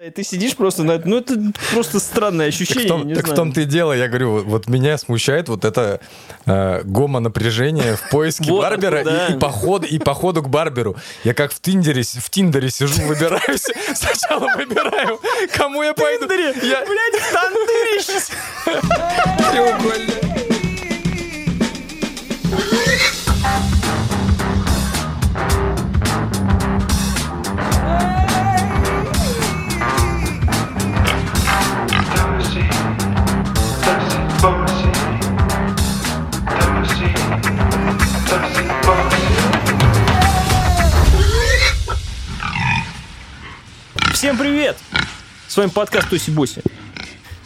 [0.00, 1.34] И ты сидишь просто на это, ну это
[1.72, 3.36] просто странное ощущение, Так в том, так в знаю.
[3.36, 5.98] том-то и дело, я говорю, вот, меня смущает вот это
[6.46, 9.26] э, гомо-напряжение в поиске Вот, барбера да.
[9.26, 10.94] и, и, поход, и походу к барберу.
[11.24, 13.64] Я как в Тиндере, в Тиндере сижу, выбираюсь,
[13.96, 15.20] сначала выбираю,
[15.56, 16.32] кому я пойду.
[16.32, 18.00] Я Блядь, в тандыре
[19.50, 20.28] треугольник.
[44.18, 44.76] Всем привет!
[45.46, 46.60] С вами подкаст Туси Боси.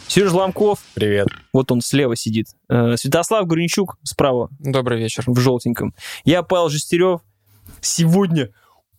[0.07, 1.27] Сережа Ломков, Привет.
[1.53, 2.47] вот он слева сидит.
[2.67, 5.23] Э, Святослав Гринчук справа Добрый вечер.
[5.27, 5.93] в желтеньком.
[6.25, 7.19] Я Павел Жестерев.
[7.79, 8.49] Сегодня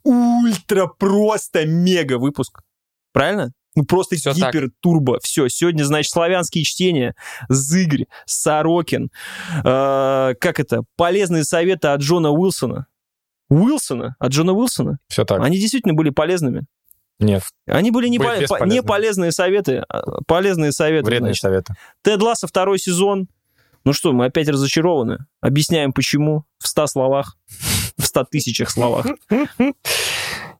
[0.04, 2.60] ультра просто мега выпуск.
[3.12, 3.50] Правильно?
[3.74, 4.36] Ну просто так.
[4.36, 5.18] гипер турбо.
[5.20, 7.16] Все, сегодня, значит, славянские чтения.
[7.48, 9.10] Зыгрь, Сорокин.
[9.64, 10.84] Э, как это?
[10.94, 12.86] Полезные советы от Джона Уилсона.
[13.48, 14.14] Уилсона?
[14.20, 14.98] От Джона Уилсона?
[15.08, 15.42] Все так.
[15.42, 16.66] Они действительно были полезными.
[17.20, 21.06] Нет, Они были не, Были по- не полезные советы, а полезные советы.
[21.06, 21.40] вредные знаешь.
[21.40, 21.74] советы.
[22.02, 23.28] Тед Ласса второй сезон.
[23.84, 25.18] Ну что, мы опять разочарованы.
[25.40, 26.44] Объясняем, почему.
[26.58, 27.36] В ста словах.
[27.98, 29.06] В ста тысячах словах.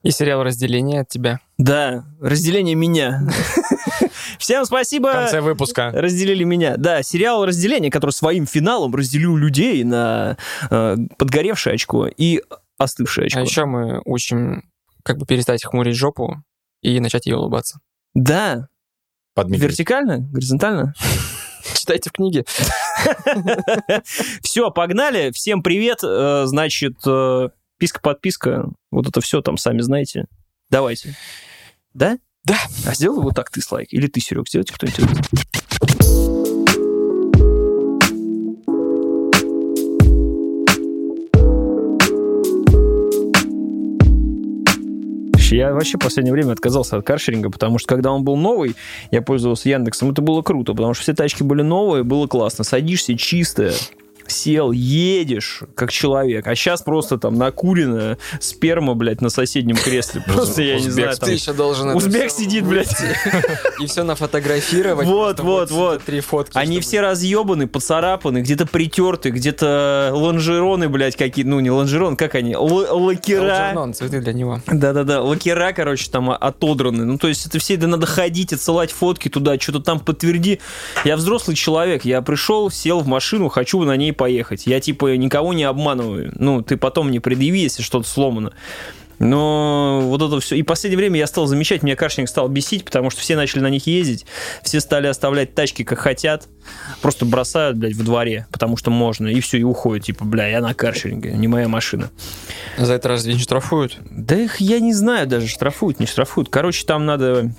[0.02, 1.40] И сериал «Разделение» от тебя.
[1.56, 3.26] Да, разделение меня.
[4.38, 5.10] Всем В спасибо.
[5.12, 5.90] конце выпуска.
[5.94, 6.76] Разделили меня.
[6.76, 10.36] Да, сериал «Разделение», который своим финалом разделил людей на
[10.70, 12.42] э, подгоревшее очко и
[12.76, 13.38] остывшее очко.
[13.40, 14.64] А еще мы учим
[15.04, 16.42] как бы перестать хмурить жопу
[16.82, 17.78] и начать ей улыбаться.
[18.14, 18.68] Да,
[19.34, 19.68] Подмигивай.
[19.68, 20.94] вертикально, горизонтально.
[21.74, 22.44] Читайте в книге.
[24.42, 25.30] Все, погнали.
[25.32, 26.00] Всем привет.
[26.02, 28.70] Э, Значит, э, писка-подписка.
[28.90, 30.26] Вот это все там сами знаете.
[30.70, 31.14] Давайте.
[31.92, 32.18] Да?
[32.44, 32.56] Да.
[32.86, 33.92] А сделай вот так ты, Слайк.
[33.92, 36.33] Или ты, Серег, сделайте кто-нибудь.
[45.50, 48.74] Я вообще в последнее время отказался от каршеринга, потому что когда он был новый,
[49.10, 52.64] я пользовался Яндексом, это было круто, потому что все тачки были новые, было классно.
[52.64, 53.72] Садишься чисто,
[54.26, 56.46] сел, едешь, как человек.
[56.46, 60.22] А сейчас просто там накуренная сперма, блядь, на соседнем кресле.
[60.26, 61.16] Просто, я не знаю.
[61.16, 62.94] Ты еще должен Узбек сидит, блядь.
[63.80, 65.06] И все нафотографировать.
[65.06, 66.02] Вот, вот, вот.
[66.04, 66.56] Три фотки.
[66.56, 72.56] Они все разъебаны, поцарапаны, где-то притерты, где-то лонжероны, блядь, какие ну не лонжерон, как они,
[72.56, 73.68] лакера.
[73.68, 74.60] Алджернон, цветы для него.
[74.66, 77.04] Да-да-да, лакера, короче, там отодраны.
[77.04, 80.60] Ну, то есть это все, это надо ходить, отсылать фотки туда, что-то там подтверди.
[81.04, 84.66] Я взрослый человек, я пришел, сел в машину, хочу на ней поехать.
[84.66, 86.32] Я, типа, никого не обманываю.
[86.36, 88.52] Ну, ты потом не предъяви, если что-то сломано.
[89.18, 90.56] Но вот это все.
[90.56, 93.60] И в последнее время я стал замечать, меня каршеринг стал бесить, потому что все начали
[93.60, 94.26] на них ездить,
[94.62, 96.48] все стали оставлять тачки как хотят,
[97.00, 100.60] просто бросают, блядь, в дворе, потому что можно, и все, и уходят, типа, бля, я
[100.60, 102.10] на каршеринге, не моя машина.
[102.76, 103.98] За это разве не штрафуют?
[104.10, 106.48] Да их я не знаю даже, штрафуют, не штрафуют.
[106.48, 107.54] Короче, там надо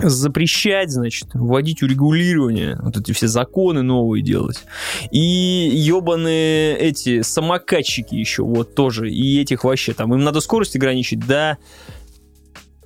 [0.00, 4.64] запрещать, значит, вводить урегулирование, вот эти все законы новые делать.
[5.10, 11.26] И ебаные эти самокатчики еще, вот тоже, и этих вообще там, им надо скорость ограничить,
[11.26, 11.58] да,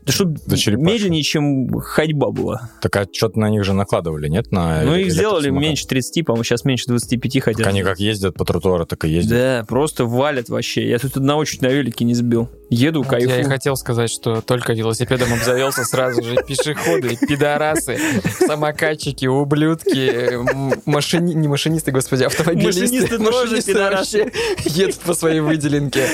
[0.06, 0.38] да чтобы
[0.76, 2.70] медленнее, чем ходьба была.
[2.80, 4.52] Так а что-то на них же накладывали, нет?
[4.52, 7.58] На ну, их сделали меньше 30, по-моему, сейчас меньше 25 хотят.
[7.58, 9.36] Так они как ездят по тротуару, так и ездят.
[9.36, 10.88] Да, просто валят вообще.
[10.88, 12.48] Я тут одного чуть на велике не сбил.
[12.70, 13.48] Еду, Вот я и кайфую.
[13.48, 17.98] хотел сказать, что только велосипедом обзавелся сразу же пешеходы, пидорасы,
[18.38, 20.38] самокатчики, ублюдки,
[20.88, 21.32] машини...
[21.34, 22.82] не машинисты, господи, автомобилисты.
[22.82, 24.24] Машинисты тоже Машинисты пидорасы.
[24.24, 24.32] вообще
[24.64, 26.06] едут по своей выделенке.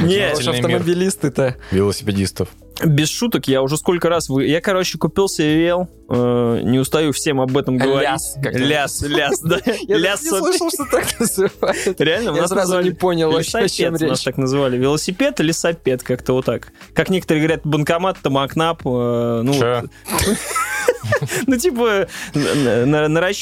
[0.00, 1.56] Нет, автомобилисты-то.
[1.70, 2.48] Велосипедистов.
[2.84, 4.28] Без шуток, я уже сколько раз...
[4.28, 4.46] Вы...
[4.46, 8.08] Я, короче, купил вел, э, не устаю всем об этом говорить.
[8.08, 9.58] Ляс, как ляс, ляс, да.
[9.88, 12.00] Я не слышал, что так называют.
[12.00, 14.22] Реально, у Я нас сразу не понял о чем лесопед, нас речь.
[14.24, 14.76] так называли.
[14.76, 16.72] Велосипед лесопед, как-то вот так.
[16.94, 19.54] Как некоторые говорят, банкомат, тамакнап, э, ну,
[21.46, 22.86] ну, типа, на-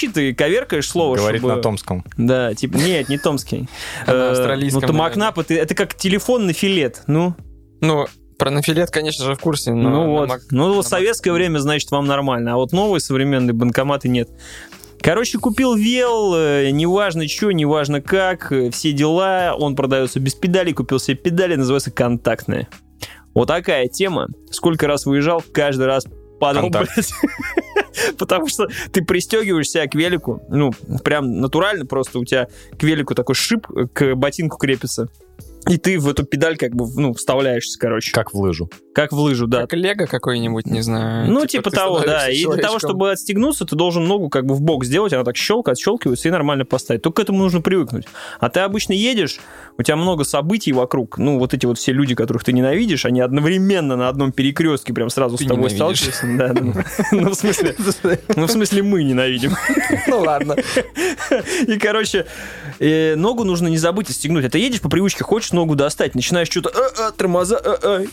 [0.08, 1.56] ты коверкаешь слово, Говорит чтобы...
[1.56, 2.04] на томском.
[2.16, 3.68] Да, типа, нет, не томский.
[4.06, 7.34] На Э, австралийском, Ну, тамакнап, это, это как телефон на филет, ну.
[7.80, 8.06] Ну,
[8.38, 9.90] про нафилет, конечно же, в курсе, но...
[9.90, 10.28] ну вот.
[10.28, 12.54] мак- ну вот советское мак- время, значит, вам нормально.
[12.54, 14.28] А вот новые современные банкоматы нет.
[15.00, 19.54] Короче, купил вел, э, неважно что, неважно как, э, все дела.
[19.56, 22.68] Он продается без педалей, купил себе педали, называется контактные.
[23.34, 24.28] Вот такая тема.
[24.50, 26.06] Сколько раз выезжал, каждый раз
[26.40, 26.70] падал.
[28.18, 30.72] Потому что ты пристегиваешь себя к велику, ну,
[31.04, 32.48] прям натурально просто у тебя
[32.78, 35.08] к велику такой шип к ботинку крепится.
[35.68, 38.12] И ты в эту педаль как бы, ну, вставляешься, короче.
[38.12, 38.70] Как в лыжу.
[38.96, 39.60] Как в лыжу, да.
[39.60, 41.30] Как Лего какой-нибудь, не знаю.
[41.30, 42.30] Ну, типа, ты того, да.
[42.30, 45.36] И для того, чтобы отстегнуться, ты должен ногу как бы в бок сделать, она так
[45.36, 47.02] щелкает, отщелкивается и нормально поставить.
[47.02, 48.06] Только к этому нужно привыкнуть.
[48.40, 49.38] А ты обычно едешь,
[49.76, 51.18] у тебя много событий вокруг.
[51.18, 55.10] Ну, вот эти вот все люди, которых ты ненавидишь, они одновременно на одном перекрестке прям
[55.10, 56.26] сразу Ты с тобой сталкиваются.
[56.38, 56.54] Да.
[57.12, 57.74] Ну, в смысле,
[58.34, 59.52] ну, в смысле, мы ненавидим.
[60.06, 60.56] Ну, ладно.
[61.66, 62.24] И, короче,
[62.78, 64.46] э, ногу нужно не забыть отстегнуть.
[64.46, 67.60] А ты едешь по привычке, хочешь ногу достать, начинаешь что-то э, э, тормоза,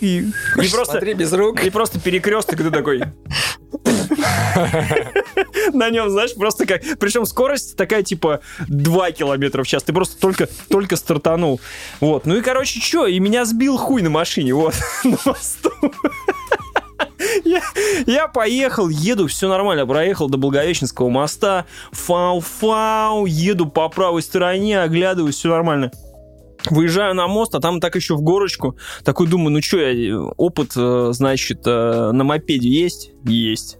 [0.01, 0.27] и
[0.74, 0.94] просто...
[0.94, 1.64] Смотри без рук.
[1.64, 3.04] И просто перекресток, ты такой...
[5.74, 6.81] На нем, знаешь, просто как...
[7.00, 9.84] Причем скорость такая, типа, 2 километра в час.
[9.84, 11.60] Ты просто только, только стартанул.
[12.00, 12.25] Вот.
[12.25, 13.08] Ну и, короче, что?
[13.08, 15.72] И меня сбил хуй на машине, вот, на мосту.
[17.46, 17.62] Я,
[18.06, 25.36] я поехал, еду, все нормально, проехал до Благовещенского моста, фау-фау, еду по правой стороне, оглядываюсь,
[25.36, 25.92] все нормально.
[26.69, 28.77] Выезжаю на мост, а там так еще в горочку.
[29.04, 33.12] Такой думаю, ну что, я, опыт, э, значит, э, на мопеде есть?
[33.25, 33.77] Есть.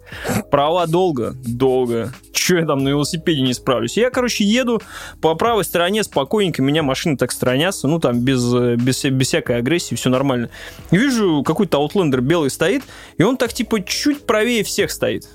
[0.51, 1.33] Права долго?
[1.45, 2.13] Долго.
[2.33, 3.95] Че я там на велосипеде не справлюсь?
[3.95, 4.81] Я, короче, еду
[5.21, 9.95] по правой стороне спокойненько, меня машины так сторонятся, ну там без, без, без всякой агрессии,
[9.95, 10.50] все нормально.
[10.91, 12.83] И вижу, какой-то аутлендер белый стоит,
[13.18, 15.27] и он так типа чуть правее всех стоит.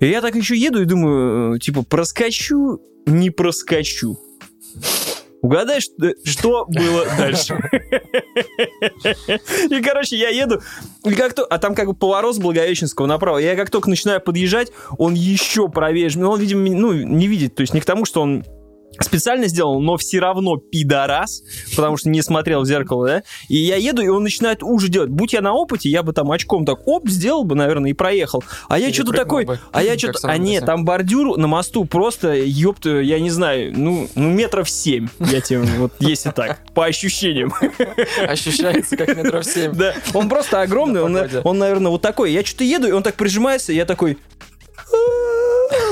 [0.00, 4.18] И я так еще еду и думаю, э, типа, проскочу, не проскочу.
[5.44, 5.92] Угадай, что,
[6.24, 7.54] что было дальше.
[9.68, 10.62] И, короче, я еду,
[11.04, 13.36] и как то, а там как бы поворот с Благовещенского направо.
[13.36, 16.08] Я как только начинаю подъезжать, он еще правее.
[16.14, 17.54] Ну, он, видимо, ну, не видит.
[17.56, 18.42] То есть не к тому, что он
[19.00, 21.42] специально сделал, но все равно пидорас,
[21.76, 23.22] потому что не смотрел в зеркало, да?
[23.48, 25.10] И я еду, и он начинает уже делать.
[25.10, 28.42] Будь я на опыте, я бы там очком так оп, сделал бы, наверное, и проехал.
[28.68, 32.34] А я что-то такой, бы, а я что-то, а нет, там бордюр на мосту просто,
[32.34, 37.52] ёпта, я не знаю, ну, ну метров семь, я тебе, вот, если так, по ощущениям.
[38.26, 39.72] Ощущается как метров семь.
[39.72, 42.32] Да, он просто огромный, он, он, наверное, вот такой.
[42.32, 44.18] Я что-то еду, и он так прижимается, и я такой...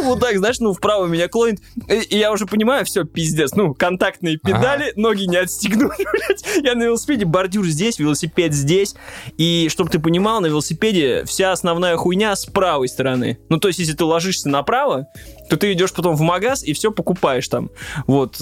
[0.03, 1.61] Вот так, знаешь, ну, вправо меня клонит.
[1.89, 3.55] И, я уже понимаю, все, пиздец.
[3.55, 6.65] Ну, контактные педали, ноги не отстегнули, блядь.
[6.65, 8.95] Я на велосипеде, бордюр здесь, велосипед здесь.
[9.39, 13.39] И, чтобы ты понимал, на велосипеде вся основная хуйня с правой стороны.
[13.49, 15.07] Ну, то есть, если ты ложишься направо,
[15.49, 17.71] то ты идешь потом в магаз и все покупаешь там.
[18.07, 18.37] Вот.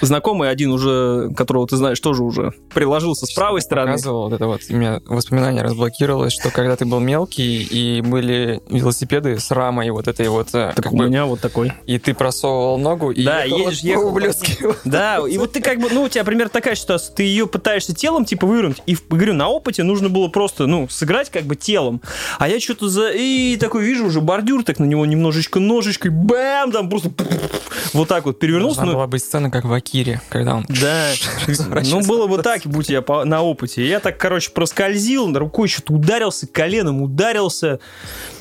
[0.00, 3.92] Знакомый один уже, которого ты знаешь, тоже уже приложился с правой стороны.
[3.92, 8.60] Показывал, вот это вот, у меня воспоминание разблокировалось, что когда ты был мелкий, и были
[8.68, 11.72] велосипеды с рамой вот этой вот, э, Так как у бы, меня вот такой.
[11.86, 14.02] и ты просовывал ногу, и Да, едешь, ехал.
[14.04, 14.56] по-ублюдски.
[14.84, 17.94] Да, и вот ты как бы, ну, у тебя примерно такая ситуация, ты ее пытаешься
[17.94, 22.00] телом, типа, вывернуть, и, говорю, на опыте нужно было просто, ну, сыграть как бы телом,
[22.38, 23.10] а я что-то за...
[23.10, 27.10] И такой вижу уже бордюр, так на него немножечко ножичкой, бэм, там просто
[27.92, 30.66] вот так вот перевернулся, Должна была быть сцена, как в Акире, когда он...
[30.68, 31.12] да,
[31.84, 33.86] ну было бы так, будь я на опыте.
[33.86, 37.78] Я так, короче, проскользил, рукой что-то ударился, коленом ударился,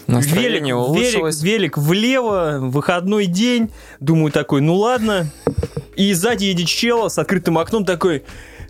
[0.07, 3.69] велик, велик, велик влево, выходной день.
[3.99, 5.31] Думаю такой, ну ладно.
[5.95, 8.23] И сзади едет чел с открытым окном такой,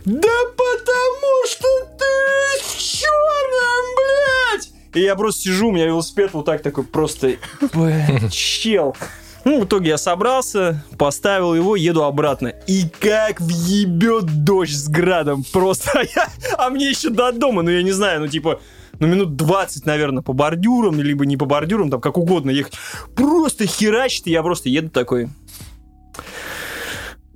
[0.04, 1.66] да потому что
[1.98, 4.70] ты в черном, блядь!
[4.92, 7.36] И я просто сижу, у меня велосипед вот так такой просто,
[7.72, 8.94] блядь, чел.
[9.44, 12.48] Ну, в итоге я собрался, поставил его, еду обратно.
[12.66, 15.44] И как въебет дождь с градом.
[15.52, 15.90] Просто.
[15.94, 18.60] А, я- а мне еще до дома, ну я не знаю, ну типа,
[19.00, 22.74] ну минут 20, наверное, по бордюрам, либо не по бордюрам, там как угодно ехать.
[23.16, 25.28] Просто херачит, и я просто еду такой.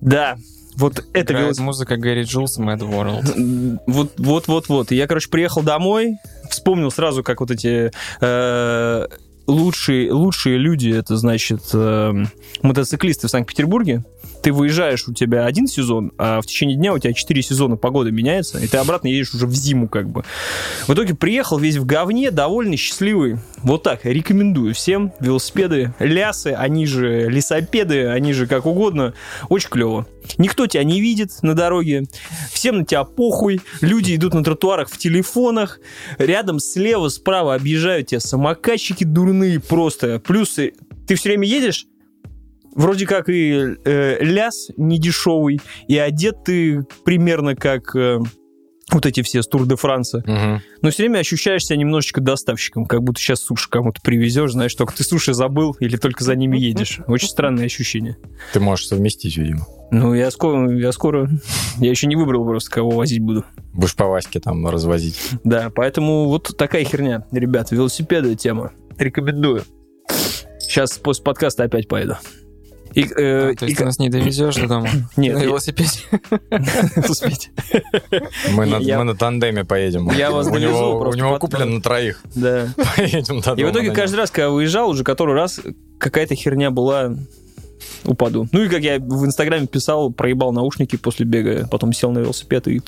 [0.00, 0.36] Да,
[0.76, 1.64] вот это Играет велосипед.
[1.66, 3.80] музыка Гэри Джулс Mad World.
[3.86, 4.90] Вот, вот, вот, вот.
[4.92, 6.16] Я, короче, приехал домой,
[6.48, 9.06] вспомнил сразу, как вот эти э,
[9.48, 12.24] лучшие, лучшие люди, это значит э,
[12.62, 14.04] мотоциклисты в Санкт-Петербурге.
[14.42, 18.10] Ты выезжаешь, у тебя один сезон, а в течение дня у тебя четыре сезона погода
[18.10, 20.24] меняется, и ты обратно едешь уже в зиму как бы.
[20.86, 23.38] В итоге приехал весь в говне, довольный, счастливый.
[23.62, 25.12] Вот так, рекомендую всем.
[25.20, 29.14] Велосипеды, лясы, они же лесопеды, они же как угодно.
[29.48, 30.06] Очень клево.
[30.36, 32.04] Никто тебя не видит на дороге,
[32.52, 35.80] всем на тебя похуй, люди идут на тротуарах в телефонах,
[36.18, 40.20] рядом слева, справа объезжают тебя самокатчики дурные просто.
[40.20, 40.72] Плюс э,
[41.06, 41.86] ты все время едешь,
[42.78, 48.20] вроде как и э, ляс недешевый, и одет ты примерно как э,
[48.90, 50.22] вот эти все с Тур де Франса.
[50.80, 54.96] Но все время ощущаешь себя немножечко доставщиком, как будто сейчас суши кому-то привезешь, знаешь, только
[54.96, 57.00] ты суши забыл или только за ними едешь.
[57.06, 58.16] Очень странное ощущение.
[58.52, 59.66] Ты можешь совместить, видимо.
[59.90, 61.30] Ну, я скоро, я скоро,
[61.78, 63.44] я еще не выбрал просто, кого возить буду.
[63.72, 65.18] Будешь по Ваське там развозить.
[65.44, 68.72] Да, поэтому вот такая херня, ребят, велосипеды тема.
[68.98, 69.64] Рекомендую.
[70.58, 72.18] Сейчас после подкаста опять поеду.
[72.94, 74.88] И, э, А, То и есть ты ка- нас не довезешь до дома?
[75.16, 76.00] Нет, На велосипеде.
[77.08, 77.50] успеть.
[78.52, 80.10] Мы на, тандеме поедем.
[80.10, 82.20] Я вас у довезу просто у него куплен на троих.
[82.34, 82.68] Да.
[82.96, 85.60] Поедем до И в итоге каждый раз, когда выезжал, уже который раз
[85.98, 87.14] какая-то херня была,
[88.04, 88.48] упаду.
[88.52, 92.68] Ну и как я в Инстаграме писал, проебал наушники после бега, потом сел на велосипед
[92.68, 92.80] и...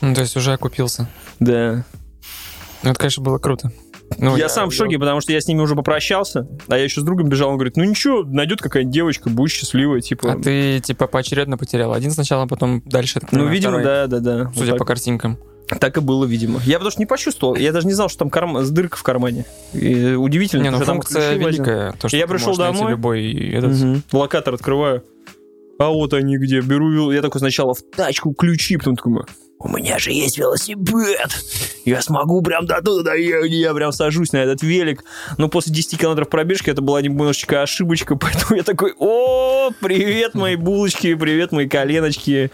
[0.00, 1.08] Ну, то есть уже окупился.
[1.40, 1.84] Да.
[2.82, 3.72] Ну, это, конечно, было круто.
[4.18, 7.00] Ну, я, сам в шоке, потому что я с ними уже попрощался, а я еще
[7.00, 10.32] с другом бежал, он говорит, ну ничего, найдет какая-нибудь девочка, будет счастливая, типа...
[10.32, 11.92] А ты, типа, поочередно потерял.
[11.92, 13.14] Один сначала, а потом дальше.
[13.14, 13.84] так ну, понимаю, видимо, второй.
[13.84, 14.44] да, да, да.
[14.44, 15.38] Вот Судя так, по картинкам.
[15.80, 16.60] так и было, видимо.
[16.64, 18.58] Я потому что не почувствовал, я даже не знал, что там карм...
[18.62, 19.44] с дырка в кармане.
[19.72, 21.48] И удивительно, Не, ну что там функция возил.
[21.48, 21.92] великая.
[21.92, 22.90] То, что Я пришел домой.
[22.92, 23.72] любой этот...
[23.72, 24.02] Мгм.
[24.12, 25.02] Локатор открываю.
[25.78, 26.60] А вот они где.
[26.60, 29.24] Беру, я такой сначала в тачку ключи, потом такой,
[29.58, 31.30] у меня же есть велосипед.
[31.84, 33.50] Я смогу прям до туда доехать.
[33.50, 35.04] Я прям сажусь на этот велик.
[35.38, 40.56] Но после 10 километров пробежки это была немножечко ошибочка, поэтому я такой, о, привет, мои
[40.56, 42.50] булочки, привет, мои коленочки.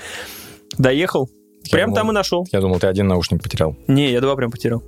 [0.79, 1.29] Доехал.
[1.65, 2.47] Я Прям думал- там и нашел.
[2.53, 3.77] Я думал, ты один наушник потерял.
[3.87, 4.83] Не, я два прям потерял.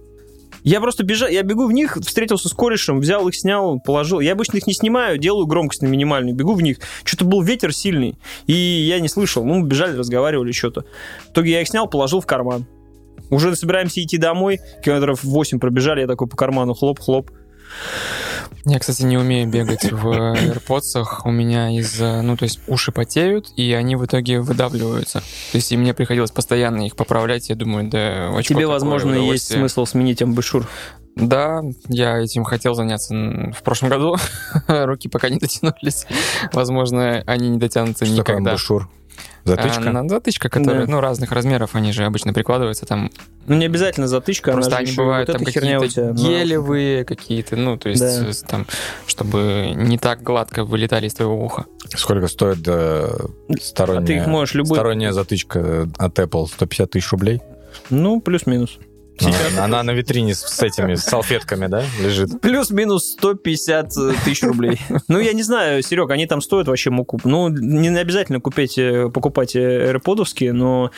[0.65, 4.21] Я просто бежал, я бегу в них, встретился с корешем, взял их, снял, положил.
[4.21, 6.79] Я обычно их не снимаю, делаю громкость на минимальную, бегу в них.
[7.05, 8.17] Что-то был ветер сильный,
[8.47, 9.45] и я не слышал.
[9.45, 10.85] Ну, бежали, разговаривали, что-то.
[11.29, 12.67] В итоге я их снял, положил в карман.
[13.31, 17.31] Уже собираемся идти домой, километров 8 пробежали, я такой по карману хлоп-хлоп.
[18.65, 21.05] Я, кстати, не умею бегать в AirPods.
[21.25, 22.23] У меня из-за...
[22.23, 25.19] Ну, то есть уши потеют, и они в итоге выдавливаются.
[25.19, 27.49] То есть и мне приходилось постоянно их поправлять.
[27.49, 30.69] Я думаю, да, очко Тебе, такое возможно, есть смысл сменить амбушюр.
[31.17, 34.17] Да, я этим хотел заняться в прошлом году.
[34.69, 36.07] Руки пока не дотянулись.
[36.53, 38.51] Возможно, они не дотянутся Что такое никогда.
[38.53, 38.89] амбушюр?
[39.45, 39.91] Затычка?
[40.01, 40.93] А, затычка, которая, Да.
[40.93, 43.11] ну, разных размеров, они же обычно прикладываются там.
[43.47, 45.79] Ну, не обязательно затычка, Просто она же они бывают вот там тебя.
[45.81, 48.25] какие-то на- гелевые какие-то, ну, то есть Да.
[48.29, 48.67] э, там,
[49.07, 51.67] чтобы не так гладко вылетали из твоего уха.
[51.89, 53.09] Сколько стоит э,
[53.61, 54.77] сторонняя, А ты их можешь любой...
[54.77, 56.47] сторонняя затычка от Apple?
[56.47, 57.41] 150 тысяч рублей?
[57.91, 58.79] Ну, плюс-минус.
[59.27, 62.41] Она, она на витрине с, этими с салфетками, да, лежит?
[62.41, 63.93] Плюс-минус 150
[64.25, 64.81] тысяч рублей.
[65.09, 67.21] Ну, я не знаю, Серег, они там стоят вообще муку.
[67.25, 70.91] Ну, не обязательно купить, э, покупать AirPod'овские, но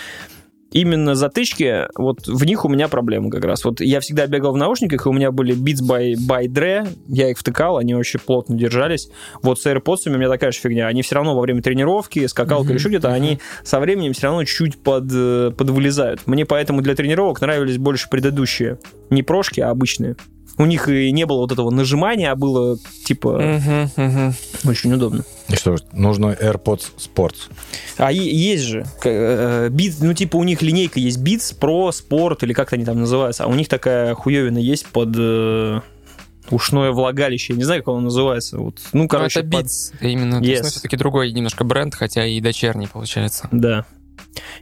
[0.75, 3.65] именно затычки, вот в них у меня проблема как раз.
[3.65, 7.31] Вот я всегда бегал в наушниках, и у меня были Beats by, by Dre, я
[7.31, 9.09] их втыкал, они очень плотно держались.
[9.41, 10.89] Вот с AirPods у меня такая же фигня.
[10.89, 13.17] Они все равно во время тренировки, скакалка Мгм, или еще где-то, мгм.
[13.17, 16.27] они со временем все равно чуть под, э, подвылезают.
[16.27, 18.79] Мне поэтому для тренировок нравились больше предыдущие.
[19.11, 20.17] Не прошки, а обычные.
[20.57, 24.35] У них и не было вот этого нажимания, а было типа Мгм, мгм.
[24.65, 25.25] очень удобно.
[25.49, 27.51] И что, ж, нужно AirPods Sports.
[27.99, 31.91] А е- есть же к- э, Beats, ну типа у них линейка есть Beats Pro
[31.91, 35.81] Sport или как-то они там называются, а у них такая хуевина есть под э,
[36.51, 38.59] ушное влагалище, я не знаю, как оно называется.
[38.59, 40.39] Вот, ну, короче, ну, это под- Beats именно.
[40.41, 40.51] То Yes.
[40.51, 43.49] есть, ну, все-таки другой немножко бренд, хотя и дочерний получается.
[43.51, 43.87] Да.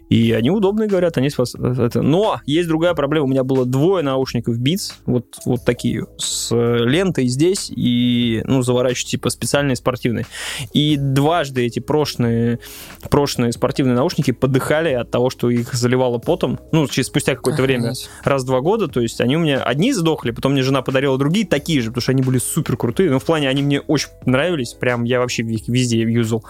[0.08, 2.02] И они удобные, говорят, они спас- это.
[2.02, 3.26] Но есть другая проблема.
[3.26, 9.10] У меня было двое наушников Beats, вот, вот такие, с лентой здесь и, ну, заворачивать
[9.10, 10.26] типа специальные спортивные.
[10.72, 12.58] И дважды эти прошлые,
[13.10, 17.90] прошлые спортивные наушники подыхали от того, что их заливало потом, ну, через спустя какое-то время,
[17.90, 18.10] Охренеть.
[18.24, 21.18] раз в два года, то есть они у меня, одни сдохли, потом мне жена подарила
[21.18, 24.08] другие, такие же, потому что они были супер крутые, но в плане они мне очень
[24.24, 26.44] нравились, прям я вообще их везде юзал.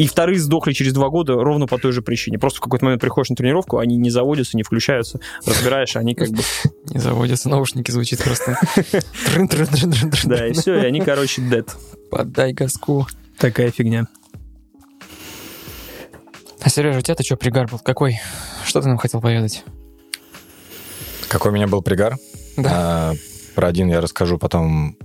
[0.00, 2.38] И вторые сдохли через два года ровно по той же причине.
[2.38, 6.30] Просто в какой-то момент приходишь на тренировку, они не заводятся, не включаются, разбираешь, они как
[6.30, 6.42] бы...
[6.88, 8.58] Не заводятся наушники, звучит просто.
[10.24, 11.68] Да, и все, и они, короче, dead.
[12.10, 13.06] Подай газку.
[13.36, 14.06] Такая фигня.
[16.62, 17.78] А Сережа, у тебя-то что пригар был?
[17.78, 18.20] Какой?
[18.64, 19.64] Что ты нам хотел поведать?
[21.28, 22.16] Какой у меня был пригар?
[22.56, 22.70] Да.
[22.72, 23.14] А,
[23.54, 24.96] про один я расскажу потом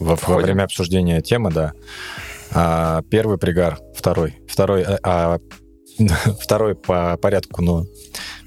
[0.00, 1.72] во, время обсуждения темы, да.
[2.52, 4.36] А, первый пригар, второй.
[4.48, 5.38] Второй, а, а,
[6.40, 7.84] второй по порядку, но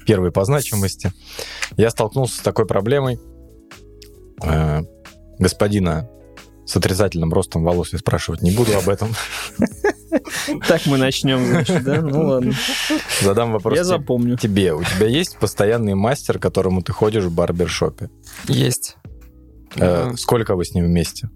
[0.06, 1.12] первый по значимости.
[1.76, 3.18] Я столкнулся с такой проблемой.
[4.42, 4.82] А,
[5.38, 6.08] господина
[6.66, 9.14] с отрицательным ростом волос я спрашивать не буду об этом.
[10.68, 12.00] Так мы начнем, значит, да?
[12.00, 12.52] Ну ладно.
[13.20, 14.36] Задам вопрос Я запомню.
[14.36, 14.72] тебе.
[14.72, 18.10] У тебя есть постоянный мастер, к которому ты ходишь в барбершопе?
[18.46, 18.96] Есть.
[19.74, 21.30] Э, Сколько вы с ним вместе?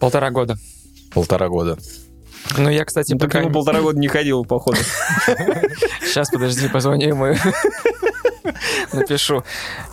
[0.00, 0.56] Полтора года.
[1.14, 1.78] Полтора года.
[2.58, 3.40] Ну, я, кстати, Ну, пока...
[3.40, 4.76] ему полтора года не ходил, походу.
[6.02, 7.34] Сейчас, подожди, позвоню ему.
[8.92, 9.42] Напишу.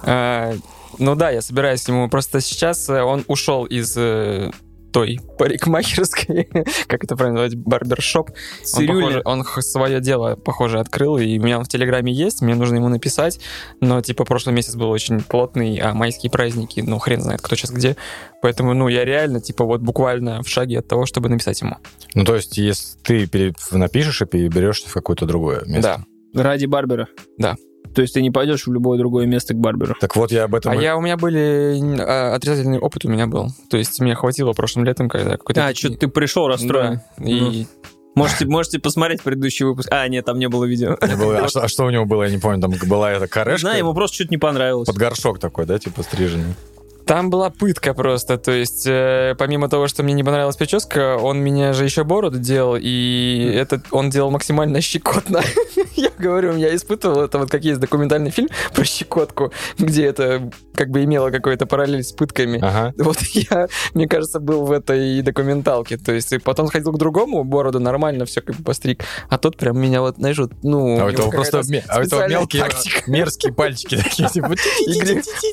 [0.03, 0.53] А,
[0.99, 2.09] Ну да, я собираюсь ему.
[2.09, 4.51] Просто сейчас э, он ушел из э,
[4.91, 6.49] той парикмахерской,
[6.87, 8.31] как это правильно называть, барбершоп.
[8.75, 12.55] Он, похоже, он свое дело, похоже, открыл, и у меня он в Телеграме есть, мне
[12.55, 13.39] нужно ему написать,
[13.79, 17.71] но, типа, прошлый месяц был очень плотный, а майские праздники, ну, хрен знает, кто сейчас
[17.71, 17.95] где,
[18.41, 21.77] поэтому, ну, я реально, типа, вот буквально в шаге от того, чтобы написать ему.
[22.13, 26.05] Ну, то есть, если ты напишешь и переберешься в какое-то другое место.
[26.33, 26.43] Да.
[26.43, 27.07] Ради Барбера.
[27.37, 27.55] Да.
[27.93, 29.95] То есть ты не пойдешь в любое другое место к Барберу.
[29.99, 30.71] Так вот, я об этом...
[30.71, 34.15] А и- я, у меня были, а, отрицательный опыт у меня был, то есть мне
[34.15, 35.67] хватило прошлым летом, когда какой-то...
[35.67, 37.01] А, что ты пришел расстроен.
[37.17, 37.65] Да, и
[38.13, 39.87] Можете, можете посмотреть предыдущий выпуск.
[39.89, 40.97] А, нет, там не было видео.
[41.01, 43.27] не было- А что, а что у него было, я не помню, там была эта
[43.29, 44.85] корешка знаю, ему просто что-то не понравилось.
[44.87, 46.55] под горшок такой, да, типа стриженный.
[47.05, 51.39] Там была пытка просто, то есть э, помимо того, что мне не понравилась прическа, он
[51.39, 55.41] меня же еще бороду делал, и это он делал максимально щекотно.
[55.95, 60.89] Я говорю, я испытывал это, вот как есть документальный фильм про щекотку, где это как
[60.89, 62.59] бы имело какой-то параллель с пытками.
[62.61, 62.93] Ага.
[63.11, 65.97] Вот я, мне кажется, был в этой документалке.
[65.97, 69.03] То есть и потом сходил к другому, бороду нормально все как бы постриг.
[69.29, 70.99] А тот прям меня вот, знаешь, вот, ну...
[70.99, 73.11] А у у этого просто а у этого мелкие тактика.
[73.11, 74.55] мерзкие пальчики такие, типа...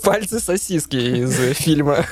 [0.04, 2.06] Пальцы сосиски из э, фильма.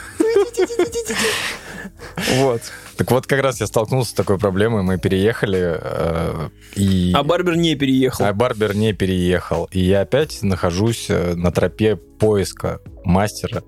[2.39, 2.63] Вот.
[2.97, 7.13] Так вот, как раз я столкнулся с такой проблемой, мы переехали, э, и...
[7.15, 8.25] А Барбер не переехал.
[8.25, 9.69] А Барбер не переехал.
[9.71, 13.63] И я опять нахожусь э, на тропе поиска мастера,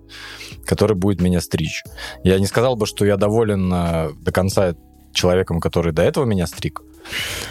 [0.64, 1.82] который будет меня стричь.
[2.24, 4.74] Я не сказал бы, что я доволен до конца
[5.12, 6.82] человеком, который до этого меня стриг.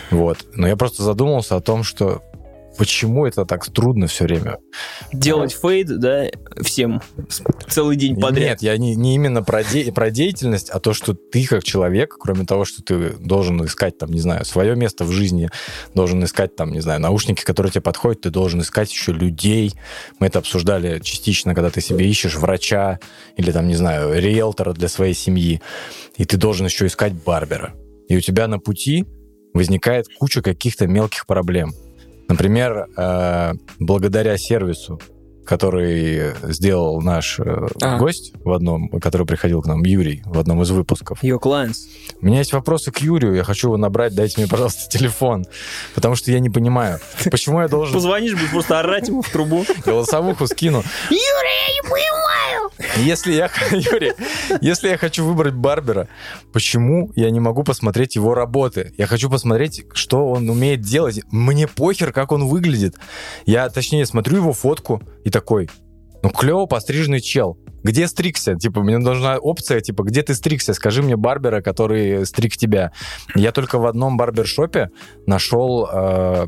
[0.09, 0.45] Вот.
[0.53, 2.23] Но я просто задумался о том, что
[2.77, 4.59] почему это так трудно все время.
[5.11, 6.25] Делать фейд, да,
[6.61, 7.01] всем.
[7.67, 8.49] Целый день подряд.
[8.49, 12.15] Нет, я не, не именно про, де- про деятельность, а то, что ты как человек,
[12.19, 15.49] кроме того, что ты должен искать, там, не знаю, свое место в жизни,
[15.93, 19.73] должен искать, там, не знаю, наушники, которые тебе подходят, ты должен искать еще людей.
[20.19, 22.99] Мы это обсуждали частично, когда ты себе ищешь врача
[23.35, 25.61] или, там, не знаю, риэлтора для своей семьи,
[26.15, 27.73] и ты должен еще искать барбера.
[28.07, 29.05] И у тебя на пути
[29.53, 31.73] возникает куча каких-то мелких проблем.
[32.29, 34.99] Например, э, благодаря сервису,
[35.47, 37.97] который сделал наш А.
[37.97, 41.23] гость в одном, который приходил к нам, Юрий, в одном из выпусков.
[41.23, 41.87] Your clients.
[42.21, 45.45] У меня есть вопросы к Юрию, я хочу его набрать, дайте мне, пожалуйста, телефон,
[45.95, 46.99] потому что я не понимаю,
[47.31, 49.65] почему я должен Позвонишь, будешь просто орать ему в трубу.
[49.85, 50.83] голосовуху скину.
[52.97, 54.13] Если я, Юрий,
[54.61, 56.07] если я хочу выбрать Барбера,
[56.51, 58.93] почему я не могу посмотреть его работы?
[58.97, 61.21] Я хочу посмотреть, что он умеет делать.
[61.31, 62.95] Мне похер, как он выглядит.
[63.45, 65.69] Я, точнее, смотрю его фотку и такой,
[66.23, 67.57] ну, клево постриженный чел.
[67.83, 68.55] Где стригся?
[68.55, 70.73] Типа, мне нужна опция, типа, где ты стригся?
[70.73, 72.93] Скажи мне барбера, который стриг тебя.
[73.35, 74.89] Я только в одном барбершопе
[75.25, 75.85] нашел...
[75.91, 76.47] э,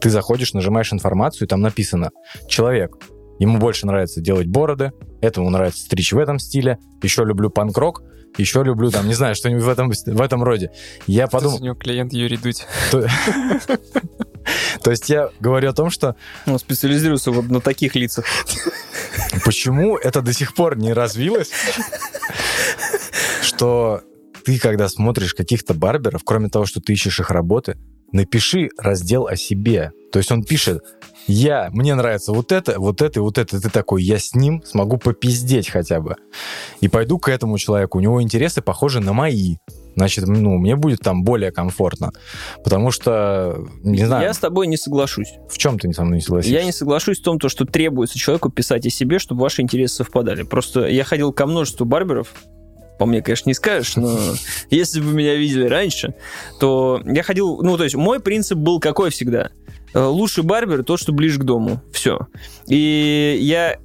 [0.00, 2.10] ты заходишь, нажимаешь информацию, и там написано
[2.48, 2.96] «Человек,
[3.38, 8.02] Ему больше нравится делать бороды, этому нравится стричь в этом стиле, еще люблю панк-рок,
[8.38, 10.70] еще люблю, там, не знаю, что-нибудь в этом, в этом роде.
[11.06, 11.56] Я Подумал.
[11.56, 12.66] подумал, У него клиент Юрий Дудь.
[14.82, 18.24] то есть я говорю о том, что Он специализируется вот на таких лицах.
[19.44, 21.50] почему это до сих пор не развилось,
[23.42, 24.02] что
[24.44, 27.78] ты, когда смотришь каких-то барберов, кроме того, что ты ищешь их работы,
[28.12, 29.92] напиши раздел о себе.
[30.12, 30.82] То есть он пишет,
[31.26, 33.60] я, мне нравится вот это, вот это и вот это.
[33.60, 36.16] Ты такой, я с ним смогу попиздеть хотя бы.
[36.80, 37.98] И пойду к этому человеку.
[37.98, 39.56] У него интересы похожи на мои.
[39.96, 42.12] Значит, ну, мне будет там более комфортно.
[42.62, 45.34] Потому что, не знаю, Я с тобой не соглашусь.
[45.48, 46.54] в чем ты со мной не согласишься?
[46.56, 49.96] Я не соглашусь в том, то, что требуется человеку писать о себе, чтобы ваши интересы
[49.96, 50.42] совпадали.
[50.42, 52.28] Просто я ходил ко множеству барберов,
[52.98, 54.16] по мне, конечно, не скажешь, но
[54.70, 56.14] если бы меня видели раньше,
[56.60, 59.50] то я ходил, ну, то есть мой принцип был какой всегда?
[59.94, 61.80] Э, Лучший барбер тот, что ближе к дому.
[61.92, 62.18] Все.
[62.66, 63.78] И я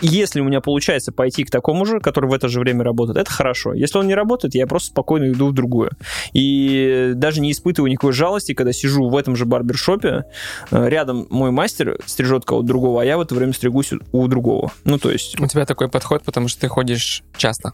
[0.00, 3.30] если у меня получается пойти к такому же, который в это же время работает, это
[3.30, 3.74] хорошо.
[3.74, 5.90] Если он не работает, я просто спокойно иду в другую.
[6.32, 10.24] И даже не испытываю никакой жалости, когда сижу в этом же барбершопе,
[10.70, 14.26] э, рядом мой мастер стрижет кого-то другого, а я в это время стригусь у- у
[14.28, 14.72] другого.
[14.84, 17.72] Ну, то есть, У тебя такой подход, потому что ты ходишь часто.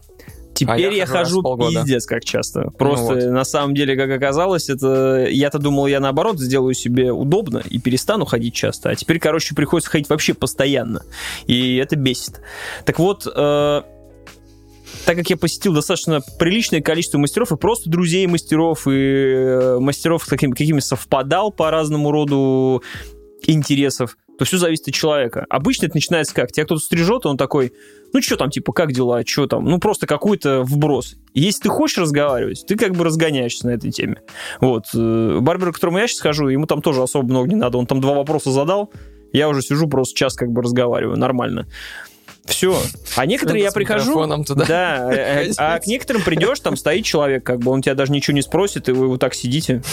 [0.57, 2.71] Теперь я я, хожу хожу пиздец как часто.
[2.77, 3.23] Просто вот.
[3.23, 8.25] на самом деле, как оказалось, это я-то думал, я наоборот сделаю себе удобно и перестану
[8.25, 8.89] ходить часто.
[8.89, 11.03] А теперь, короче, приходится ходить вообще постоянно.
[11.45, 12.41] И это бесит.
[12.85, 13.81] Так вот, э,
[15.05, 20.23] так как я посетил достаточно приличное количество мастеров, и просто друзей мастеров, и э, мастеров
[20.23, 22.83] с какими, какими совпадал по разному роду
[23.45, 25.45] интересов, то все зависит от человека.
[25.49, 26.51] Обычно это начинается как?
[26.51, 27.73] Тебя кто-то стрижет, и он такой,
[28.13, 29.65] ну что там, типа, как дела, что там?
[29.65, 31.15] Ну просто какой-то вброс.
[31.33, 34.21] И Если ты хочешь разговаривать, ты как бы разгоняешься на этой теме.
[34.61, 34.85] Вот.
[34.93, 37.77] э, Барбер, к которому я сейчас хожу, ему там тоже особо много не надо.
[37.77, 38.91] Он там два вопроса задал,
[39.33, 41.67] я уже сижу просто час как бы разговариваю, нормально.
[42.45, 42.79] Все.
[43.17, 44.13] А некоторые я С прихожу...
[44.45, 44.65] туда.
[44.65, 48.11] Да, э, э, а к некоторым придешь, там стоит человек, как бы он тебя даже
[48.11, 49.83] ничего не спросит, и вы вот так сидите.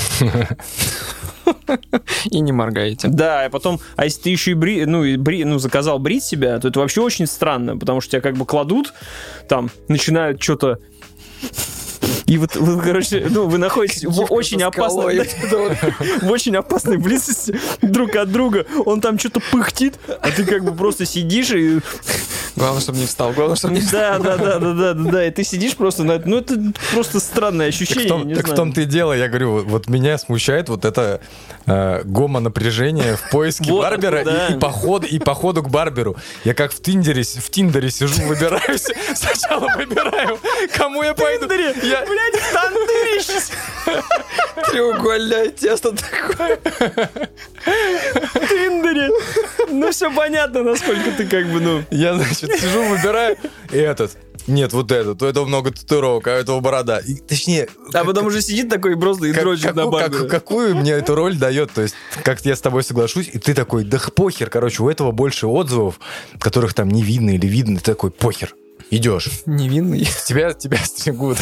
[2.30, 3.08] И не моргаете.
[3.08, 6.24] Да, и потом, а если ты еще и бри, ну, и бри, ну, заказал брить
[6.24, 8.92] себя, то это вообще очень странно, потому что тебя как бы кладут,
[9.48, 10.78] там, начинают что-то
[12.26, 15.20] и вот, вы, короче, ну, вы находитесь в очень опасной,
[16.22, 18.66] в очень опасной близости друг от друга.
[18.84, 21.80] Он там что-то пыхтит, а ты как бы просто сидишь и...
[22.56, 23.32] Главное, чтобы не встал.
[23.32, 24.22] Главное, чтобы не встал.
[24.22, 25.26] Да, да, да, да, да, да.
[25.26, 26.20] И ты сидишь просто на.
[26.24, 26.54] Ну, это
[26.92, 28.04] просто странное Так ощущение.
[28.06, 28.56] в том- так в знаю.
[28.56, 31.20] том-то и дело, я говорю, вот- меня смущает вот это
[31.66, 34.46] э, гомо-напряжение в поиске Вот, барбера и- да.
[34.48, 36.16] и, поход, и походу к барберу.
[36.44, 40.38] Я как в Тиндере, в Тиндере сижу, выбираюсь, сначала выбираю,
[40.76, 41.46] кому я пойду.
[41.52, 43.50] Я- Блядь, тандыришь!
[44.70, 46.58] Треугольное тесто такое.
[47.64, 49.08] в Тиндере.
[49.68, 51.82] Ну, все понятно, насколько ты как бы, ну...
[51.90, 53.36] Я, значит, сижу, выбираю,
[53.72, 54.16] и этот.
[54.46, 56.98] Нет, вот этот, у этого много татуировок, а у этого борода.
[56.98, 60.28] И, точнее, А потом уже сидит такой и просто и как- дрочит на какую, как-
[60.30, 61.72] какую мне эту роль дает?
[61.72, 65.12] То есть, как я с тобой соглашусь, и ты такой, да похер, короче, у этого
[65.12, 65.98] больше отзывов,
[66.38, 68.54] которых там не видно или видно, ты такой, похер,
[68.96, 69.28] идешь.
[69.46, 70.08] Невинный.
[70.26, 71.38] Тебя, тебя стригут.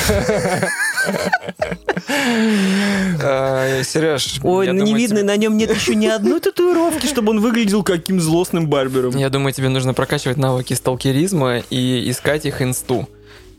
[3.25, 7.07] А, Сереж, Ой, ну не думаю, видно, тебе- на нем нет еще ни одной татуировки,
[7.07, 9.17] чтобы он выглядел каким злостным барбером.
[9.17, 13.09] Я думаю, тебе нужно прокачивать навыки сталкеризма и искать их инсту.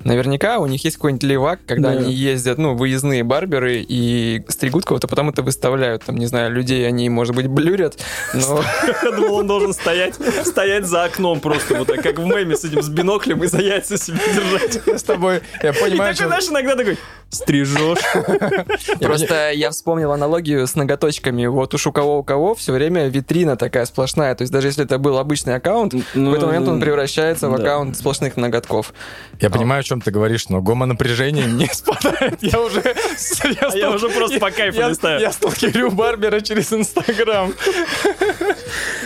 [0.04, 2.00] Наверняка у них есть какой-нибудь левак, когда Да.
[2.00, 6.04] они ездят, ну, выездные барберы и стригут кого-то, потом это выставляют.
[6.04, 7.98] Там, не знаю, людей они, может быть, блюрят,
[8.34, 8.62] но
[9.04, 12.64] Я думал, он должен стоять, стоять за окном просто вот так, как в меме с
[12.64, 14.82] этим, с биноклем и за яйца себе держать.
[14.86, 16.28] Я с тобой, я И понимаю, такой, что...
[16.28, 16.98] знаешь, иногда такой,
[17.30, 17.98] стрижешь.
[19.00, 21.46] Просто я вспомнил аналогию с ноготочками.
[21.48, 24.36] Вот уж у кого у кого все время витрина такая сплошная.
[24.36, 27.54] То есть даже если это был обычный аккаунт, Ну, в этот момент он превращается в
[27.56, 28.94] аккаунт сплошных ноготков.
[29.40, 32.42] Я понимаю, о чем ты говоришь, но гомо-напряжение не спадает.
[32.42, 32.82] Я уже...
[32.82, 35.22] А я уже просто по кайфу я, листаю.
[35.22, 37.54] я сталкерю Барбера через Инстаграм.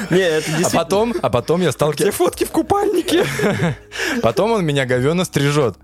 [0.10, 0.70] Не, это А действительно...
[0.72, 2.16] потом, а потом я сталкиваюсь...
[2.16, 3.26] фотки в купальнике?
[4.22, 5.76] Потом он меня говенно стрижет.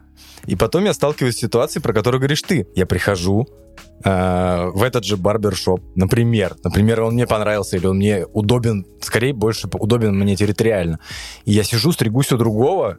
[0.46, 2.68] И потом я сталкиваюсь с ситуацией, про которую говоришь ты.
[2.76, 3.48] Я прихожу
[4.06, 6.56] э, в этот же барбершоп, например.
[6.64, 11.00] Например, он мне понравился, или он мне удобен, скорее больше удобен мне территориально.
[11.46, 12.98] И я сижу, стригусь у другого,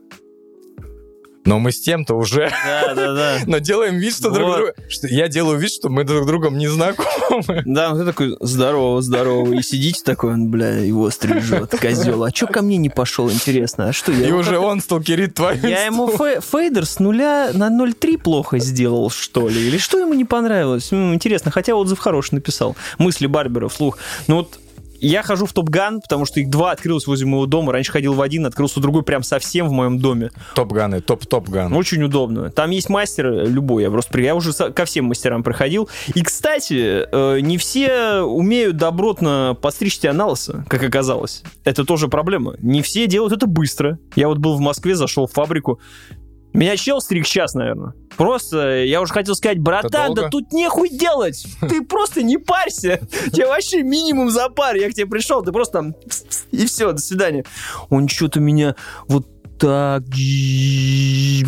[1.44, 2.50] но мы с тем-то уже...
[2.64, 3.38] Да, да, да.
[3.46, 4.56] Но делаем вид, что друг Вот.
[4.56, 4.74] друга...
[4.88, 7.62] что я делаю вид, что мы друг с другом не знакомы.
[7.64, 9.54] Да, вот ты такой, здорово, здорово.
[9.54, 12.24] И сидите такой, он, бля, его стрижет, козел.
[12.24, 13.88] А чё ко мне не пошел, интересно?
[13.88, 14.28] А что я?
[14.28, 19.48] И уже он сталкерит твою Я ему фейдер с нуля на 0,3 плохо сделал, что
[19.48, 19.68] ли?
[19.68, 20.92] Или что ему не понравилось?
[20.92, 22.76] Интересно, хотя отзыв хороший написал.
[22.98, 23.98] Мысли Барбера вслух.
[24.26, 24.58] Ну вот
[25.08, 27.72] я хожу в Топ-Ган, потому что их два открылось возле моего дома.
[27.72, 30.30] Раньше ходил в один, открылся другой прям совсем в моем доме.
[30.54, 31.72] Топ-ганы, топ-топ-ган.
[31.74, 32.50] Очень удобно.
[32.50, 35.88] Там есть мастер э, любой, я просто я уже ко всем мастерам проходил.
[36.14, 39.56] И, кстати, э, не все умеют добротно
[40.12, 41.42] на лысо, как оказалось.
[41.64, 42.54] Это тоже проблема.
[42.60, 43.98] Не все делают это быстро.
[44.16, 45.80] Я вот был в Москве, зашел в фабрику.
[46.54, 47.94] Меня чел стриг сейчас, наверное.
[48.16, 51.44] Просто, я уже хотел сказать, братан, да тут нехуй делать.
[51.60, 53.00] Ты просто не парься.
[53.32, 54.76] Тебе вообще минимум за пар.
[54.76, 55.94] Я к тебе пришел, ты просто там...
[56.52, 57.44] И все, до свидания.
[57.90, 58.76] Он что-то меня
[59.08, 59.26] вот
[59.64, 60.02] так,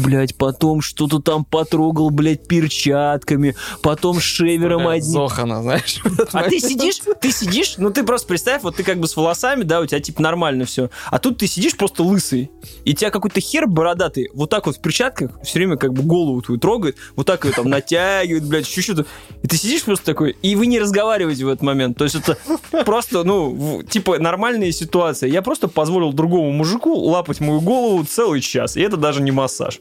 [0.02, 5.12] блядь, потом что-то там потрогал, блядь, перчатками, потом шевером одним.
[5.12, 6.00] Зохана, знаешь.
[6.32, 9.64] А ты сидишь, ты сидишь, ну ты просто представь, вот ты как бы с волосами,
[9.64, 10.88] да, у тебя типа нормально все.
[11.10, 12.50] А тут ты сидишь просто лысый,
[12.84, 16.40] и тебя какой-то хер бородатый вот так вот в перчатках все время как бы голову
[16.40, 19.04] твою трогает, вот так ее там натягивает, блядь, еще что-то.
[19.42, 21.98] И ты сидишь просто такой, и вы не разговариваете в этот момент.
[21.98, 22.38] То есть это
[22.84, 25.28] просто, ну, типа нормальная ситуация.
[25.28, 29.80] Я просто позволил другому мужику лапать мою голову целый час, и это даже не массаж.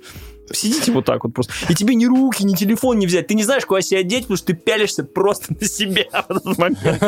[0.52, 1.54] Сидите вот так вот просто.
[1.70, 3.28] И тебе ни руки, ни телефон не взять.
[3.28, 6.58] Ты не знаешь, куда себя одеть, потому что ты пялишься просто на себя в этот
[6.58, 7.04] момент.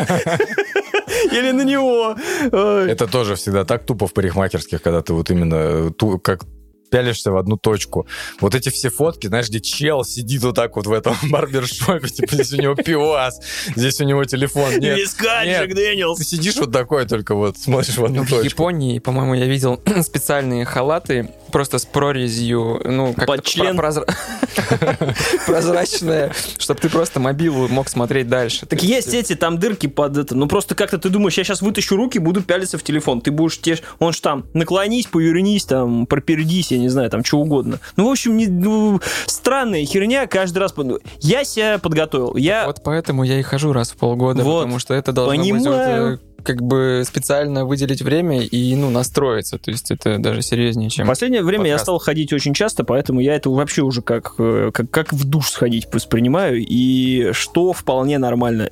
[1.32, 2.16] Или на него.
[2.52, 6.46] Это тоже всегда так тупо в парикмахерских, когда ты вот именно как
[6.90, 8.08] пялишься в одну точку.
[8.40, 12.36] Вот эти все фотки, знаешь, где чел сидит вот так вот в этом барбершопе, типа
[12.36, 13.40] здесь у него пивас,
[13.76, 14.72] здесь у него телефон.
[14.80, 14.98] Нет.
[14.98, 16.18] Джек Дэниелс.
[16.18, 18.46] ты сидишь вот такой только вот, смотришь в одну В точку.
[18.46, 23.78] Японии, по-моему, я видел специальные халаты просто с прорезью, ну, как Под член.
[25.46, 28.66] прозрачная, чтобы ты просто мобилу мог смотреть дальше.
[28.66, 30.36] Так есть эти там дырки под это.
[30.36, 33.22] Ну просто как-то ты думаешь, я сейчас вытащу руки, буду пялиться в телефон.
[33.22, 37.40] Ты будешь те, он ж там наклонись, повернись, там пропердись, я не знаю, там что
[37.40, 37.80] угодно.
[37.96, 40.74] Ну в общем, не, ну, странная херня каждый раз.
[41.20, 42.36] Я себя подготовил.
[42.36, 44.62] Я Вот поэтому я и хожу раз в полгода, Вот.
[44.64, 46.12] потому что это должно быть Понимаю.
[46.12, 49.58] вот, э, как бы специально выделить время и, ну, настроиться.
[49.58, 51.08] То есть это даже серьезнее, В чем...
[51.08, 51.86] последнее время я подкаст.
[51.86, 55.50] стал ходить очень часто, поэтому я это вообще уже как, э, как, как в душ
[55.50, 58.70] сходить воспринимаю, и что вполне нормально.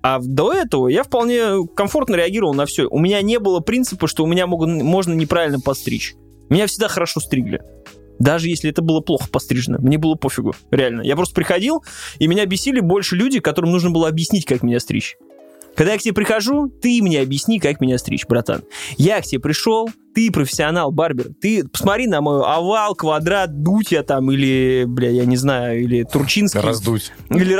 [0.00, 2.86] А до этого я вполне комфортно реагировал на все.
[2.88, 6.14] У меня не было принципа, что у меня могут, можно неправильно подстричь.
[6.48, 7.60] Меня всегда хорошо стригли.
[8.18, 9.78] Даже если это было плохо пострижено.
[9.78, 10.54] Мне было пофигу.
[10.70, 11.02] Реально.
[11.02, 11.84] Я просто приходил,
[12.18, 15.16] и меня бесили больше люди, которым нужно было объяснить, как меня стричь.
[15.76, 18.64] Когда я к тебе прихожу, ты мне объясни, как меня стричь, братан.
[18.96, 21.28] Я к тебе пришел, ты профессионал, барбер.
[21.40, 26.58] Ты посмотри на мой овал, квадрат, дутья там, или, бля, я не знаю, или турчинский.
[26.58, 27.12] Раздуть.
[27.30, 27.56] Или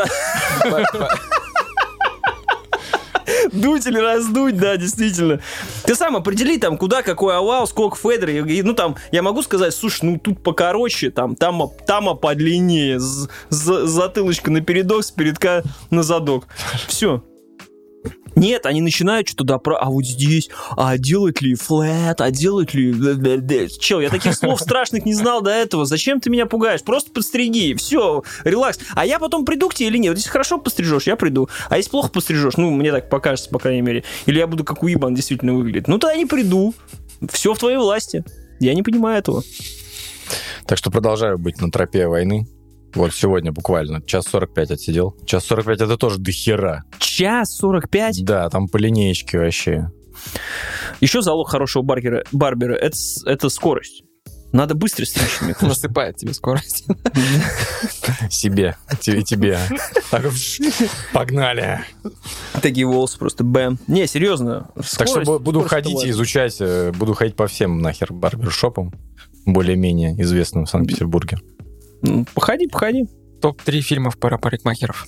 [3.53, 5.41] Дуть или раздуть, да, действительно.
[5.85, 8.31] Ты сам определи там, куда какой овал, сколько федер.
[8.31, 12.99] И, ну, там, я могу сказать, слушай, ну, тут покороче, там, там, там подлиннее.
[13.49, 16.47] Затылочка на передок, с передка на задок.
[16.87, 17.23] Все.
[18.39, 19.77] Нет, они начинают что-то допра...
[19.77, 22.93] А вот здесь, а делать ли флэт, а делать ли...
[23.81, 25.85] Чел, я таких слов страшных не знал до этого.
[25.85, 26.83] Зачем ты меня пугаешь?
[26.83, 27.75] Просто подстриги.
[27.75, 28.79] Все, релакс.
[28.95, 30.17] А я потом приду к тебе или нет?
[30.17, 31.49] Если хорошо пострижешь, я приду.
[31.69, 34.05] А если плохо пострижешь, ну, мне так покажется, по крайней мере.
[34.27, 35.89] Или я буду как уебан действительно выглядеть.
[35.89, 36.75] Ну, тогда не приду.
[37.33, 38.25] Все в твоей власти.
[38.61, 39.43] Я не понимаю этого.
[40.67, 42.47] Так что продолжаю быть на тропе войны.
[42.95, 45.17] Вот сегодня буквально час 45 отсидел.
[45.27, 46.85] Час 45 это тоже до хера.
[46.99, 48.25] Час 45.
[48.25, 49.91] Да, там по линеечке вообще.
[51.01, 52.97] Еще залог хорошего барбера, барбера это,
[53.27, 54.03] это скорость.
[54.51, 55.57] Надо быстро стричь.
[55.61, 56.87] Насыпает тебе скорость.
[58.31, 58.77] Себе.
[59.01, 59.23] Тебе.
[59.23, 59.59] тебе.
[60.11, 60.25] Так,
[61.13, 61.81] Погнали.
[62.63, 63.79] Такие волосы просто бэм.
[63.87, 64.71] Не, серьезно.
[64.97, 68.95] Так что бу- буду скорость ходить и изучать, э, буду ходить по всем нахер барбершопам,
[69.45, 71.39] более-менее известным в Санкт-Петербурге.
[72.07, 73.07] М, Походи, походи.
[73.41, 75.07] Топ-3 фильмов про парикмахеров.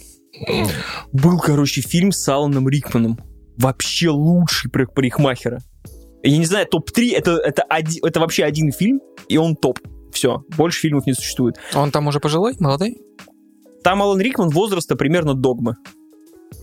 [1.12, 3.18] Был, короче, фильм с Аланом Рикманом.
[3.57, 5.61] Вообще лучший про парикмахера.
[6.22, 9.79] Я не знаю, топ-3, это, это, оди- это вообще один фильм, и он топ.
[10.12, 11.57] Все, больше фильмов не существует.
[11.74, 12.96] Он там уже пожилой, молодой?
[13.83, 15.76] Там Алан Рикман возраста примерно догмы.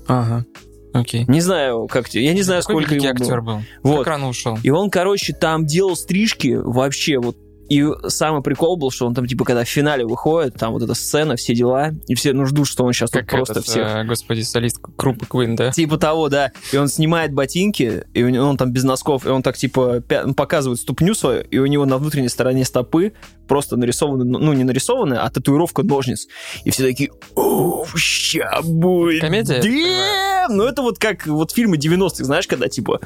[0.08, 0.46] Ага.
[0.94, 1.26] Окей.
[1.28, 3.62] Не знаю, как тебе, я не знаю, Какой сколько ему актер был.
[3.84, 4.00] Вот.
[4.00, 4.58] Как рано ушел.
[4.64, 7.38] И он, короче, там делал стрижки вообще вот.
[7.70, 10.94] И самый прикол был, что он там, типа, когда в финале выходит, там вот эта
[10.94, 13.88] сцена, все дела, и все ну, ждут, что он сейчас тут Как просто этот, всех...
[13.88, 15.72] э, господи, солист Крупы Квин, да?
[15.72, 16.52] Типа того, да.
[16.72, 20.34] И он снимает ботинки, и него, он там без носков, и он так, типа, он
[20.34, 23.14] показывает ступню свою, и у него на внутренней стороне стопы
[23.48, 26.28] просто нарисованы, ну, не нарисованы, а татуировка ножниц.
[26.64, 29.22] И все такие, о, ща будет.
[29.22, 29.62] Комедия?
[29.62, 30.58] Дэм!
[30.58, 33.02] Ну, это вот как вот фильмы 90-х, знаешь, когда, типа,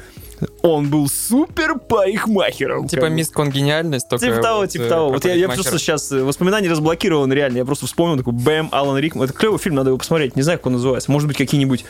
[0.62, 2.88] он был супер парикмахером.
[2.88, 5.08] Типа мисс Конгениальность, только Типа того, вот, типа э, того.
[5.10, 7.58] Вот я, я просто сейчас воспоминания разблокированы реально.
[7.58, 9.24] Я просто вспомнил такой Бэм, Алан Рикман.
[9.24, 10.36] Это клевый фильм, надо его посмотреть.
[10.36, 11.10] Не знаю, как он называется.
[11.10, 11.84] Может быть, какие-нибудь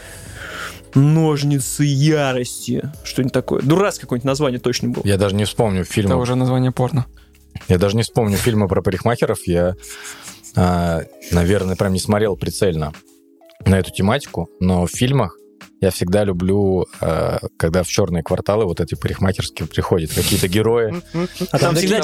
[0.95, 2.83] Ножницы ярости.
[3.05, 3.63] Что-нибудь такое.
[3.63, 5.03] Дурацкое какое-нибудь название точно было.
[5.07, 6.17] Я даже не вспомню Это фильма.
[6.17, 7.07] уже название порно.
[7.69, 9.39] Я даже не вспомню фильма про парикмахеров.
[9.47, 9.75] Я,
[10.55, 12.93] а, наверное, прям не смотрел прицельно
[13.65, 15.37] на эту тематику, но в фильмах
[15.83, 21.03] я всегда люблю, а, когда в черные кварталы вот эти парикмахерские приходят какие-то герои
[21.51, 22.01] А там всегда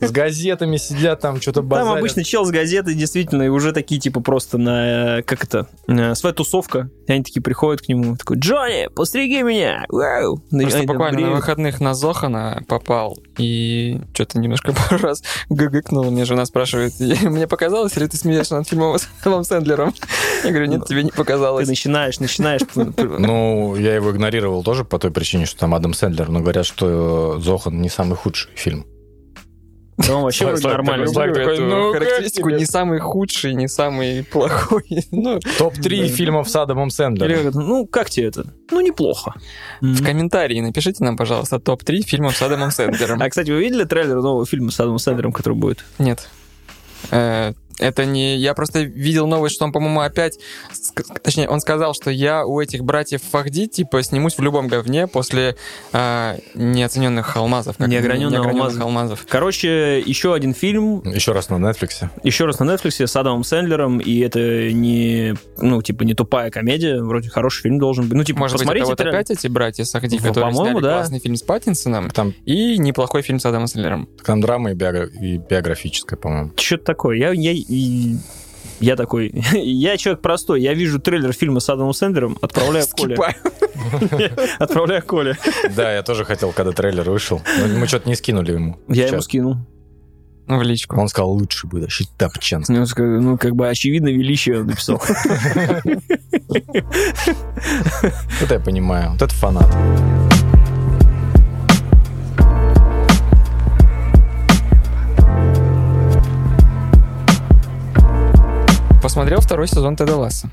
[0.00, 1.98] с газетами сидят, там что-то Там базарят.
[1.98, 6.14] обычно чел с газеты, действительно, и уже такие, типа, просто на, э, как это, э,
[6.14, 6.88] своя тусовка.
[7.06, 9.84] И они такие приходят к нему, такой, Джонни, постриги меня!
[9.90, 16.10] Вау!» Просто там буквально на выходных на Зохана попал и что-то немножко пару раз гыгыкнул.
[16.10, 19.08] Мне жена спрашивает, мне показалось, или ты смеешься над фильмом с
[19.46, 19.94] Сэндлером?
[20.44, 21.66] Я говорю, нет, тебе не Ты показалось.
[21.66, 22.60] начинаешь, начинаешь.
[22.74, 27.40] Ну, я его игнорировал тоже по той причине, что там Адам Сэндлер, но говорят, что
[27.40, 28.86] Зохан не самый худший фильм.
[29.96, 31.06] Да, он вообще вроде такой, нормально.
[31.06, 34.82] Слайк такой, «Ну, как характеристику тебе?» не самый худший, не самый плохой.
[35.12, 36.08] Ну, Топ-3 Да.
[36.08, 37.52] фильмов с Адамом Сэндлером.
[37.54, 38.44] ну, как тебе это?
[38.72, 39.34] Ну, неплохо.
[39.80, 43.22] в комментарии напишите нам, пожалуйста, топ-3 фильмов с Адамом Сэндлером.
[43.22, 45.84] А, кстати, вы видели трейлер нового фильма с Адамом Сэндлером, который будет?
[46.00, 46.28] Нет.
[47.78, 48.36] Это не...
[48.36, 50.38] Я просто видел новость, что он, по-моему, опять...
[51.22, 55.56] Точнее, он сказал, что я у этих братьев Фахди, типа, снимусь в любом говне после
[55.92, 57.76] э, неоцененных алмазов.
[57.76, 59.26] как- Неограненных неограненных алмазов.
[59.28, 62.08] Короче, еще один фильм, Еще раз на Netflix.
[62.22, 67.00] еще раз на Netflix с Адамом Сэндлером, и это не, ну, типа, не тупая комедия,
[67.02, 68.16] вроде хороший фильм должен быть.
[68.16, 70.52] Ну, типа, Может быть, это посмотрите, вот это реально- опять эти братья Сахди, Ну, которые
[70.52, 70.94] по-моему, сняли да.
[70.98, 74.08] классный фильм с Паттинсоном Там, и неплохой фильм с Адамом Сэндлером.
[74.24, 76.50] там драма и, биогра- и биографическая, по-моему.
[76.56, 77.16] Что-то такое.
[77.16, 78.16] Я, я, и-
[78.80, 83.16] я такой, я человек простой, я вижу трейлер фильма с Адамом Сэндлером, отправляю Коле.
[84.58, 85.36] Отправляю Коле.
[85.76, 87.40] Да, я тоже хотел, когда трейлер вышел.
[87.60, 88.78] Но мы что-то не скинули ему.
[88.88, 89.56] Я ему скинул.
[90.46, 91.00] в личку.
[91.00, 92.64] Он сказал, лучше будет, вообще топчан.
[92.68, 95.00] Ну, ну, как бы очевидно, величие он написал.
[98.40, 99.12] Это я понимаю.
[99.12, 100.33] Вот это фанат.
[109.04, 110.48] Посмотрел второй сезон Теда Ласса.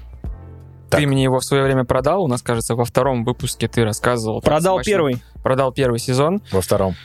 [0.90, 1.00] Так.
[1.00, 2.22] Ты мне его в свое время продал.
[2.22, 4.42] У нас, кажется, во втором выпуске ты рассказывал.
[4.42, 4.92] Продал смачно.
[4.92, 5.24] первый.
[5.42, 6.42] Продал первый сезон.
[6.52, 6.96] Во втором.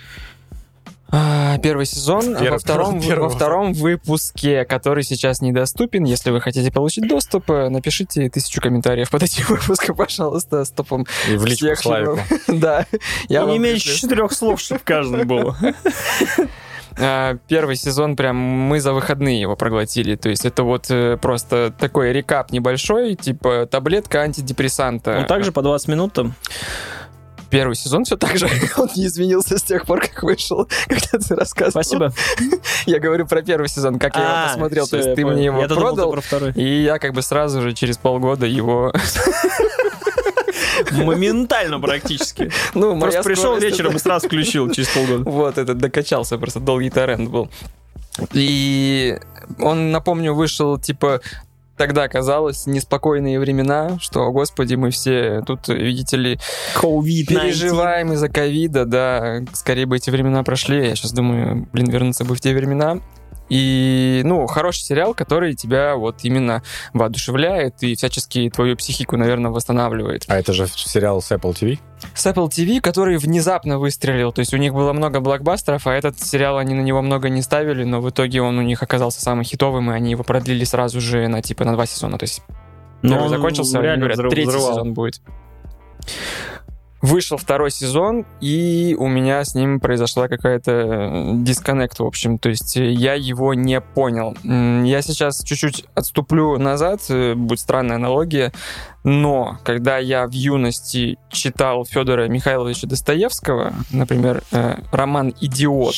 [1.08, 2.34] А, Первый сезон.
[2.34, 3.28] а Первый- во, втором, первого.
[3.28, 6.02] во втором выпуске, который сейчас недоступен.
[6.02, 11.06] Если вы хотите получить доступ, э, напишите тысячу комментариев под этим выпуском, пожалуйста, с топом
[11.30, 12.18] И в личку всех.
[12.48, 12.86] Да.
[13.28, 15.56] Я не вам меньше четырех слов, чтобы в каждом было.
[16.98, 20.16] А, Первый сезон прям мы за выходные его проглотили.
[20.16, 25.20] То есть это вот э, просто такой рекап небольшой, типа таблетка антидепрессанта.
[25.20, 26.34] Ну, также по 20 минут там.
[27.50, 28.48] Первый сезон все так же.
[28.76, 31.82] Он не изменился с тех пор, как вышел, когда ты рассказывал.
[31.84, 32.12] Спасибо.
[32.86, 34.84] Я говорю про первый сезон, как я его А, посмотрел.
[34.84, 35.36] всё, То есть я ты понял.
[35.36, 36.14] мне его ты продал,
[36.54, 38.92] и я как бы сразу же через полгода его...
[40.92, 42.50] Моментально практически.
[42.74, 45.28] Ну, Просто пришел вечером и сразу включил через полгода.
[45.28, 47.48] Вот, это докачался, просто долгий торрент был.
[48.32, 49.18] И
[49.58, 51.20] он, напомню, вышел, типа,
[51.76, 56.38] тогда казалось неспокойные времена, что, господи, мы все тут, видите ли,
[56.76, 57.26] COVID-19.
[57.26, 60.88] переживаем из-за ковида, да, скорее бы эти времена прошли.
[60.88, 62.98] Я сейчас думаю, блин, вернуться бы в те времена.
[63.48, 70.24] И, ну, хороший сериал, который тебя вот именно воодушевляет и всячески твою психику, наверное, восстанавливает.
[70.28, 71.78] А это же сериал с Apple TV?
[72.14, 74.32] С Apple TV, который внезапно выстрелил.
[74.32, 77.42] То есть у них было много блокбастеров, а этот сериал они на него много не
[77.42, 81.00] ставили, но в итоге он у них оказался самым хитовым, и они его продлили сразу
[81.00, 82.18] же на типа на два сезона.
[82.18, 82.42] То есть
[83.02, 84.72] Но первый он закончился, реально говорят, взрыв- третий взрывал.
[84.72, 85.20] сезон будет.
[87.06, 92.36] Вышел второй сезон, и у меня с ним произошла какая-то э, дисконнект, в общем.
[92.36, 94.36] То есть э, я его не понял.
[94.42, 98.52] Я сейчас чуть-чуть отступлю назад, э, будет странная аналогия,
[99.04, 105.94] но когда я в юности читал Федора Михайловича Достоевского, например, э, роман «Идиот»,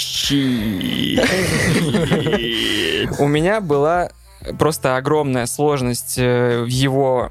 [3.19, 4.11] у меня была
[4.59, 7.31] просто огромная сложность в его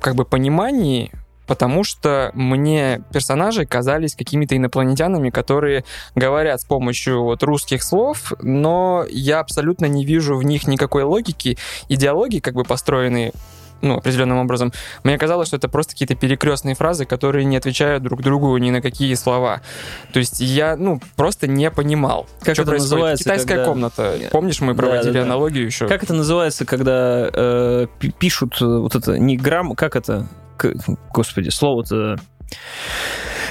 [0.00, 1.10] как бы понимании,
[1.46, 9.04] потому что мне персонажи казались какими-то инопланетянами, которые говорят с помощью вот русских слов, но
[9.08, 13.32] я абсолютно не вижу в них никакой логики, идеологии, как бы построенные
[13.82, 14.72] ну, определенным образом.
[15.04, 18.80] Мне казалось, что это просто какие-то перекрестные фразы, которые не отвечают друг другу ни на
[18.80, 19.60] какие слова.
[20.14, 22.90] То есть я, ну, просто не понимал, Как что это происходит.
[22.92, 24.14] называется, Китайская когда- комната.
[24.32, 25.26] Помнишь, мы Да, проводили да, да.
[25.26, 25.86] аналогию еще?
[25.88, 30.26] Как это называется, когда э, пи- пишут э, вот это, не грамм, как это,
[30.56, 30.72] К-
[31.12, 32.16] господи, слово-то,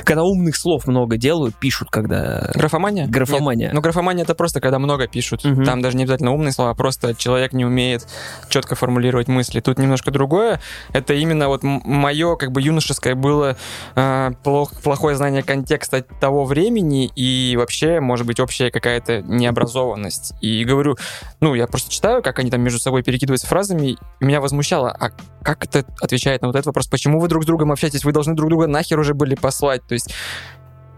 [0.05, 2.49] когда умных слов много делают, пишут, когда...
[2.53, 3.07] Графомания?
[3.07, 3.67] Графомания.
[3.67, 3.73] Нет.
[3.73, 5.43] Ну, графомания это просто когда много пишут.
[5.43, 5.65] Мгм.
[5.65, 8.07] Там даже не обязательно умные слова, просто человек не умеет
[8.49, 9.59] четко формулировать мысли.
[9.59, 10.61] Тут немножко другое.
[10.93, 13.57] Это именно вот мое как бы юношеское было
[13.95, 20.33] э, плох- плохое знание контекста того времени и вообще, может быть, общая какая-то необразованность.
[20.41, 20.95] И говорю,
[21.41, 25.11] ну, я просто читаю, как они там между собой перекидываются фразами, и меня возмущало, а
[25.43, 26.87] как это отвечает на вот этот вопрос?
[26.87, 28.03] Почему вы друг с другом общаетесь?
[28.03, 29.85] Вы должны друг друга нахер уже были послать.
[29.87, 30.13] То есть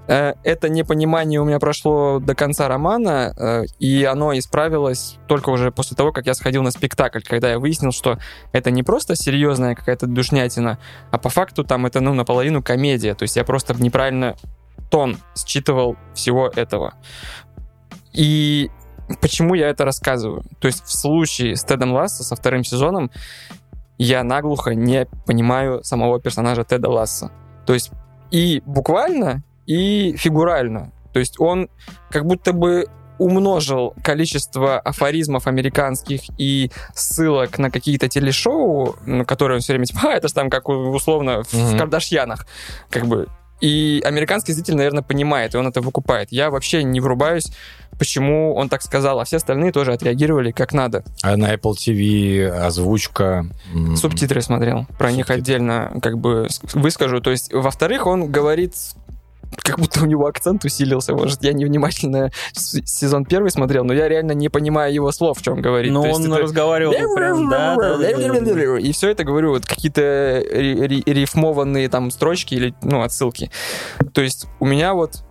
[0.07, 5.71] э, это непонимание у меня прошло до конца романа, э, и оно исправилось только уже
[5.71, 8.19] после того, как я сходил на спектакль, когда я выяснил, что
[8.51, 10.79] это не просто серьезная какая-то душнятина,
[11.11, 13.15] а по факту там это, ну, наполовину комедия.
[13.15, 14.35] То есть я просто неправильно
[14.89, 16.93] тон считывал всего этого.
[18.13, 18.69] И
[19.21, 20.43] почему я это рассказываю?
[20.59, 23.11] То есть в случае с Тедом Лассо со вторым сезоном
[23.97, 27.31] я наглухо не понимаю самого персонажа Теда Ласса.
[27.65, 27.91] То есть
[28.31, 30.91] и буквально, и фигурально.
[31.13, 31.69] То есть он
[32.09, 32.87] как будто бы
[33.19, 40.13] умножил количество афоризмов американских и ссылок на какие-то телешоу, которые он все время типа, а,
[40.13, 41.77] это же там как условно в Мгм.
[41.79, 42.45] Кардашьянах,
[42.89, 43.27] как бы.
[43.59, 46.31] И американский зритель, наверное, понимает, и он это выкупает.
[46.31, 47.51] Я вообще не врубаюсь,
[47.97, 51.03] почему он так сказал, а все остальные тоже отреагировали как надо.
[51.23, 53.47] А на Apple TV озвучка...
[53.95, 54.85] Субтитры смотрел.
[54.97, 55.41] Про них Субтитры.
[55.41, 57.19] отдельно как бы выскажу.
[57.19, 58.75] То есть, во-вторых, он говорит
[59.55, 61.13] как будто у него акцент усилился.
[61.13, 65.61] Может, я невнимательно сезон первый смотрел, но я реально не понимаю его слов, в чем
[65.61, 65.91] говорит.
[65.91, 68.77] Но То есть он это- разговаривал прям, да, да, да.
[68.79, 73.51] И все это, говорю, вот какие-то ри- ри- рифмованные там строчки или, ну, отсылки.
[74.13, 75.23] То есть у меня вот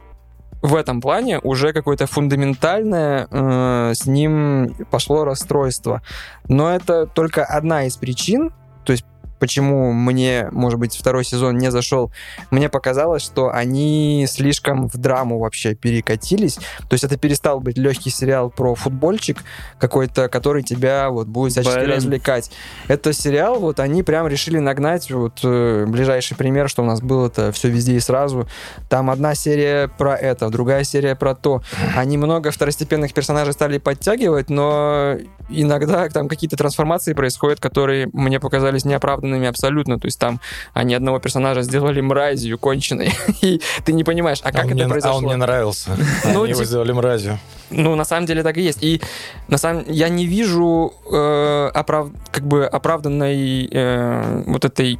[0.62, 6.02] в этом плане уже какое-то фундаментальное э, с ним пошло расстройство.
[6.48, 8.52] Но это только одна из причин.
[8.85, 9.05] То есть
[9.38, 12.11] почему мне, может быть, второй сезон не зашел,
[12.50, 16.54] мне показалось, что они слишком в драму вообще перекатились.
[16.54, 19.38] То есть это перестал быть легкий сериал про футбольчик
[19.79, 21.96] какой-то, который тебя вот будет всячески Блин.
[21.96, 22.50] развлекать.
[22.88, 27.27] Это сериал, вот они прям решили нагнать, вот э, ближайший пример, что у нас было
[27.27, 28.48] это все везде и сразу.
[28.88, 31.63] Там одна серия про это, другая серия про то.
[31.94, 35.17] Они много второстепенных персонажей стали подтягивать, но
[35.48, 39.98] иногда там какие-то трансформации происходят, которые мне показались неоправданными абсолютно.
[39.98, 40.40] То есть там
[40.74, 43.12] они одного персонажа сделали мразью конченой,
[43.42, 45.18] и ты не понимаешь, а А как он это мне- А произошло?
[45.18, 45.96] он мне нравился.
[46.24, 47.38] Ну, Они его тип- сделали мразью.
[47.70, 48.83] Ну, на самом деле так и есть.
[48.83, 49.00] И
[49.48, 54.98] на самом я не вижу э, оправ- как бы оправданной э, вот этой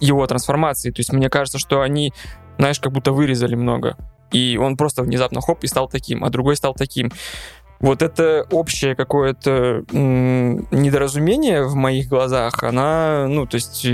[0.00, 0.90] его трансформации.
[0.90, 2.12] То есть мне кажется, что они,
[2.58, 3.96] знаешь, как будто вырезали много.
[4.30, 7.10] И он просто внезапно хоп и стал таким, а другой стал таким.
[7.80, 13.84] Вот это общее какое-то недоразумение в моих глазах, она, ну, то есть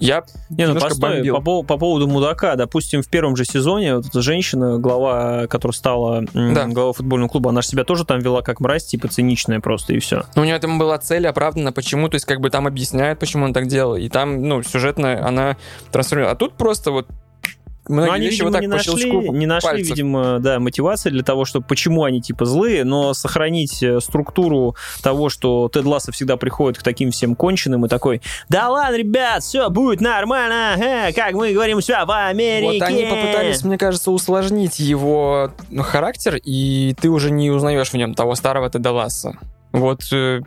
[0.00, 1.42] я Не, ну постой, бомбил.
[1.42, 6.24] по, по поводу мудака, допустим, в первом же сезоне вот эта женщина, глава, которая стала
[6.32, 6.66] Да.
[6.68, 9.98] главой футбольного клуба, она же себя тоже там вела как мразь, типа циничная просто, и
[9.98, 10.24] все.
[10.34, 13.44] Ну, у нее там была цель оправдана, почему, то есть как бы там объясняют, почему
[13.44, 15.56] он так делал, и там, ну, сюжетно она
[15.92, 16.34] трансформирует.
[16.34, 17.06] А тут просто вот
[17.88, 19.90] многие Но они, вещи видимо, вот так не нашли, не нашли, пальцев.
[19.90, 25.28] видимо, да, мотивации для того, чтобы почему они типа злые, но сохранить э, структуру того,
[25.28, 29.68] что Тед Лассо всегда приходит к таким всем конченым и такой, да ладно, ребят, все
[29.70, 32.78] будет нормально, э, как мы говорим у себя в Америке.
[32.78, 37.94] Вот они попытались, мне кажется, усложнить его ну, характер, и ты уже не узнаешь в
[37.94, 39.38] нем того старого Теда Ласса.
[39.72, 40.40] Вот, э,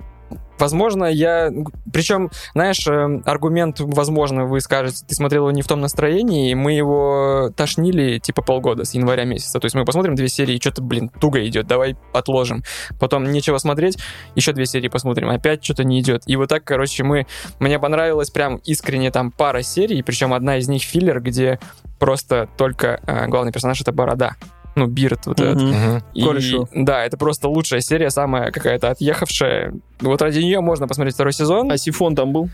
[0.60, 1.52] возможно, я...
[1.92, 6.56] Причем, знаешь, э, аргумент, возможно, вы скажете, ты смотрел его не в том настроении, и
[6.56, 9.60] мы его тошнили типа полгода, с января месяца.
[9.60, 12.64] То есть мы посмотрим две серии, что-то, блин, туго идет, давай отложим.
[13.00, 13.98] Потом нечего смотреть,
[14.36, 16.24] еще две серии посмотрим, опять что-то не идет.
[16.26, 17.28] И вот так, короче, мы...
[17.60, 21.60] Мне понравилось прям искренне там пара серий, причем одна из них филлер, где
[22.00, 24.36] просто только э, главный персонаж это борода.
[24.76, 26.04] Ну, Бирд вот этот.
[26.14, 26.68] И, Корешу.
[26.74, 29.74] да, это просто лучшая серия, самая какая-то отъехавшая.
[30.02, 31.72] Вот ради нее можно посмотреть второй сезон.
[31.72, 32.50] А Сифон там был?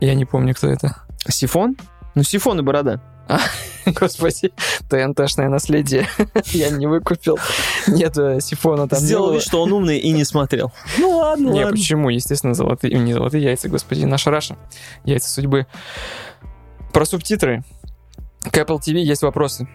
[0.00, 0.96] Я не помню, кто это.
[1.28, 1.76] Сифон?
[2.14, 3.00] Ну, Сифон и Борода.
[3.86, 4.52] Господи,
[4.88, 6.06] ТНТшное наследие.
[6.52, 7.38] Я не выкупил.
[7.88, 10.72] Нет, э, Сифона там Сделал вид, что он умный и не смотрел.
[10.98, 11.72] Ну ладно, Не, ладно.
[11.72, 12.10] почему?
[12.10, 14.56] Естественно, золотые, не золотые яйца, господи, наша Раша.
[15.04, 15.66] Яйца судьбы.
[16.92, 17.64] Про субтитры.
[18.42, 19.66] К Apple TV есть вопросы.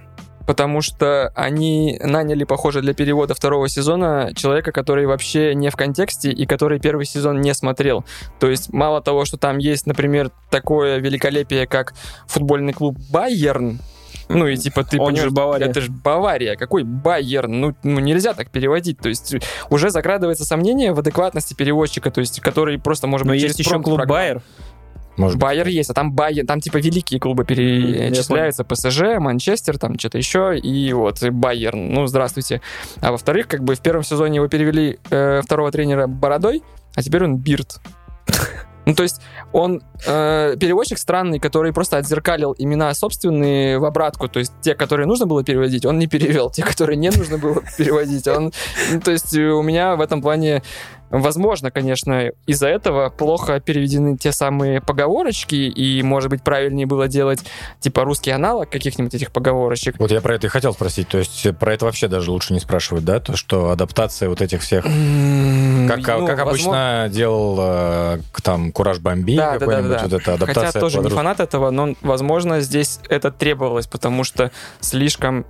[0.50, 6.32] Потому что они наняли, похоже, для перевода второго сезона человека, который вообще не в контексте
[6.32, 8.04] и который первый сезон не смотрел.
[8.40, 11.94] То есть мало того, что там есть, например, такое великолепие, как
[12.26, 13.80] футбольный клуб Байерн,
[14.28, 15.68] ну и типа ты Он же Бавария.
[15.68, 19.36] это же Бавария, какой Байерн, ну, ну нельзя так переводить, то есть
[19.70, 23.68] уже закрадывается сомнение в адекватности переводчика, то есть который просто может Но быть есть через
[23.68, 24.08] еще клуб программ.
[24.08, 24.42] Байер.
[25.20, 25.44] Может быть.
[25.44, 30.58] Байер есть, а там Байер, там типа великие клубы перечисляются, ПСЖ, Манчестер, там что-то еще,
[30.58, 32.62] и вот и Байерн, ну здравствуйте.
[33.02, 36.64] А во-вторых, как бы в первом сезоне его перевели э, второго тренера Бородой,
[36.96, 37.80] а теперь он Бирд.
[38.86, 44.28] Ну, то есть он э, переводчик странный, который просто отзеркалил имена собственные в обратку.
[44.28, 46.50] То есть те, которые нужно было переводить, он не перевел.
[46.50, 48.52] Те, которые не нужно было переводить, он...
[48.92, 50.64] Ну, то есть э, у меня в этом плане
[51.10, 57.44] Возможно, конечно, из-за этого плохо переведены те самые поговорочки, и, может быть, правильнее было делать,
[57.80, 59.96] типа, русский аналог каких-нибудь этих поговорочек.
[60.00, 61.08] Вот я про это и хотел спросить.
[61.08, 63.20] То есть э, про это вообще даже лучше не спрашивать, да?
[63.20, 64.84] То, что адаптация вот этих всех...
[64.84, 64.92] Как,
[66.20, 70.04] Ну, как возможно- обычно делал э, к- там Кураж Бомби, Да, да, да, какой-нибудь да.
[70.04, 70.66] вот эта адаптация.
[70.68, 75.46] Хотя тоже не фанат этого, но, возможно, здесь это требовалось, потому что слишком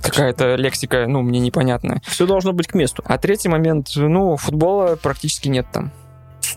[0.00, 2.00] какая-то лексика, ну, мне непонятная.
[2.06, 3.02] Все должно быть к месту.
[3.06, 5.90] А третий момент, ну, футбола практически нет там.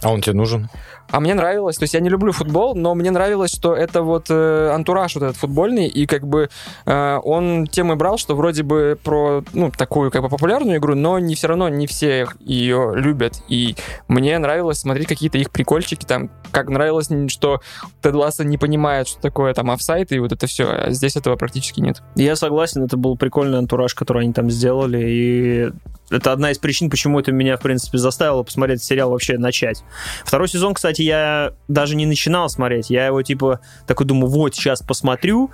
[0.02, 0.70] А он тебе нужен?
[1.12, 4.28] А мне нравилось, то есть я не люблю футбол, но мне нравилось, что это вот
[4.30, 6.50] э, антураж вот этот футбольный, и как бы
[6.86, 11.18] э, он темы брал, что вроде бы про, ну, такую как бы популярную игру, но
[11.18, 13.76] не все равно не все ее любят, и
[14.08, 17.62] мне нравилось смотреть какие-то их прикольчики, там, как нравилось, что
[18.02, 21.36] Тед Лассо не понимает, что такое там офсайт, и вот это все, а здесь этого
[21.38, 22.04] практически нет.
[22.16, 25.70] Я согласен, это был прикольный антураж, который они там сделали, и
[26.12, 29.84] это одна из причин, почему это меня, в принципе, заставило посмотреть сериал вообще начать.
[30.26, 34.82] Второй сезон, кстати, я даже не начинал смотреть, я его, типа, такой думаю, вот, сейчас
[34.82, 35.52] посмотрю,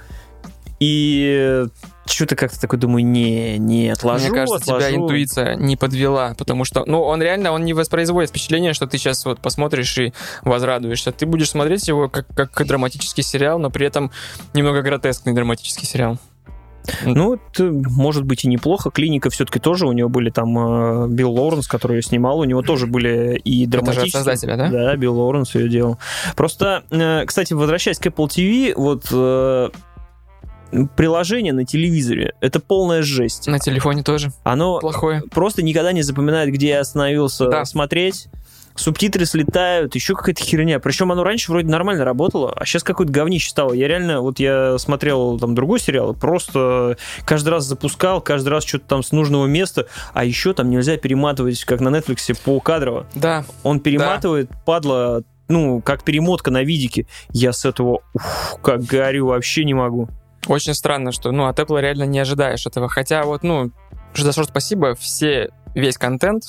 [0.79, 1.65] и
[2.05, 4.95] что-то как-то такой думаю, не, не, отложу, Мне кажется, тебя отложу.
[5.03, 9.25] интуиция не подвела, потому что, ну, он реально, он не воспроизводит впечатление, что ты сейчас
[9.25, 11.11] вот посмотришь и возрадуешься.
[11.11, 14.11] Ты будешь смотреть его как, как драматический сериал, но при этом
[14.53, 16.17] немного гротескный драматический сериал.
[17.05, 18.89] Ну, это может быть и неплохо.
[18.91, 22.61] Клиника все-таки тоже, у него были там э, Билл Лоуренс, который ее снимал, у него
[22.61, 24.11] тоже были и Это же от драматические...
[24.23, 24.69] создателя, да?
[24.69, 25.97] Да, Билл Лоуренс ее делал.
[26.35, 29.69] Просто, э, кстати, возвращаясь к Apple TV, вот э,
[30.95, 33.47] приложение на телевизоре— это полная жесть.
[33.47, 35.21] На телефоне тоже Оно плохое.
[35.31, 37.65] просто никогда не запоминает, где я остановился Да.
[37.65, 38.27] смотреть.
[38.75, 40.79] Субтитры слетают, еще какая-то херня.
[40.79, 43.73] Причем оно раньше вроде нормально работало, а сейчас какое-то говнище стало.
[43.73, 48.85] Я реально, вот я смотрел там другой сериал, просто каждый раз запускал, каждый раз что-то
[48.85, 53.07] там с нужного места, а еще там нельзя перематывать, как на Netflix, по кадрово.
[53.15, 57.07] Да, Он перематывает, падла, ну, как перемотка на видике.
[57.29, 60.09] Я с этого, уф, как горю, вообще не могу.
[60.47, 62.89] очень странно, что, ну, от Apple реально не ожидаешь этого.
[62.89, 63.71] Хотя вот, ну,
[64.15, 66.43] за что спасибо, все, весь контент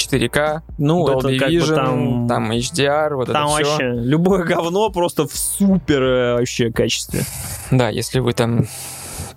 [0.00, 2.28] 4К, Ну, Dolby это как Vision, бы там...
[2.28, 3.72] там HDR, вот там это все.
[3.72, 7.24] вообще любое говно просто в супер э, вообще качестве.
[7.70, 8.66] Да, если вы там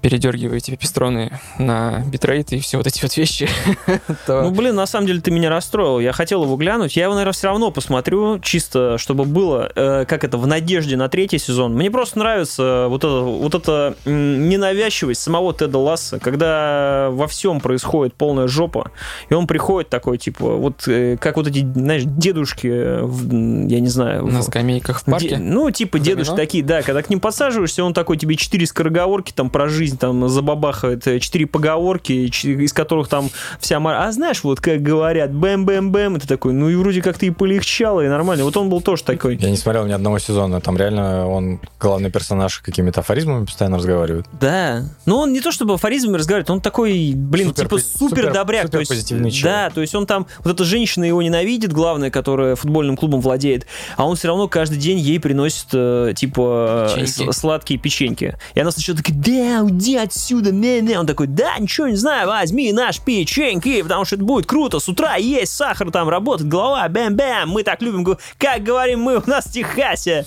[0.03, 3.47] передергиваете пистроны на битрейт и все вот эти вот вещи,
[4.27, 4.43] то...
[4.43, 5.99] Ну, блин, на самом деле ты меня расстроил.
[5.99, 6.95] Я хотел его глянуть.
[6.97, 11.07] Я его, наверное, все равно посмотрю, чисто чтобы было, э, как это, в надежде на
[11.07, 11.73] третий сезон.
[11.73, 18.13] Мне просто нравится вот это, вот это ненавязчивость самого Теда Ласса, когда во всем происходит
[18.15, 18.91] полная жопа,
[19.29, 23.79] и он приходит такой, типа, вот э, как вот эти, знаешь, дедушки, э, в- я
[23.79, 24.25] не знаю...
[24.27, 25.37] на в- скамейках в Де- парке.
[25.37, 29.31] ну, типа За дедушки такие, да, когда к ним подсаживаешься, он такой тебе четыре скороговорки
[29.31, 33.29] там про жизнь там забабахает, э, четыре поговорки, из которых там
[33.59, 33.79] вся...
[33.79, 38.01] мор- А знаешь, вот как говорят, бэм-бэм-бэм, ты такой, ну и вроде как-то и полегчало,
[38.01, 38.43] и нормально.
[38.43, 39.37] Вот он был тоже такой.
[39.37, 40.61] Я не смотрел ни одного сезона.
[40.61, 44.25] Там реально он, главный персонаж, какими-то афоризмами постоянно разговаривает.
[44.39, 44.83] Да.
[45.05, 48.69] Ну, он не то чтобы афоризмами разговаривает, он такой, блин, Супер типа супер супер- добряк.
[48.69, 52.97] то есть, да, то есть он там, вот эта женщина его ненавидит, главная, которая футбольным
[52.97, 53.65] клубом владеет,
[53.97, 57.31] а он все равно каждый день ей приносит, э, типа, Печеньки.
[57.31, 58.37] сладкие печеньки.
[58.53, 60.97] И она сначала такая, да, уйди отсюда, не-не.
[60.99, 64.79] Он такой, да, ничего не знаю, возьми наш печеньки, потому что это будет круто.
[64.79, 67.45] С утра есть сахар, там работает голова, бэм-бэм.
[67.47, 70.25] Мы так любим, как говорим мы у нас в Техасе.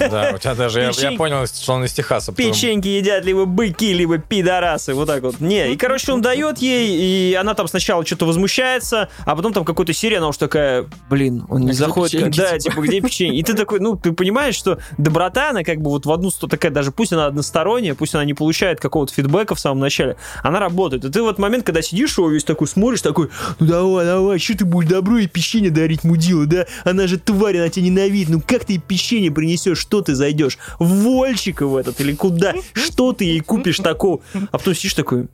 [0.00, 2.32] Да, у тебя даже, я, я понял, что он из Техаса.
[2.32, 5.40] потому- Печеньки едят либо быки, либо пидорасы, вот так вот.
[5.40, 9.64] Не, и, короче, он дает ей, и она там сначала что-то возмущается, а потом там
[9.64, 12.74] какой-то серия, она уж такая, блин, он не А где заходит, печеньки, да, типа?
[12.76, 13.38] типа, где печенье?
[13.38, 16.50] И ты такой, ну, ты понимаешь, что доброта, она как бы вот в одну сторону
[16.50, 20.60] такая, даже пусть она односторонняя, пусть она не получает какого-то фидбэка в самом начале, она
[20.60, 21.04] работает.
[21.04, 24.38] И ты в этот момент, когда сидишь его весь такой смотришь, такой, ну давай, давай,
[24.38, 26.66] что ты будешь добро и печенье дарить мудила, да?
[26.84, 30.58] Она же тварь, она тебя ненавидит, ну как ты ей печенье принесешь, что ты зайдешь?
[30.78, 32.54] Вольчика в этот или куда?
[32.72, 34.20] Что ты ей купишь такого?
[34.50, 35.26] А потом сидишь такой,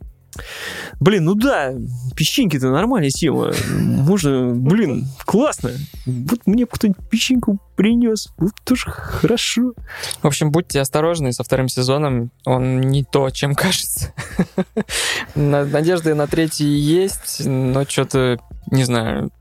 [0.99, 1.73] Блин, ну да,
[2.15, 3.51] печеньки-то нормальная тема.
[3.71, 5.71] Можно, блин, классно.
[6.05, 8.29] Вот мне кто-нибудь печеньку принес.
[8.37, 9.73] Вот тоже хорошо.
[10.21, 12.31] В общем, будьте осторожны со вторым сезоном.
[12.45, 14.13] Он не то, чем кажется.
[15.35, 18.39] На- Надежды на третий есть, но что-то,
[18.71, 19.31] не знаю,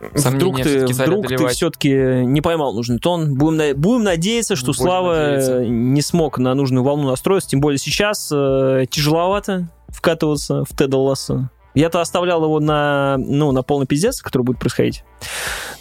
[0.00, 1.56] Вдруг ты, вдруг ты доливать.
[1.56, 1.90] все-таки
[2.24, 3.34] не поймал нужный тон.
[3.34, 5.64] Будем, будем надеяться, что Будем Слава надеяться.
[5.66, 7.50] не смог на нужную волну настроиться.
[7.50, 11.50] Тем более сейчас э, тяжеловато вкатываться в Теда Ласса.
[11.74, 15.04] Я-то оставлял его на, ну, на полный пиздец, который будет происходить.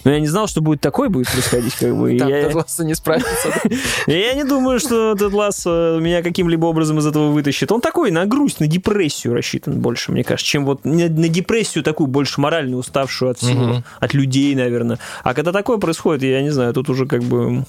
[0.03, 1.73] Но я не знал, что будет такой будет происходить.
[1.75, 2.15] Как бы.
[2.19, 3.49] Там я- Тед Лассо не справится.
[4.07, 7.71] Я не думаю, что Тед Лассо меня каким-либо образом из этого вытащит.
[7.71, 12.07] Он такой на грусть, на депрессию рассчитан больше, мне кажется, чем вот на, депрессию такую
[12.07, 14.99] больше морально уставшую от всего, от людей, наверное.
[15.23, 17.65] А когда такое происходит, я не знаю, тут уже как бы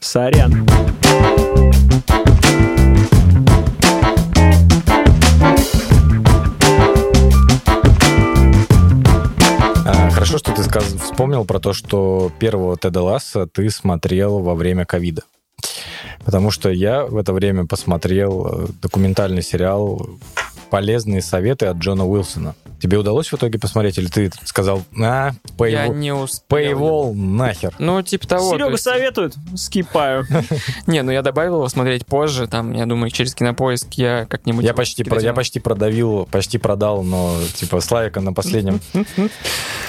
[0.00, 0.66] сорян.
[0.68, 2.69] А,
[10.30, 14.84] хорошо, что ты сказ- вспомнил про то, что первого Теда Ласса ты смотрел во время
[14.84, 15.22] ковида.
[16.24, 20.08] Потому что я в это время посмотрел э, документальный сериал
[20.70, 22.54] «Полезные советы от Джона Уилсона».
[22.80, 26.46] Тебе удалось в итоге посмотреть, или ты сказал, а, Я пейвол, не успел.
[26.48, 27.74] пейвол нахер?
[27.78, 28.52] Ну, типа того.
[28.52, 30.24] то Серега есть- советует, скипаю.
[30.86, 34.64] Не, ну я добавил его смотреть позже, там, я думаю, через кинопоиск я как-нибудь...
[34.64, 38.80] Я почти, про- я почти продавил, почти продал, но типа Славика на последнем.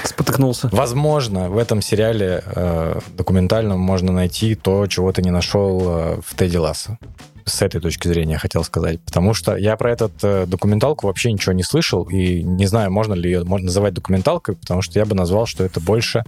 [0.03, 0.67] Спотыкнулся.
[0.73, 6.35] Возможно, в этом сериале э, документальном можно найти то, чего ты не нашел э, в
[6.35, 6.97] Тедди Лассо.
[7.45, 8.99] С этой точки зрения хотел сказать.
[9.01, 13.13] Потому что я про этот э, документалку вообще ничего не слышал, и не знаю, можно
[13.13, 16.23] ли ее можно называть документалкой, потому что я бы назвал, что это больше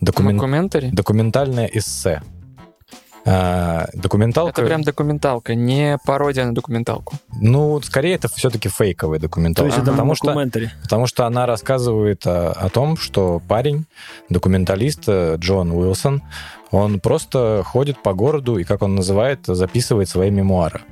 [0.00, 2.22] докумен- документальное эссе.
[3.30, 4.62] А, документалка...
[4.62, 7.16] Это прям документалка, не пародия на документалку.
[7.40, 9.68] Ну, скорее, это все-таки фейковая То документалка.
[9.68, 10.34] есть это потому, что,
[10.82, 13.84] потому что она рассказывает о, о том, что парень,
[14.30, 16.22] документалист э, Джон Уилсон,
[16.70, 20.82] он просто ходит по городу и, как он называет, записывает свои мемуары.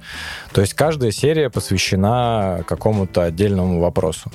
[0.53, 4.31] То есть каждая серия посвящена какому-то отдельному вопросу.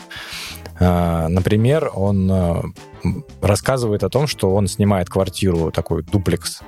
[0.80, 2.62] А, Например, он э,
[3.42, 6.62] рассказывает о том, что он снимает квартиру, такой дуплекс,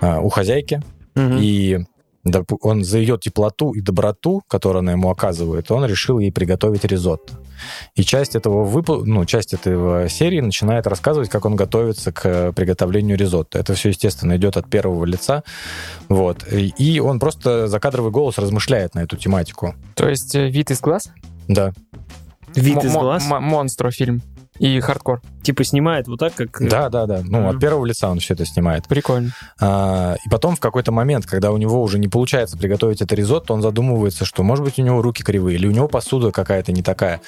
[0.00, 0.82] а, у хозяйки,
[1.14, 1.38] Мгм.
[1.40, 1.78] и
[2.62, 7.34] он за ее теплоту и доброту, которую она ему оказывает, он решил ей приготовить ризотто.
[7.94, 13.16] И часть этого выпу- ну, часть этого серии начинает рассказывать, как он готовится к приготовлению
[13.16, 13.58] ризотто.
[13.58, 15.42] Это все, естественно, идет от первого лица.
[16.08, 16.44] Вот.
[16.52, 19.74] И он просто закадровый голос размышляет на эту тематику.
[19.94, 21.10] То есть э, вид из глаз?
[21.48, 21.72] Да.
[22.54, 23.26] Вид из глаз.
[23.26, 24.22] мо- Монстро фильм.
[24.58, 25.20] И хардкор.
[25.42, 26.60] Типа снимает вот так, как...
[26.62, 27.20] э, Да, да, да.
[27.24, 27.48] Ну, Мгм.
[27.48, 28.86] от первого лица он все это снимает.
[28.86, 29.30] Прикольно.
[29.60, 33.52] А, и потом в какой-то момент, когда у него уже не получается приготовить это ризотто,
[33.52, 36.82] он задумывается, что, может быть, у него руки кривые, или у него посуда какая-то не
[36.82, 37.20] такая.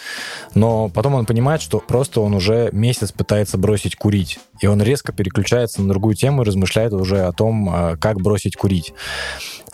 [0.55, 4.39] Но потом он понимает, что просто он уже месяц пытается бросить курить.
[4.61, 8.57] И он резко переключается на другую тему и размышляет уже о том, а, как бросить
[8.57, 8.95] курить.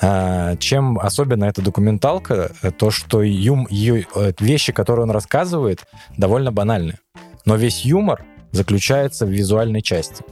[0.01, 5.85] А, Чем особенно эта документалка, э, то, что юм, ее, э, вещи, которые он рассказывает,
[6.17, 6.99] довольно банальны.
[7.45, 10.25] Но весь юмор заключается в визуальной части.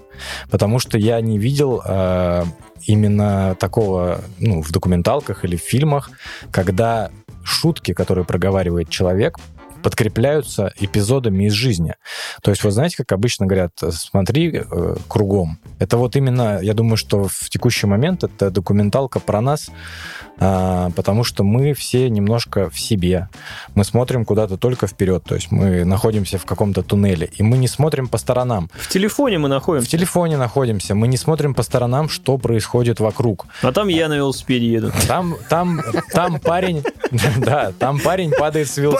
[0.51, 2.45] Потому что я не видел э,
[2.87, 6.11] именно такого ну, в документалках или в фильмах,
[6.51, 7.11] когда
[7.43, 9.39] шутки, которые проговаривает человек,
[9.83, 11.95] подкрепляются эпизодами из жизни.
[12.43, 15.59] То есть, вы знаете, как обычно говорят, смотри э, кругом.
[15.79, 19.71] Это вот именно, я думаю, что в текущий момент это документалка про нас,
[20.39, 23.29] а, потому что мы все немножко в себе.
[23.75, 27.69] Мы смотрим куда-то только вперед, то есть мы находимся в каком-то туннеле, и мы не
[27.69, 28.71] смотрим по сторонам.
[28.75, 33.47] В телефоне мы В находимся, телефоне находимся, мы не смотрим по сторонам, что происходит вокруг.
[33.63, 34.93] а там я на велосипеде еду.
[35.07, 36.83] Там, там, там парень,
[37.37, 38.95] да, там парень падает с, велос-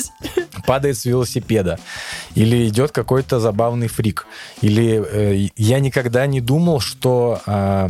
[0.00, 0.46] Позвонись!
[0.66, 1.78] падает с велосипеда,
[2.34, 4.26] или идет какой-то забавный фрик,
[4.60, 7.88] или э, я никогда не думал, что э,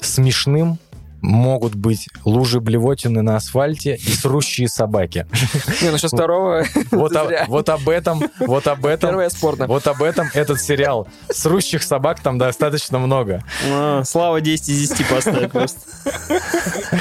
[0.00, 0.78] смешным
[1.20, 5.26] могут быть лужи блевотины на асфальте и срущие собаки.
[5.82, 6.64] Не, ну сейчас второго...
[6.92, 7.44] Вот, зря.
[7.48, 9.66] вот об этом, вот об этом, Первое спорно.
[9.66, 11.08] вот об этом этот сериал.
[11.30, 13.42] Срущих собак там достаточно много.
[13.68, 15.80] А, Слава 10 из 10 поставь просто.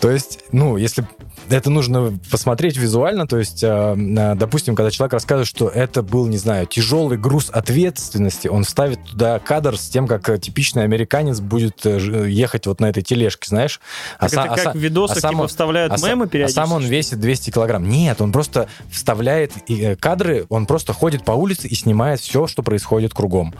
[0.00, 1.06] То есть, ну, если
[1.50, 6.36] это нужно посмотреть визуально, то есть, э, допустим, когда человек рассказывает, что это был, не
[6.36, 11.86] знаю, тяжелый груз ответственности, он вставит туда кадр с тем, как э, типичный американец будет
[11.86, 13.80] э, ехать вот на этой тележке, знаешь?
[14.20, 16.28] Так са- это как са- в видосах а сам типа он- вставляют а мемы а
[16.28, 16.60] периодически.
[16.60, 17.88] сам он весит 200 килограмм.
[17.88, 19.52] Нет, он просто вставляет
[20.00, 23.54] кадры, он просто ходит по улице и снимает все, что происходит кругом.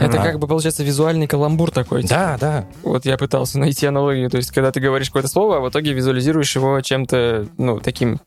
[0.00, 0.24] Это А.
[0.24, 2.02] как бы, получается, визуальный каламбур такой.
[2.02, 2.66] Да, да.
[2.82, 4.28] Вот я пытался найти аналогию.
[4.30, 8.20] То есть, когда ты говоришь какое-то слово, а в итоге визуализируешь его чем-то, ну, таким...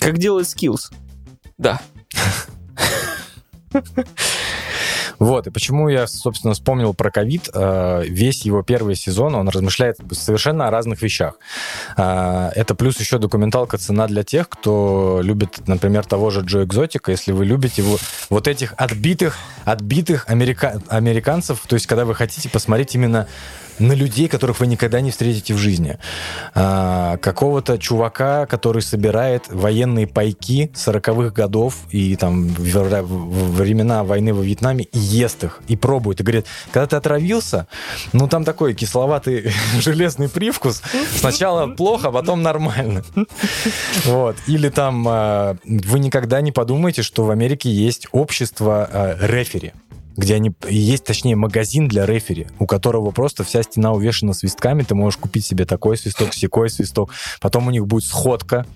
[0.00, 0.92] Как делает skills.
[1.58, 1.80] Да.
[5.18, 7.48] Вот, и почему я, собственно, вспомнил про ковид.
[7.54, 11.34] Э, Весь его первый сезон, он размышляет совершенно о разных вещах.
[11.96, 17.12] Э, Это плюс еще документалка «Цена для тех», кто любит, например, того же Джо Экзотика.
[17.12, 17.98] Если вы любите его,
[18.30, 23.28] вот этих отбитых, отбитых америка- американцев, то есть когда вы хотите посмотреть именно
[23.78, 25.98] на людей, которых вы никогда не встретите в жизни.
[26.54, 34.84] А, какого-то чувака, который собирает военные пайки 40-х годов и там времена войны во Вьетнаме
[34.84, 36.20] и ест их, и пробует.
[36.20, 37.66] И говорит, когда ты отравился,
[38.12, 40.82] ну там такой кисловатый железный привкус.
[41.16, 43.04] Сначала плохо, а потом нормально.
[44.04, 44.36] Вот.
[44.46, 49.72] Или там а, вы никогда не подумаете, что в Америке есть общество а, рефери
[50.16, 54.94] где они есть, точнее, магазин для рефери, у которого просто вся стена увешана свистками, ты
[54.94, 57.10] можешь купить себе такой свисток, секой свисток.
[57.40, 58.66] Потом у них будет сходка,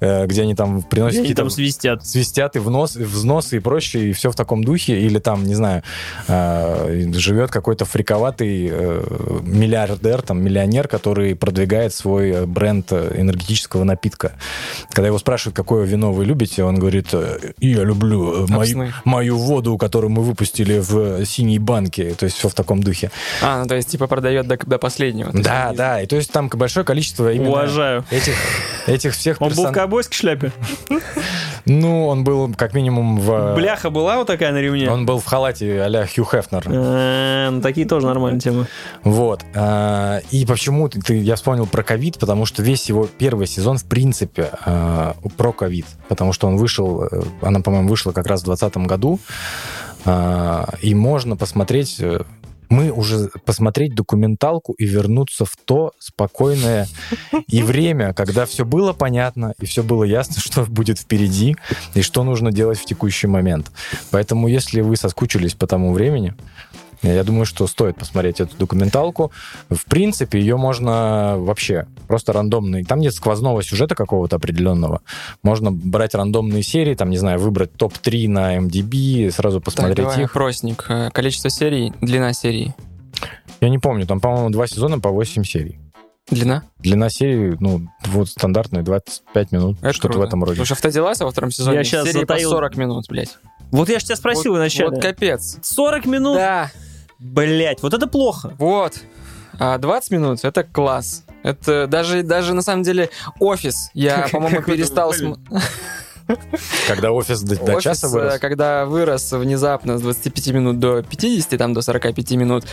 [0.00, 2.06] э, где они там приносят какие-то там свистят.
[2.06, 5.00] свистят и внос, взносы и прочее, и все в таком духе.
[5.00, 5.82] Или там, не знаю,
[6.26, 14.32] э, живет какой-то фриковатый э, миллиардер, там, миллионер, который продвигает свой бренд энергетического напитка.
[14.90, 17.08] Когда его спрашивают, какое вино вы любите, он говорит,
[17.58, 22.14] я люблю мою, мою воду, которую мы выпустили в синей банке.
[22.14, 23.10] То есть все в таком духе.
[23.42, 25.30] А, ну то есть, типа, продает до, до последнего.
[25.30, 26.00] То есть Да, да.
[26.02, 28.04] И то есть там большое количество именно Уважаю.
[28.10, 28.34] этих,
[28.86, 30.52] этих всех Он был в персон- ковбойской шляпе?
[31.66, 33.54] Ну, он был как минимум в...
[33.54, 34.90] Бляха была вот такая на ремне?
[34.90, 36.64] Он был в халате а-ля Хью Хефнер.
[36.66, 38.66] Э, Ну, такие тоже нормальные темы.
[39.04, 39.42] Вот.
[39.54, 43.76] А, И почему ты, ты- я вспомнил про ковид, потому что весь его первый сезон,
[43.78, 45.86] в принципе, а, про ковид.
[46.08, 49.20] Потому что он вышел, э, она, по-моему, вышла как раз в 2020 году.
[50.04, 52.22] А, И можно посмотреть э,
[52.68, 56.86] Мы уже посмотреть документалку и вернуться в то спокойное
[57.48, 61.56] и время, когда все было понятно, и все было ясно, что будет впереди,
[61.94, 63.70] и что нужно делать в текущий момент.
[64.10, 66.34] Поэтому, если вы соскучились по тому времени,
[67.02, 69.32] я думаю, что стоит посмотреть эту документалку.
[69.68, 72.84] В принципе, ее можно вообще просто рандомный.
[72.84, 75.00] Там нет сквозного сюжета какого-то определенного.
[75.42, 80.22] Можно брать рандомные серии, там, не знаю, выбрать топ-3 на MDB, сразу Так, посмотреть давай,
[80.22, 80.30] их.
[80.30, 80.86] опросник.
[81.12, 82.74] Количество серий, длина серии.
[83.60, 85.78] Я не помню, там, по-моему, два сезона по 8 серий.
[86.30, 86.62] Длина?
[86.78, 90.52] Длина серии, ну, вот стандартная, 25 минут, Это что-то в этом роде.
[90.52, 93.36] Потому что автоделаса во втором сезоне Я щас серии затаил- по 40 минут, блядь.
[93.72, 94.90] Вот я же тебя спросил вот, вначале.
[94.90, 95.58] Вот капец.
[95.62, 96.36] 40 минут?
[96.36, 96.70] Да,
[97.20, 98.54] Блять, вот это плохо.
[98.58, 98.94] вот.
[99.58, 101.24] А 20 минут— это класс.
[101.42, 103.90] Это даже, даже на самом деле офис.
[103.92, 105.12] Я, по-моему, перестал...
[106.86, 108.38] Когда офис до, до Офис, часа э, вырос.
[108.38, 112.64] когда вырос внезапно с 25 минут до 50, там до 45 минут,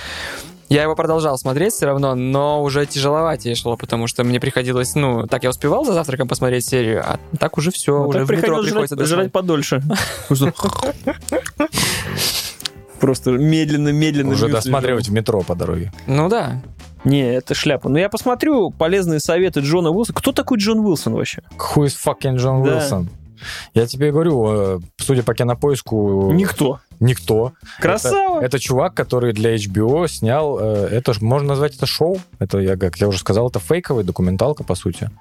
[0.69, 5.25] я его продолжал смотреть все равно, но уже тяжеловатее шло, потому что мне приходилось, ну,
[5.25, 8.31] так я успевал за завтраком посмотреть серию, а так уже все, Ну, уже так в
[8.31, 9.81] метро приходилось приходится жрать, жрать подольше.
[12.99, 14.33] Просто медленно-медленно.
[14.33, 15.91] Уже досматривать в метро по дороге.
[16.07, 16.61] Ну да.
[17.03, 17.89] Не, это шляпа.
[17.89, 20.17] Но я посмотрю полезные советы Джона Уилсона.
[20.17, 21.41] Кто такой Джон Уилсон вообще?
[21.57, 22.75] Who is fucking Джон Да.
[22.77, 23.09] Уилсон?
[23.75, 26.79] Я тебе говорю, э, судя по кинопоиску, Никто.
[26.99, 27.53] никто.
[27.79, 28.37] Красава.
[28.37, 32.19] Это, это чувак, который для HBO снял, э, это ж- можно назвать это шоу.
[32.39, 35.11] Это, я, как я уже сказал, это фейковая документалка, по сути.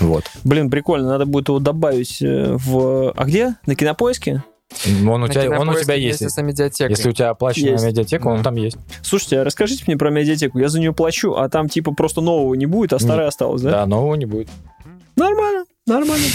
[0.00, 0.24] Вот.
[0.44, 1.08] Блин, прикольно.
[1.08, 3.12] Надо будет его добавить э, в...
[3.16, 3.54] А где?
[3.64, 4.44] На кинопоиске?
[5.06, 6.20] Он у, На тебя, он у тебя есть.
[6.20, 6.90] вместе с медиатекой.
[6.90, 7.84] Если у тебя оплаченная Есть.
[7.86, 8.44] медиатека, он Да.
[8.44, 8.76] там есть.
[9.02, 10.58] Слушайте, а расскажите мне про медиатеку.
[10.58, 13.70] Я за нее плачу, а там типа просто нового не будет, а старое осталось, да?
[13.70, 14.48] Да, нового не будет.
[15.16, 16.26] Нормально, нормально.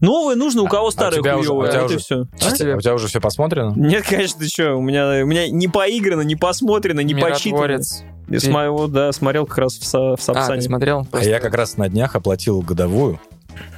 [0.00, 2.24] Новое нужно, у кого у старое тебя уже- хуёвое, у тебя и уже- все.
[2.40, 2.50] А?
[2.52, 2.76] тебе?
[2.76, 3.72] У тебя уже все посмотрено?
[3.74, 7.56] Нет, конечно, ты что, у меня, у меня не поиграно, не посмотрено, не почитано.
[7.62, 8.02] Миротворец.
[8.28, 10.60] Я с моего, да, смотрел как раз в, Са- в А, Сапсане.
[10.60, 11.08] ты смотрел?
[11.10, 13.18] А я как раз на днях оплатил годовую.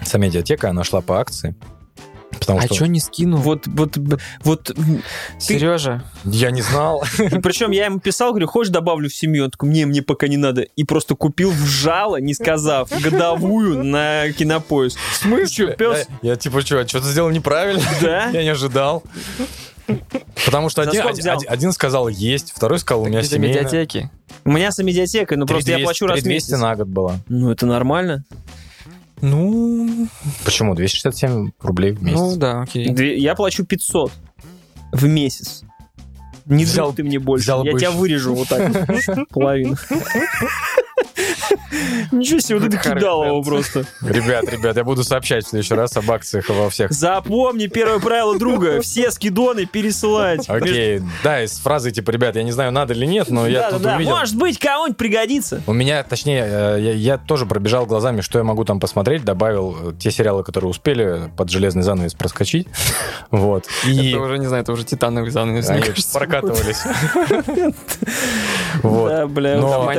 [0.05, 1.55] С медиатека она шла по акции.
[2.47, 3.39] Потому А что что не скинул?
[3.39, 3.99] Вот, вот,
[4.43, 4.77] вот,
[5.39, 7.05] Сережа, я не знал.
[7.19, 9.45] и причем я ему писал, говорю, хочешь добавлю в семью?
[9.45, 10.63] Он такой, мне, мне пока не надо.
[10.63, 14.99] И просто купил в жало, не сказав, годовую на кинопоиск.
[15.13, 15.77] В смысле?
[15.77, 16.07] пес?
[16.23, 17.83] Я, я типа, что, что-то сделал неправильно?
[18.01, 18.29] Да?
[18.33, 19.03] Я не ожидал.
[20.45, 23.65] Потому что один, один, один сказал есть, второй сказал у меня семейная.
[23.65, 24.11] медиатеки?
[24.45, 26.63] У меня с медиатекой, ну просто я 3200 плачу раз в 3200 месяц.
[26.63, 27.17] на год была.
[27.29, 28.25] Ну, это нормально.
[29.23, 30.09] Ну,
[30.45, 30.75] Почему?
[30.75, 32.19] 267 рублей в месяц.
[32.19, 32.89] ну да, окей.
[32.91, 34.13] Две- Я плачу 500
[34.93, 35.63] в месяц.
[36.45, 37.45] Не Взял- ты мне больше.
[37.45, 38.69] взял Я бы тебя вырежу вот так.
[38.89, 39.29] вот.
[39.31, 39.77] Половину.
[42.13, 43.71] Ничего себе, вот это Харви кидал его Френдс.
[43.71, 43.93] просто.
[44.03, 46.93] Ребят, ребят, я буду сообщать в следующий раз об акциях во всех.
[46.93, 48.81] Запомни первое правило друга.
[48.83, 50.49] Все скидоны пересылать.
[50.49, 53.85] Окей, да, из фразы типа, ребят, я не знаю, надо или нет, но я тут
[53.85, 54.11] увидел.
[54.11, 55.63] Может быть, кому-нибудь пригодится.
[55.67, 59.93] У меня, точнее, э, я, тоже пробежал глазами, что я могу там посмотреть, добавил э,
[59.99, 62.69] те сериалы, которые успели под железный занавес проскочить.
[63.31, 63.67] Вот.
[63.83, 66.19] Это уже, не знаю, это уже титановый занавес, мне они кажется.
[66.19, 66.83] прокатывались.
[68.83, 69.09] Вот.
[69.09, 69.57] Да, бля.
[69.57, 69.91] Но-.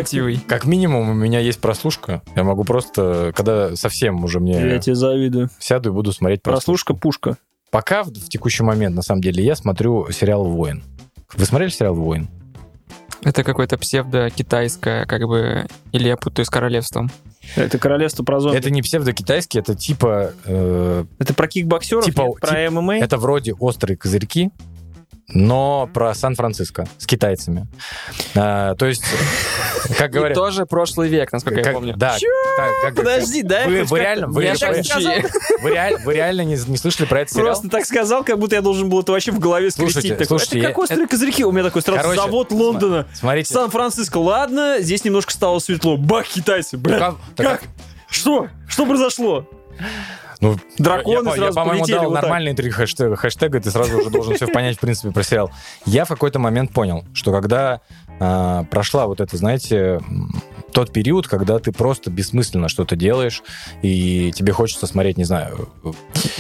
[0.48, 2.22] Как минимум у меня есть прослушка.
[2.36, 5.50] Я могу просто, когда совсем уже Я мне тебе завидую.
[5.60, 7.38] сяду и буду смотреть Прослушка пушка.
[7.72, 10.84] Пока в, в текущий момент, на самом деле, я смотрю сериал «Воин».
[11.36, 12.30] Вы смотрели сериал «Воин»?
[13.24, 17.10] Это какое-то псевдо-китайское, как бы, или я путаю с королевством.
[17.56, 18.58] Это королевство про зомби.
[18.58, 20.34] Это не псевдокитайский, это типа...
[20.46, 22.40] э, Это про кикбоксеров, Типа- нет?
[22.40, 22.98] про ММА?
[23.00, 24.52] это вроде «Острые козырьки»,
[25.34, 27.68] но про Сан-Франциско с китайцами.
[28.36, 29.04] А, то есть,
[29.98, 30.36] как И говорят...
[30.36, 31.96] тоже прошлый век, насколько я как- помню.
[31.98, 32.16] Да,
[32.58, 33.66] так, как- Подожди, да?
[33.66, 35.14] Вы, вы реально, вы, Я вы- так вы- сказал,
[35.64, 37.48] реаль- вы реально не, не слышали про этот сериал?
[37.48, 40.28] Просто так сказал, как будто я должен был это вообще в голове скрестить.
[40.28, 41.44] Слушайте, это я- как острые козырьки.
[41.44, 43.08] У меня такой сразу Короче, завод Лондона.
[43.14, 43.54] Смотрите.
[43.54, 45.98] Сан-Франциско, ладно, здесь немножко стало светло.
[45.98, 47.00] Бах, китайцы, бля.
[47.00, 47.64] Как- Как?
[48.10, 48.48] Что?
[48.68, 49.48] Что произошло?
[50.44, 53.98] Ну, Драконы я, я, сразу по-моему, полетели дал вот нормальные три хэштега, хэштега, ты сразу
[53.98, 55.52] уже должен все понять, в принципе, про сериал.
[55.86, 57.80] Я в какой-то момент понял, что когда
[58.20, 60.02] а, прошла вот это, знаете,
[60.74, 63.42] тот период, когда ты просто бессмысленно что-то делаешь,
[63.82, 65.70] и тебе хочется смотреть, не знаю,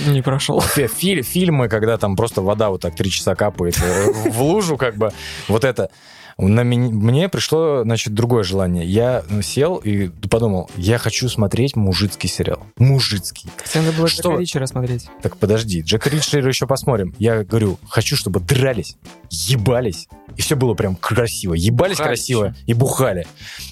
[0.06, 0.60] Не прошел.
[0.60, 4.76] фи- фи- фильмы, когда там просто вода вот так три часа капает э, в лужу,
[4.76, 5.14] как бы,
[5.47, 5.89] вот это.
[6.38, 8.86] На меня, мне пришло, значит, другое желание.
[8.86, 12.66] Я ну, сел и подумал, я хочу смотреть мужицкий сериал.
[12.78, 13.50] Мужицкий.
[13.66, 14.30] Тебе надо было Что?
[14.30, 15.08] Джека Ричера смотреть.
[15.22, 17.14] Так подожди, Джека Ричера еще посмотрим.
[17.20, 18.98] Я говорю, хочу, чтобы дрались,
[19.30, 21.54] ебались, и все было прям красиво.
[21.54, 23.28] Ебались Бухали красиво и бухали.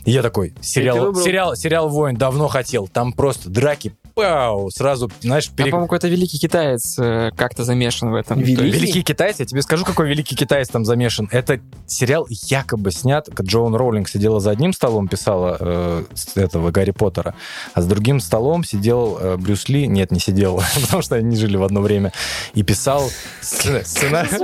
[0.06, 2.88] И я такой, сериал, сериал, сериал «Воин» давно хотел.
[2.88, 8.12] Там просто драки пау, сразу, знаешь, А, пере- по-моему, какой-то великий китаец э, как-то замешан
[8.12, 8.42] в этом.
[8.44, 11.28] То есть- Великий китаец, я тебе скажу, какой великий китаец там замешан.
[11.32, 16.72] Это сериал якобы снят, как Джоан Роулинг сидела за одним столом, писала э, с этого
[16.72, 17.34] Гарри Поттера,
[17.74, 21.58] а с другим столом сидел э, Брюс Ли, нет, не сидел, потому что они жили
[21.58, 22.12] в одно время,
[22.54, 23.10] и писал
[23.42, 24.30] сцена- сценарий.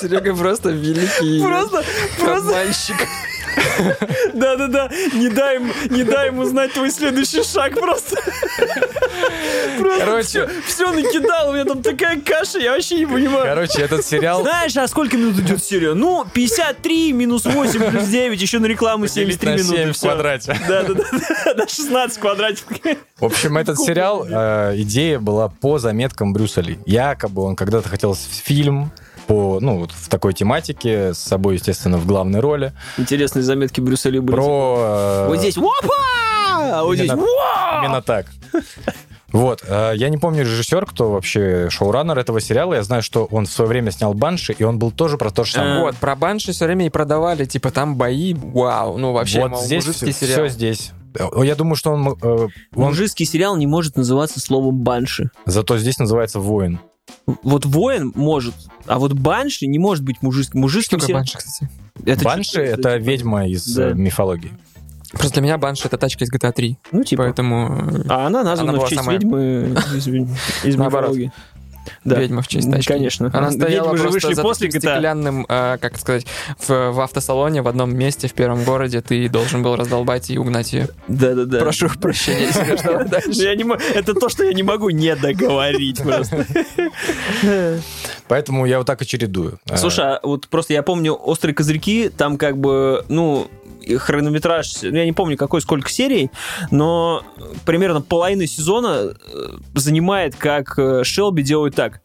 [0.00, 1.84] Серега просто великий Просто,
[2.18, 2.96] просто, обманщик.
[4.34, 5.58] да-да-да, не дай,
[5.90, 8.16] не дай ему знать твой следующий шаг просто.
[9.78, 10.48] Просто Короче.
[10.66, 13.44] все, накидал, у меня там такая каша, я вообще не понимаю.
[13.44, 15.94] Короче, этот сериал Знаешь, а сколько минут идет серия?
[15.94, 19.92] Ну, 53 минус 8 плюс 9, еще на рекламу делить 73 на 7 минуты.
[19.92, 20.06] в всё.
[20.08, 20.58] квадрате.
[20.68, 22.78] Да, да, да, да, 16 квадратиков.
[23.18, 26.78] В общем, этот сериал, э, идея была по заметкам Брюса Ли.
[26.86, 28.90] Якобы он когда-то хотел фильм
[29.26, 34.08] по, ну, вот в такой тематике, с собой, естественно, в главной роли, Интересные заметки Брюса
[34.10, 34.36] Ли были.
[34.36, 34.76] про...
[34.78, 35.68] э, Вот здесь опа!
[36.78, 38.26] А вот здесь Именно- «Уа!» Именно так.
[39.32, 42.74] Вот, э, я не помню режиссер, кто вообще шоураннер этого сериала.
[42.74, 45.44] Я знаю, что он в свое время снял Банши, и он был тоже про то
[45.44, 45.80] же самое.
[45.80, 49.62] Вот, про Банши все время и продавали, типа, там бои, вау, ну вообще, вот мол,
[49.62, 50.48] здесь все, сериал.
[50.48, 50.92] здесь.
[51.18, 55.30] Э, Я думаю, что он, э, он Мужицкий сериал не может называться словом банши.
[55.44, 56.78] зато здесь называется воин.
[57.42, 58.54] Вот воин может,
[58.86, 60.52] а вот банши не может быть мужицким.
[60.52, 61.70] Что Мужицким такое сериал- Банши, кстати?
[62.04, 63.90] Это Банши что- это ведьма из Да.
[63.90, 64.52] э, мифологии.
[65.12, 67.22] Просто для меня Банши это тачка из GTA 3, Ну, типа.
[67.24, 70.06] поэтому э, А она названа Она в честь самая- ведьмы из,
[70.76, 71.32] мифологии.
[72.04, 72.18] Да.
[72.20, 72.88] ведьма в честь тачки.
[72.88, 73.30] Конечно.
[73.32, 74.78] Она стояла Ведьмы же вышли за после GTA.
[74.78, 76.26] стеклянным, э, как сказать,
[76.58, 80.72] в, в автосалоне в одном месте в первом городе ты должен был раздолбать и угнать
[80.72, 80.88] ее.
[81.08, 81.58] Да-да-да.
[81.58, 82.48] Прошу прощения,
[83.94, 86.46] Это то, что я не могу не договорить просто.
[88.28, 89.58] Поэтому я вот так и чередую.
[89.76, 93.48] Слушай, а вот просто я помню «Острые козырьки», там как бы, ну,
[93.98, 96.30] хронометраж, ну, я не помню, какой, сколько серий,
[96.70, 97.22] но
[97.64, 99.14] примерно половина сезона э,
[99.74, 102.00] занимает, как э, Шелби делает так.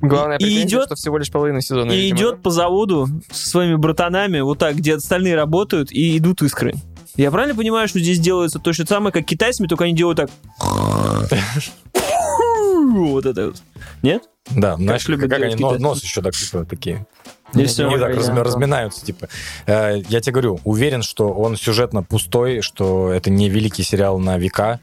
[0.00, 1.90] Главное И идет- что всего лишь половина сезона.
[1.92, 6.42] И видимо, идет по заводу со своими братанами, вот так, где остальные работают, и идут
[6.42, 6.74] искры.
[7.16, 10.30] Я правильно понимаю, что здесь делается то же самое, как китайцами, только они делают так.
[12.94, 13.62] Вот это вот.
[14.02, 14.22] Нет?
[14.50, 17.06] Да, знаешь, любят как они нос, нос еще так, типа, такие.
[17.54, 19.28] И Не, так разми- разминаются, типа.
[19.66, 24.36] Э, Я тебе говорю, уверен, что он сюжетно пустой, что это не великий сериал на
[24.36, 24.80] века,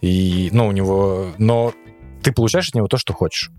[0.00, 1.28] и, ну, у него...
[1.38, 1.72] Но
[2.22, 3.50] ты получаешь от него то, что хочешь.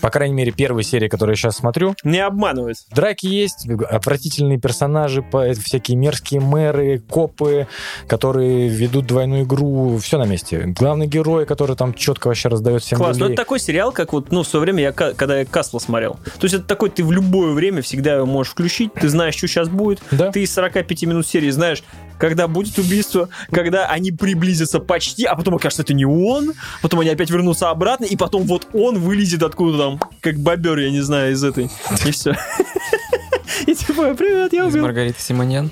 [0.00, 2.76] По крайней мере, первые серии, которые я сейчас смотрю, Не обманывает.
[2.90, 5.24] драки есть, отвратительные персонажи,
[5.64, 7.66] всякие мерзкие мэры, копы,
[8.06, 10.72] которые ведут двойную игру, все на месте.
[10.78, 13.16] Главный герой, который там четко вообще раздает всем Класс.
[13.16, 13.34] Ну, люлей.
[13.34, 16.14] это такой сериал, как вот, ну, в свое время, я, когда я Касла смотрел.
[16.38, 19.48] То есть это такой, ты в любое время всегда его можешь включить, ты знаешь, что
[19.48, 20.00] сейчас будет.
[20.10, 20.30] Да.
[20.30, 21.82] Ты из 45 минут серии знаешь,
[22.18, 27.10] когда будет убийство, когда они приблизятся почти, а потом окажется, это не он, потом они
[27.10, 31.32] опять вернутся обратно, и потом вот он вылезет откуда там, как бобер, я не знаю,
[31.32, 31.70] из этой.
[32.06, 32.34] И все.
[33.66, 34.82] И типа, привет, я Из убил.
[34.82, 35.70] Маргариты Симоньян.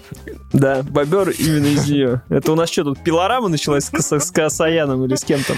[0.52, 2.20] Да, бобер именно из нее.
[2.28, 5.56] Это у нас что тут, пилорама началась с, с Касаяном или с кем там?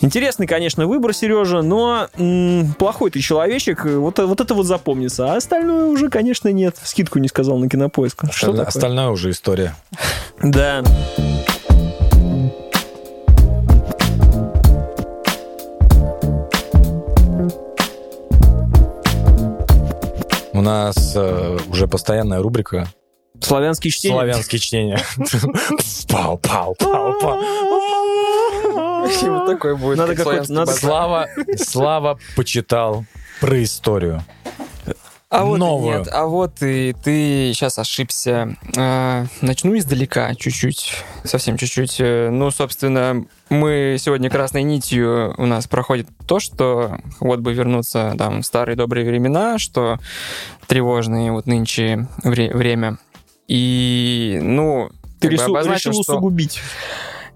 [0.00, 5.32] Интересный, конечно, выбор, Сережа, но м, плохой ты человечек, вот, вот это вот запомнится.
[5.32, 6.76] А остальное уже, конечно, нет.
[6.82, 8.24] Скидку не сказал на кинопоиск.
[8.32, 9.10] Что Остальное- такое?
[9.10, 9.76] Уже история.
[10.42, 10.82] Да.
[20.68, 22.88] Нас э, уже постоянная рубрика
[23.40, 24.14] Славянские чтения.
[24.14, 24.98] «Славянские чтения».
[26.08, 27.40] Пау, пау, пау, пау.
[29.22, 29.96] Вот такой будет.
[29.98, 30.66] Надо какой-то-.
[30.66, 33.04] Слава, Слава почитал
[33.40, 34.22] про историю.
[35.30, 35.98] А вот и новую.
[35.98, 38.56] нет, а вот и ты сейчас ошибся.
[38.78, 41.96] А, начну издалека чуть-чуть, совсем чуть-чуть.
[42.00, 48.14] Э, Ну, собственно, мы сегодня красной нитью у нас проходит то, что вот бы вернуться
[48.16, 49.98] там в старые добрые времена, что
[50.66, 52.96] тревожные вот нынче вре- время.
[53.48, 54.88] И, ну,
[55.20, 56.58] Ты рису- обозначил, решил что- усугубить.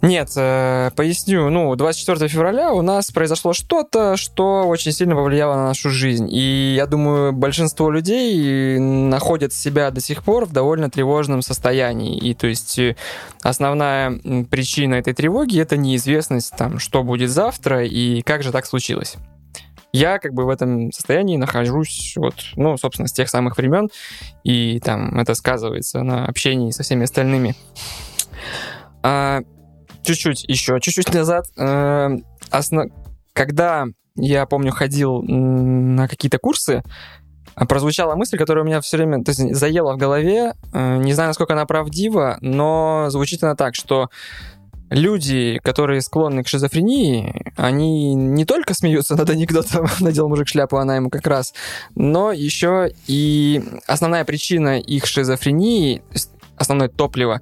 [0.02, 1.48] Нет, э, поясню.
[1.48, 6.28] Ну, 24 февраля у нас произошло что-то, что очень сильно повлияло на нашу жизнь.
[6.28, 12.18] И я думаю, большинство людей находят себя до сих пор в довольно тревожном состоянии.
[12.18, 12.96] И то есть э,
[13.42, 14.18] основная
[14.50, 19.14] причина этой тревоги это неизвестность, там, что будет завтра и как же так случилось.
[19.92, 23.88] Я как бы в этом состоянии нахожусь вот, ну, собственно, с тех самых времен,
[24.42, 27.54] и там это сказывается на общении со всеми остальными.
[29.04, 29.42] А,
[30.02, 32.16] чуть-чуть еще, чуть-чуть назад, э,
[32.50, 32.90] осно-
[33.32, 33.86] когда
[34.16, 36.82] я помню ходил на какие-то курсы,
[37.54, 40.54] а, прозвучала мысль, которая у меня все время то есть, заела в голове.
[40.72, 44.08] Э, Не знаю, насколько она правдива, но звучит она так, что
[44.90, 50.96] люди, которые склонны к шизофрении, они не только смеются над анекдотом «надел мужик шляпу, она
[50.96, 51.54] ему как раз»,
[51.94, 56.02] но еще и основная причина их шизофрении,
[56.56, 57.40] основное топливо,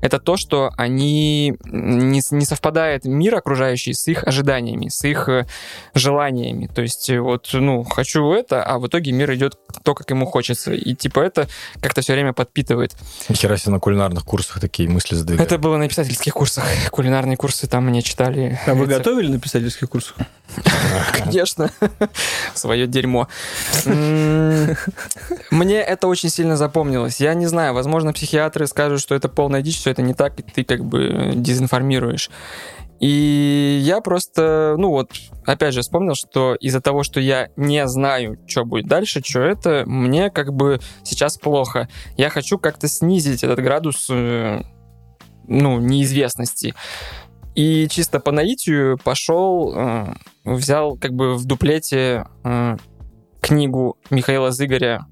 [0.00, 5.46] это то, что они не, не совпадает мир окружающий с их ожиданиями, с их э,
[5.94, 6.66] желаниями.
[6.66, 10.26] То есть э, вот, ну, хочу это, а в итоге мир идет то, как ему
[10.26, 10.72] хочется.
[10.72, 11.48] И типа это
[11.80, 12.96] как-то все время подпитывает.
[13.32, 15.50] Хера себе на кулинарных курсах такие мысли задвигают.
[15.50, 16.64] Это было на писательских курсах.
[16.90, 18.58] Кулинарные курсы там мне читали.
[18.66, 20.16] А вы готовили на писательских курсах?
[21.12, 21.70] Конечно.
[22.54, 23.28] Свое дерьмо.
[23.84, 27.20] Мне это очень сильно запомнилось.
[27.20, 30.42] Я не знаю, возможно, психиатры скажут, что это полная дичь, что это не так, и
[30.42, 32.30] ты как бы дезинформируешь.
[33.00, 35.12] И я просто, ну вот,
[35.46, 39.84] опять же, вспомнил, что из-за того, что я не знаю, что будет дальше, что это,
[39.86, 41.88] мне как бы сейчас плохо.
[42.16, 44.62] Я хочу как-то снизить этот градус, э,
[45.46, 46.74] ну, неизвестности.
[47.54, 50.14] И чисто по наитию пошел, э,
[50.44, 52.76] взял как бы в дуплете э,
[53.40, 55.06] книгу Михаила Зыгоря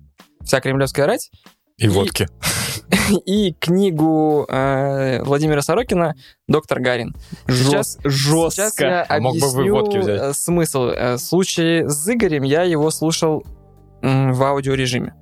[0.44, 1.30] «Вся кремлевская рать»
[1.78, 2.26] И водки.
[3.26, 6.14] и книгу э, Владимира Сорокина
[6.48, 7.14] «Доктор Гарин».
[7.48, 10.20] Сейчас- Жест- Сейчас я А мог бы вы водки взять?
[10.20, 10.84] э, смысл.
[10.86, 13.44] Э, В случае с Игорем я его слушал
[14.02, 15.14] в аудиорежиме.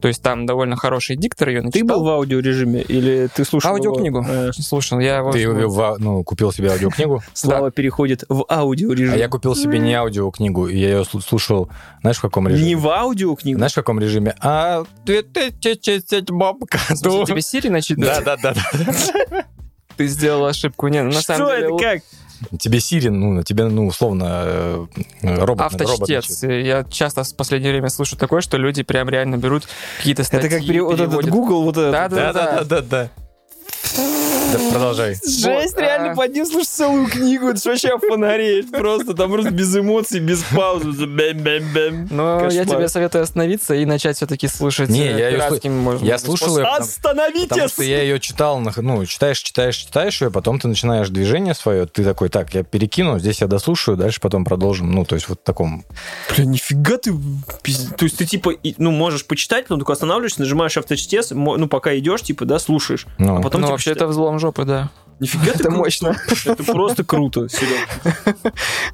[0.00, 1.86] То есть там довольно хороший диктор ее Ты начитал.
[1.98, 4.22] был в аудиорежиме или ты слушал Аудиокнигу.
[4.22, 4.28] его?
[4.48, 5.30] Э, Слушал, я его...
[5.32, 9.12] Ты в- ну, купил себе аудиокнигу, Слава переходит в аудиорежим.
[9.14, 11.68] а я купил себе не аудиокнигу, и я ее слу- слушал,
[12.00, 12.66] знаешь, в каком режиме?
[12.68, 13.58] Не в аудиокнигу?
[13.58, 14.34] Знаешь, в каком режиме?
[14.40, 16.78] А, ты, ты, ты, ты, ты, бабка.
[16.88, 18.24] Тебе Сири начитывает?
[18.24, 19.44] Да, да, да.
[19.96, 20.88] Ты сделал ошибку.
[20.88, 21.60] Не, ну, на Что самом деле...
[21.64, 22.02] это л- как?
[22.58, 24.86] Тебе Сири, ну, тебе, ну, условно, э,
[25.22, 25.72] робот.
[25.72, 26.42] робот Авточтец.
[26.42, 29.68] Я часто в последнее время слышу такое, что люди прям реально берут
[29.98, 31.28] какие-то статьи, Это как пере- вот этот.
[31.28, 31.92] Google, вот этот.
[31.92, 33.10] Да,
[34.52, 35.14] Да, Продолжай.
[35.14, 35.44] Жесть,
[35.74, 37.48] Вот, реально а- под ним слушать целую книгу.
[37.48, 39.14] Это вообще фонареет просто.
[39.14, 41.06] Там просто без эмоций, без паузы.
[41.06, 42.08] Бэм-бэм-бэм.
[42.10, 42.66] Но я Кошмар.
[42.78, 46.62] тебе советую остановиться и начать все-таки слушать Не, э, я пиратским, может я слушал способом.
[46.64, 47.72] её, потому- Остановитесь!
[47.72, 52.02] что я ее читал, ну, читаешь, читаешь, читаешь ее, потом ты начинаешь движение свое, ты
[52.04, 54.90] такой, так, я перекину, здесь я дослушаю, дальше потом продолжим.
[54.90, 55.84] Ну, то есть вот в таком...
[56.34, 57.12] Бля, нифига ты...
[57.12, 62.22] То есть ты типа, ну, можешь почитать, но только останавливаешься, нажимаешь авточтец, ну, пока идешь,
[62.22, 63.06] типа, да, слушаешь.
[63.18, 64.90] Ну, А потом Ну, типа, читай- это взлом жопы, да.
[65.20, 66.16] Нифига Это мощно.
[66.46, 68.40] Это просто круто, Серега.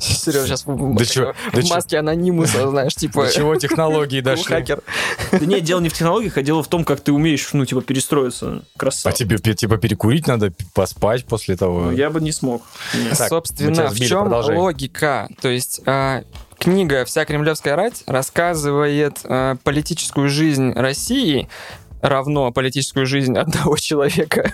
[0.01, 3.27] Серега сейчас в, маске анонимуса, знаешь, типа...
[3.27, 4.43] до чего технологии дошли?
[4.45, 4.83] хакер.
[5.31, 7.81] Да нет, дело не в технологиях, а дело в том, как ты умеешь, ну, типа,
[7.81, 8.65] перестроиться.
[8.75, 9.15] А Красава.
[9.15, 11.83] тебе пе- типа перекурить надо, поспать после того?
[11.83, 12.65] Ну, Я бы не смог.
[13.13, 14.57] Собственно, в чем продолжай.
[14.57, 15.29] логика?
[15.41, 16.25] То есть а,
[16.59, 21.49] книга «Вся кремлевская рать» рассказывает а, политическую жизнь России
[22.01, 24.53] равно политическую жизнь одного человека,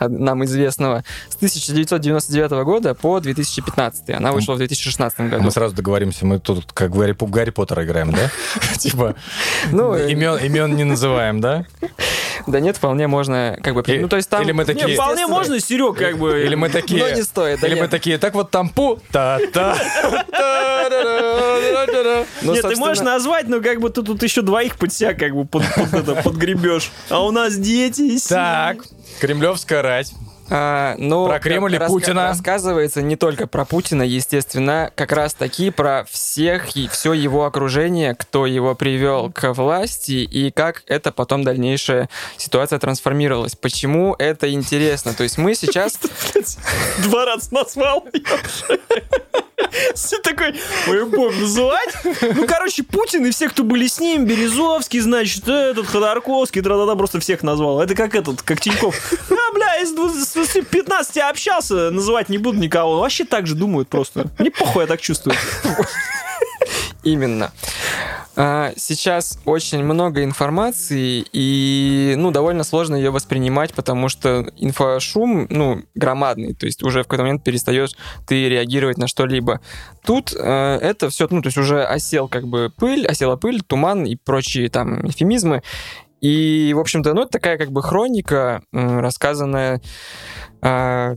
[0.00, 4.10] нам известного, с 1999 года по 2015.
[4.10, 5.42] Она вышла в 2016 году.
[5.42, 8.30] Мы сразу договоримся, мы тут как Гарри, Гарри Поттера играем, да?
[8.78, 9.14] Типа
[9.70, 11.66] Ну, имен не называем, да?
[12.46, 13.82] Да нет, вполне можно как бы...
[13.86, 14.42] И- Ну, то есть там...
[14.42, 16.42] или мы Не, такие- вполне естественно, можно, Серег, как бы.
[16.42, 17.14] Или мы Но такие...
[17.14, 17.60] не стоит.
[17.60, 17.90] да Или мы нет.
[17.90, 19.76] такие, так вот там пу, та-та.
[22.42, 25.14] Ну, Нет, ты собственно, можешь назвать, но как бы ты тут еще двоих под себя
[25.14, 26.90] как бы под, под это, подгребешь.
[27.08, 28.02] А у нас дети.
[28.02, 28.78] и Так,
[29.20, 30.12] кремлевская рать.
[30.56, 32.28] А, ну, Про Кремль и раска- Путина.
[32.28, 38.14] Рассказывается не только про Путина, естественно, как раз таки про всех и все его окружение,
[38.14, 43.56] кто его привел к власти и как это потом дальнейшая ситуация трансформировалась.
[43.56, 45.12] Почему это интересно?
[45.12, 45.98] То есть мы сейчас...
[47.02, 48.06] Два раза назвал.
[49.94, 50.54] Все такой,
[50.88, 51.90] ой, бог, называть?
[52.22, 57.20] Ну, короче, Путин и все, кто были с ним, Березовский, значит, этот, Ходорковский, тра просто
[57.20, 57.80] всех назвал.
[57.80, 59.12] Это как этот, как Тиньков.
[59.12, 63.00] А, бля, из 20 с 15 общался, называть не буду никого.
[63.00, 64.26] Вообще так же думают просто.
[64.38, 65.36] Мне похуй, я так чувствую.
[67.04, 67.52] Именно.
[68.36, 75.82] А, Сейчас очень много информации, и ну, довольно сложно ее воспринимать, потому что инфошум ну,
[75.94, 77.92] громадный, то есть уже в какой-то момент перестаешь
[78.26, 79.60] ты реагировать на что-либо.
[80.04, 84.04] Тут э, это все, ну, то есть уже осел как бы пыль, осела пыль, туман
[84.04, 85.62] и прочие там эфемизмы.
[86.20, 89.82] И, в общем-то, ну, это такая как бы хроника, рассказанная
[90.62, 91.16] а,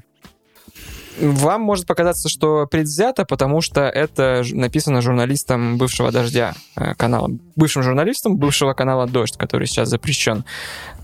[1.20, 7.30] вам может показаться, что предвзято, потому что это написано журналистом бывшего «Дождя» э, канала.
[7.56, 10.44] Бывшим журналистом бывшего канала «Дождь», который сейчас запрещен.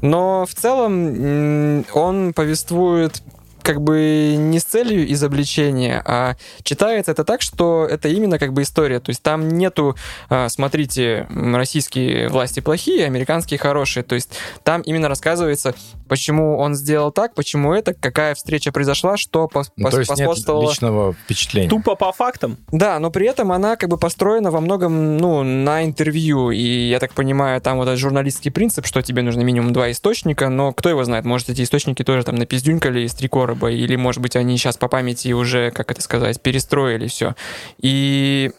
[0.01, 3.21] Но в целом он повествует
[3.63, 8.61] как бы не с целью изобличения, а читается это так, что это именно как бы
[8.61, 8.99] история.
[8.99, 9.95] То есть там нету,
[10.29, 14.03] а, смотрите, российские власти плохие, американские хорошие.
[14.03, 15.73] То есть там именно рассказывается,
[16.07, 20.19] почему он сделал так, почему это, какая встреча произошла, что пос- Ну, то есть нет
[20.19, 21.69] поспособствовало личного впечатления.
[21.69, 22.57] Тупо по фактам.
[22.71, 26.99] да, но при этом она как бы построена во многом, ну, на интервью, и я
[26.99, 30.89] так понимаю, там вот этот журналистский принцип, что тебе нужно минимум два источника, но кто
[30.89, 34.57] его знает, может, эти источники тоже там напиздюнькали из три короба, или, может быть, они
[34.57, 37.35] сейчас по памяти уже, как это сказать, перестроили все.
[37.81, 38.51] И,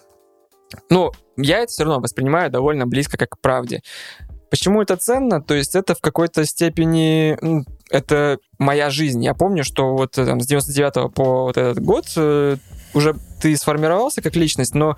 [0.91, 3.83] ну, я это все равно воспринимаю довольно близко как к правде.
[4.51, 5.43] Почему это ценно?
[5.43, 7.37] То есть это в какой-то степени
[7.91, 9.23] это моя жизнь.
[9.25, 12.57] Я помню, что вот э, там, с 99 по вот этот год э,
[12.95, 14.97] уже ты сформировался как личность, но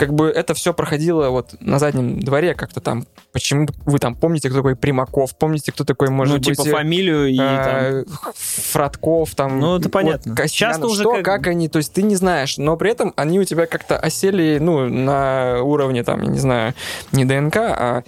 [0.00, 3.06] как бы это все проходило вот на заднем дворе как-то там.
[3.32, 6.74] Почему вы там помните, кто такой Примаков, помните, кто такой, может ну, типа быть, э,
[6.74, 7.46] фамилию и там...
[7.46, 8.04] э,
[8.72, 9.60] Фродков, там...
[9.60, 10.34] Ну, это вот понятно.
[10.34, 11.46] Касьянов, Часто уже что, как- как...
[11.48, 14.88] они, то есть ты не знаешь, но при этом они у тебя как-то осели, ну,
[14.88, 16.74] на уровне, там, я не знаю,
[17.12, 18.02] не ДНК, а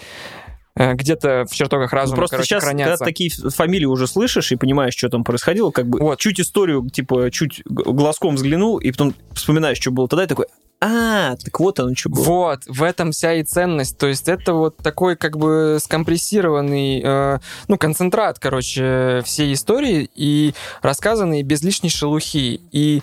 [0.74, 3.04] э, где-то в чертогах Ну, разума, просто короче, сейчас, когда хранятся.
[3.04, 6.18] такие ф- фамилии уже слышишь и понимаешь, что там происходило, как бы Вот.
[6.18, 10.46] чуть историю, типа, чуть глазком взглянул, и потом вспоминаешь, что было тогда, и такой,
[10.84, 12.24] а, так вот оно что было.
[12.24, 13.96] Вот, в этом вся и ценность.
[13.98, 20.54] То есть это вот такой как бы скомпрессированный, э, ну, концентрат, короче, всей истории и
[20.82, 22.60] рассказанный без лишней шелухи.
[22.72, 23.02] И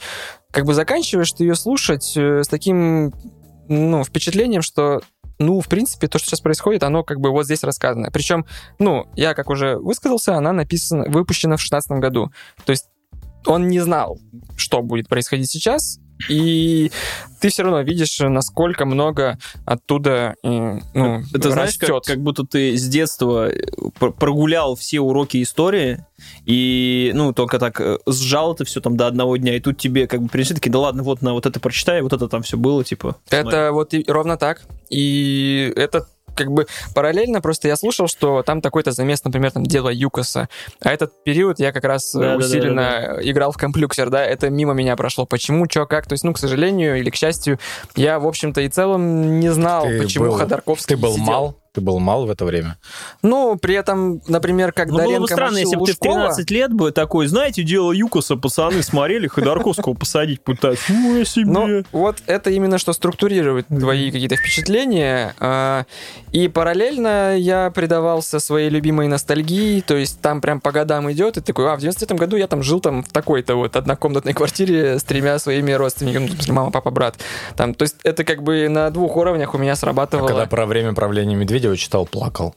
[0.51, 3.13] как бы заканчиваешь ты ее слушать э, с таким,
[3.69, 5.01] ну, впечатлением, что
[5.37, 8.09] ну, в принципе, то, что сейчас происходит, оно как бы вот здесь рассказано.
[8.11, 8.45] Причем,
[8.77, 12.33] ну, я как уже высказался, она написана, выпущена в 16 году.
[12.65, 12.89] То есть
[13.45, 14.19] он не знал,
[14.57, 16.91] что будет происходить сейчас, и
[17.39, 22.03] ты все равно видишь, насколько много оттуда э, ну, Это знаешь, как, растет.
[22.05, 23.61] как будто ты с детства э,
[23.97, 26.03] пр- прогулял все уроки истории
[26.45, 30.07] и, ну, только так э, сжал это все там до одного дня, и тут тебе
[30.07, 32.57] как бы принесли такие, да ладно, вот на вот это прочитай, вот это там все
[32.57, 33.15] было, типа.
[33.29, 34.63] Это вот и ровно так.
[34.89, 36.07] И это
[36.39, 36.65] как бы
[36.95, 40.49] параллельно просто я слушал, что там такой-то замес, например, там дело Юкоса.
[40.81, 42.45] А этот период я как раз э, Да-да-да-да-да.
[42.45, 45.25] усиленно играл в комплюксер, да, это мимо меня прошло.
[45.25, 46.07] Почему, что, как?
[46.07, 47.59] То есть, ну, к сожалению или к счастью,
[47.95, 51.25] я, в общем-то, и целом не знал, Ты почему был- Ходорковский Ты был сидел.
[51.25, 52.77] мал, ты был мал в это время.
[53.21, 56.51] Ну, при этом, например, как Ну, было бы странно, если бы ты в Лужкова- 13
[56.51, 60.91] лет бы такой, знаете, дело Юкоса, пацаны смотрели, Ходорковского посадить пытаются.
[60.91, 61.45] Ну, себе.
[61.51, 65.33] Ну, вот это именно что структурирует твои какие-то впечатления.
[65.39, 65.85] а,
[66.31, 71.41] И параллельно я предавался своей любимой ностальгии, то есть там прям по годам идет, и
[71.41, 75.03] такой, а, в 93 году я там жил там в такой-то вот однокомнатной квартире с
[75.03, 77.15] тремя своими родственниками, ну, в смысле, мама, папа, брат.
[77.55, 80.27] Там, то есть это как бы на двух уровнях у меня А сработало.
[80.27, 82.55] когда про время правления Медведева читал, плакал.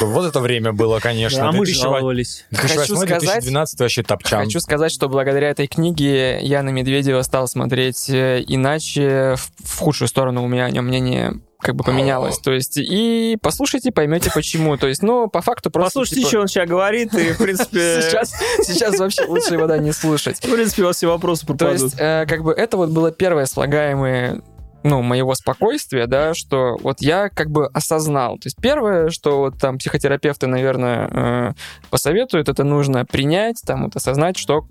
[0.00, 1.42] Вот это время было, конечно.
[1.48, 2.44] а мы 2008, жаловались.
[2.50, 4.44] 2008, Хочу сказать- 2012 вообще топчан.
[4.44, 10.08] Хочу сказать, что благодаря этой книге я на Медведева стал смотреть э, иначе, в, худшую
[10.08, 12.38] сторону у меня о нем мнение как бы поменялось.
[12.38, 14.76] То есть, и послушайте, поймете почему.
[14.76, 15.86] То есть, ну, по факту просто...
[15.86, 18.34] Послушайте, типа, что он сейчас говорит, и, в принципе, Сейчас,
[18.64, 20.38] сейчас вообще лучше его, да, не слушать.
[20.44, 21.80] в принципе, у вас все вопросы То пропадут.
[21.80, 24.42] есть, э, как бы это вот было первое слагаемое
[24.84, 28.38] ну, моего спокойствия, да, что вот я как бы осознал.
[28.38, 31.52] То есть первое, что вот там психотерапевты, наверное, э,
[31.90, 34.66] посоветуют, это нужно принять, там вот осознать, что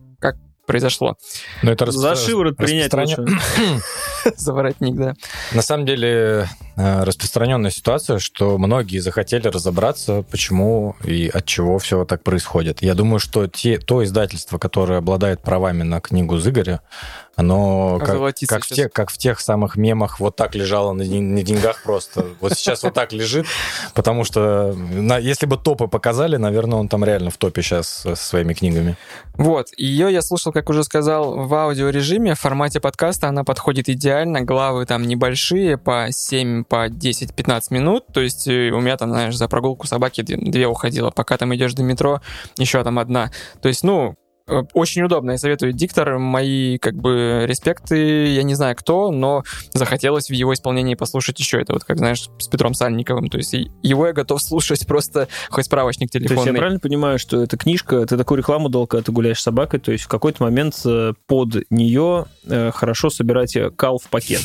[0.72, 1.18] произошло.
[1.64, 3.84] Но это За шиворот принять распространя- лучше.
[4.38, 5.14] Заворотник, да.
[5.52, 6.48] На самом деле
[6.78, 12.82] э, распространенная ситуация, что многие захотели разобраться, почему и от чего все так происходит.
[12.82, 16.82] Я думаю, что те, то издательство, которое обладает правами на книгу Зыгоря,
[17.36, 18.68] оно как, как, в сейчас.
[18.68, 22.26] те- как в тех самых мемах вот так лежало на, на деньгах просто.
[22.42, 23.46] Вот сейчас вот так лежит,
[23.94, 28.16] потому что на- если бы топы показали, наверное, он там реально в топе сейчас со
[28.16, 28.98] своими книгами.
[29.36, 34.42] Вот, ее я слушал, как уже сказал, в аудиорежиме, в формате подкаста она подходит идеально,
[34.42, 39.36] главы там небольшие, по 7, по 10-15 минут, то есть э, у меня там, знаешь,
[39.36, 42.22] за прогулку собаки две- уходило, пока там идешь до метро,
[42.58, 43.32] еще там одна.
[43.62, 44.16] То есть, ну,
[44.74, 49.44] очень удобно, я советую диктор, мои, как бы, респекты, я не знаю кто, но
[49.74, 53.54] захотелось в его исполнении послушать еще это, вот как, знаешь, с Петром Сальниковым, то есть
[53.54, 56.58] его я готов слушать просто хоть справочник То есть я телефонный.
[56.58, 59.92] правильно понимаю, что эта книжка, ты такую рекламу дал, когда ты гуляешь с собакой, то
[59.92, 64.42] есть в какой-то момент э, под нее э, хорошо собирать э, кал в пакет.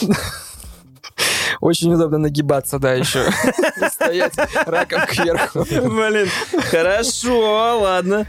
[1.68, 3.26] Очень удобно нагибаться, да, еще.
[3.92, 4.32] Стоять
[4.64, 5.66] раком кверху.
[5.68, 6.28] Блин,
[6.70, 8.26] хорошо, ладно.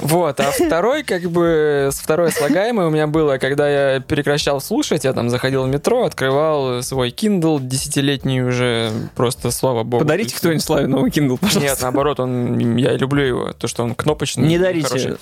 [0.00, 5.04] Вот, а второй, как бы, с второе слагаемое у меня было, когда я прекращал слушать,
[5.04, 10.02] я там заходил в метро, открывал свой Kindle, десятилетний уже, просто, слава богу.
[10.02, 11.60] Подарите кто-нибудь Славе новый Kindle, пожалуйста.
[11.60, 14.48] Нет, наоборот, он, я люблю его, то, что он кнопочный.
[14.48, 14.88] Не дарите.
[14.88, 15.16] хороший.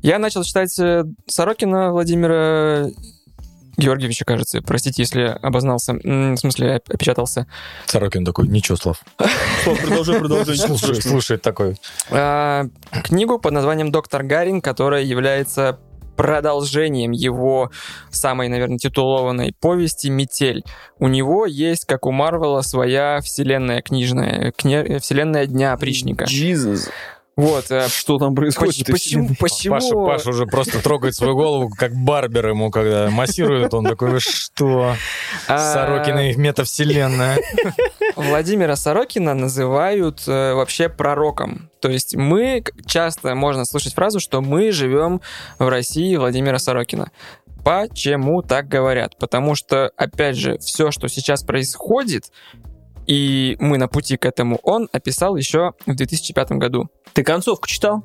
[0.00, 2.88] Я начал читать э, Сорокина Владимира
[3.76, 4.62] Георгиевича, кажется.
[4.62, 5.94] Простите, если обознался.
[5.94, 7.46] В смысле, оп- опечатался.
[7.86, 9.00] Сорокин такой, ничего, Слав.
[9.62, 10.56] Слав, продолжай, продолжай.
[10.56, 11.76] Слушай, слушает такой.
[12.10, 12.66] А,
[13.04, 15.78] книгу под названием «Доктор Гарин», которая является
[16.16, 17.70] продолжением его
[18.10, 20.62] самой, наверное, титулованной повести «Метель».
[21.00, 26.24] У него есть, как у Марвела, своя вселенная книжная, кне- вселенная Дня опричника.
[26.24, 26.88] Jesus.
[27.36, 27.70] Вот.
[27.70, 28.86] э, Что там происходит?
[28.86, 29.30] поч- Почему?
[29.38, 29.74] почему...
[29.74, 33.74] Паша, Паша уже просто трогает свою голову, как барбер ему, когда массирует.
[33.74, 34.94] Он такой, вы что?
[35.48, 37.38] А, Сорокина и метавселенная.
[38.16, 41.70] Владимира Сорокина называют э, вообще пророком.
[41.80, 45.20] То есть мы часто можно слышать фразу, что мы живем
[45.58, 47.10] в России Владимира Сорокина.
[47.64, 49.16] Почему так говорят?
[49.18, 52.30] Потому что, опять же, все, что сейчас происходит,
[53.06, 56.88] и мы на пути к этому, он описал еще в 2005 году.
[57.12, 58.04] Ты концовку читал?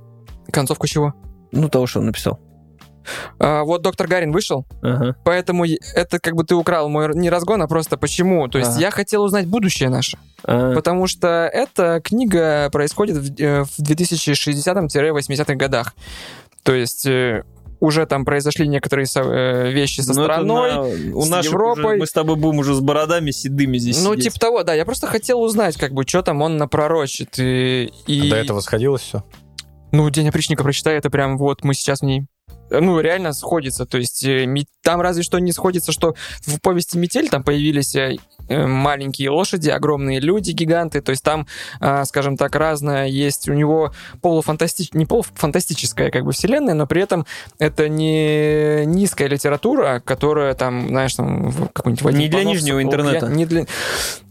[0.52, 1.14] Концовку чего?
[1.52, 2.40] Ну, того, что он написал.
[3.40, 5.16] А, вот доктор Гарин вышел, Ага.
[5.24, 8.48] поэтому это как бы ты украл мой не разгон, а просто почему.
[8.50, 8.82] То есть Ага.
[8.82, 10.18] я хотел узнать будущее наше.
[10.44, 15.96] А, Потому что эта книга происходит в, э, в 2060-80-х годах.
[16.64, 17.44] То есть э,
[17.80, 20.74] уже там произошли некоторые со- э, вещи со ну, это страной.
[20.74, 21.86] на- у с Европой.
[21.86, 24.26] уже- мы с тобой будем уже с бородами седыми здесь Ну, сидеть.
[24.26, 24.74] типа того, да.
[24.74, 27.40] Я просто хотел узнать, как бы, что там он напророчит.
[27.40, 29.24] И, и- А До этого сходилось все?
[29.92, 32.24] Ну, День опричника прочитай, это прям вот мы сейчас в ней
[32.72, 33.86] ну, реально сходится.
[33.88, 34.46] То есть э,
[34.84, 36.14] там разве что не сходится, что
[36.46, 38.18] в повести «Метель» там появились э,
[38.50, 41.02] маленькие лошади, огромные люди, гиганты.
[41.02, 41.48] То есть там,
[41.80, 44.90] а, скажем так, разное есть у него полуфантасти...
[44.94, 47.26] не полуфантастическая как бы вселенная, но при этом
[47.60, 53.28] это не низкая литература, которая там, знаешь, там какой-нибудь Не для нижнего интернета.
[53.28, 53.66] не для...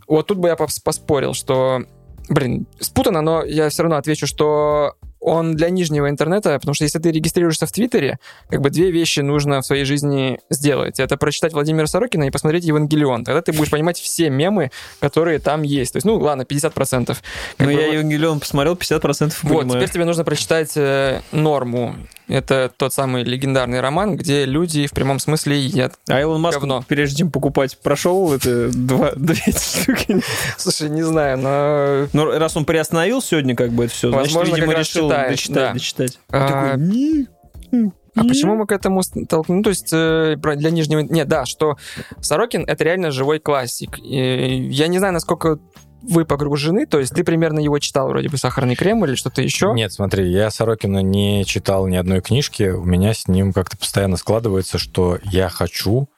[0.06, 1.82] Вот тут бы я пос- поспорил, что...
[2.28, 6.98] Блин, спутано, но я все равно отвечу, что он для нижнего интернета, потому что если
[6.98, 8.18] ты регистрируешься в Твиттере,
[8.48, 11.00] как бы две вещи нужно в своей жизни сделать.
[11.00, 13.24] Это прочитать Владимира Сорокина и посмотреть Евангелион.
[13.24, 14.70] Тогда ты будешь понимать все мемы,
[15.00, 15.92] которые там есть.
[15.92, 17.06] То есть, ну, ладно, 50%.
[17.56, 19.80] Как Ну, бы я вот- Евангелион посмотрел, 50% вот, понимаю.
[19.80, 21.94] теперь тебе нужно прочитать э, «Норму».
[22.28, 25.94] Это тот самый легендарный роман, где люди в прямом смысле едят.
[26.09, 26.84] А Илон Маск, говно.
[26.86, 30.22] прежде чем покупать, прошел это два, две штуки.
[30.59, 32.09] Слушай, не знаю, но...
[32.12, 35.09] Но раз он приостановил сегодня как бы это все, значит, Возможно, видимо, как раз решил
[35.09, 35.72] читает, дочитать, да.
[35.72, 36.18] дочитать.
[36.30, 37.26] А, Такой, «Не,
[38.14, 38.28] А не».
[38.28, 39.48] почему мы к этому столкнулись?
[39.48, 41.00] Ну, то есть э, для нижнего...
[41.00, 41.78] Нет, да, что
[42.20, 43.98] Сорокин— это реально живой классик.
[43.98, 45.59] И я не знаю, насколько
[46.02, 49.72] вы погружены, то есть ты примерно его читал, вроде бы «Сахарный крем» или что-то еще?
[49.74, 52.70] Нет, смотри, я Сорокина не читал ни одной книжки.
[52.70, 56.08] У меня с ним как-то постоянно складывается, что я хочу,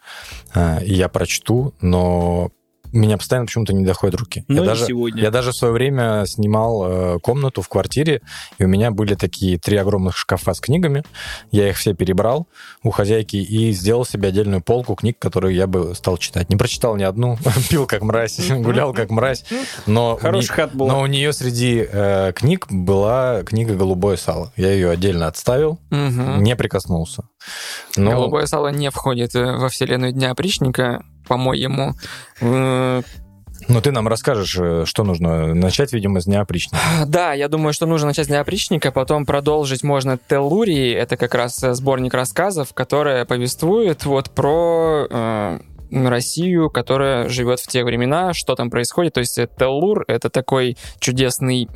[0.54, 2.50] э, я прочту, но
[2.92, 4.44] меня постоянно почему-то не доходят руки.
[4.48, 5.22] Ну, я, даже, сегодня.
[5.22, 8.20] я даже в свое время снимал э, комнату в квартире,
[8.58, 11.04] и у меня были такие три огромных шкафа с книгами.
[11.50, 12.48] Я их все перебрал
[12.82, 16.48] у хозяйки и сделал себе отдельную полку книг, которые я бы стал читать.
[16.50, 17.38] Не прочитал ни одну,
[17.70, 19.44] пил как мразь, гулял как мразь,
[19.86, 20.16] но...
[20.16, 20.86] Хороший хат был.
[20.88, 24.52] но у нее среди э, книг была книга «Голубое сало».
[24.56, 26.42] Я ее отдельно отставил, Мгм.
[26.42, 27.24] не прикоснулся.
[27.96, 31.94] Но Голубое сало не входит э, во вселенную Дня опричника, по-моему.
[32.40, 33.02] Э,
[33.68, 36.76] но ты нам расскажешь, э, что нужно начать, видимо, с Дня опричника.
[37.06, 41.36] Да, я думаю, что нужно начать с Дня опричника, потом продолжить можно Теллурии, это как
[41.36, 45.60] раз э, сборник рассказов, которая повествует вот про э,
[45.92, 49.14] Россию, которая живет в те времена, что там происходит.
[49.14, 51.68] То есть Теллур— это такой чудесный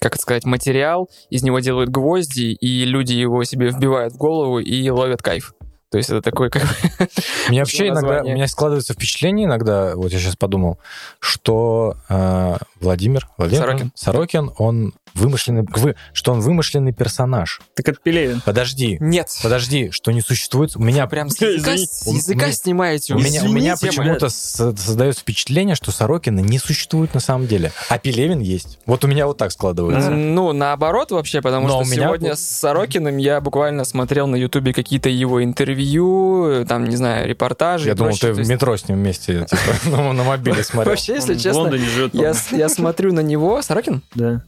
[0.00, 4.58] как это сказать, материал, из него делают гвозди, и люди его себе вбивают в голову
[4.58, 5.54] и ловят кайф.
[5.90, 6.62] То есть это такой как.
[7.48, 10.78] У меня вообще иногда, у меня складывается впечатление иногда, вот я сейчас подумал,
[11.18, 13.92] что э, Владимир, Владимир Сорокин.
[13.94, 17.60] Сорокин, он вымышленный, вы, что он вымышленный персонаж.
[17.74, 18.40] Так это Пелевин.
[18.44, 19.28] Подожди, Нет.
[19.42, 20.76] подожди, что не существует.
[20.76, 23.14] У меня Прям с языка, с языка У- снимаете.
[23.14, 27.98] У меня, у меня почему-то создается впечатление, что Сорокина не существует на самом деле, а
[27.98, 28.78] Пелевин есть.
[28.86, 30.10] Вот у меня вот так складывается.
[30.10, 34.26] Ну, наоборот вообще, потому Но что у меня сегодня был- с Сорокиным я буквально смотрел
[34.26, 37.88] на Ютубе какие-то его интервью, там, не знаю, репортажи.
[37.88, 38.30] Я думал, прочее.
[38.30, 39.60] ты в есть метро с ним вместе, типа,
[39.96, 40.92] на на мобиле смотрел.
[40.92, 41.72] Вообще, если честно,
[42.12, 42.34] я,
[42.68, 43.60] я смотрю на него.
[43.62, 44.02] Сорокин?
[44.14, 44.42] Да.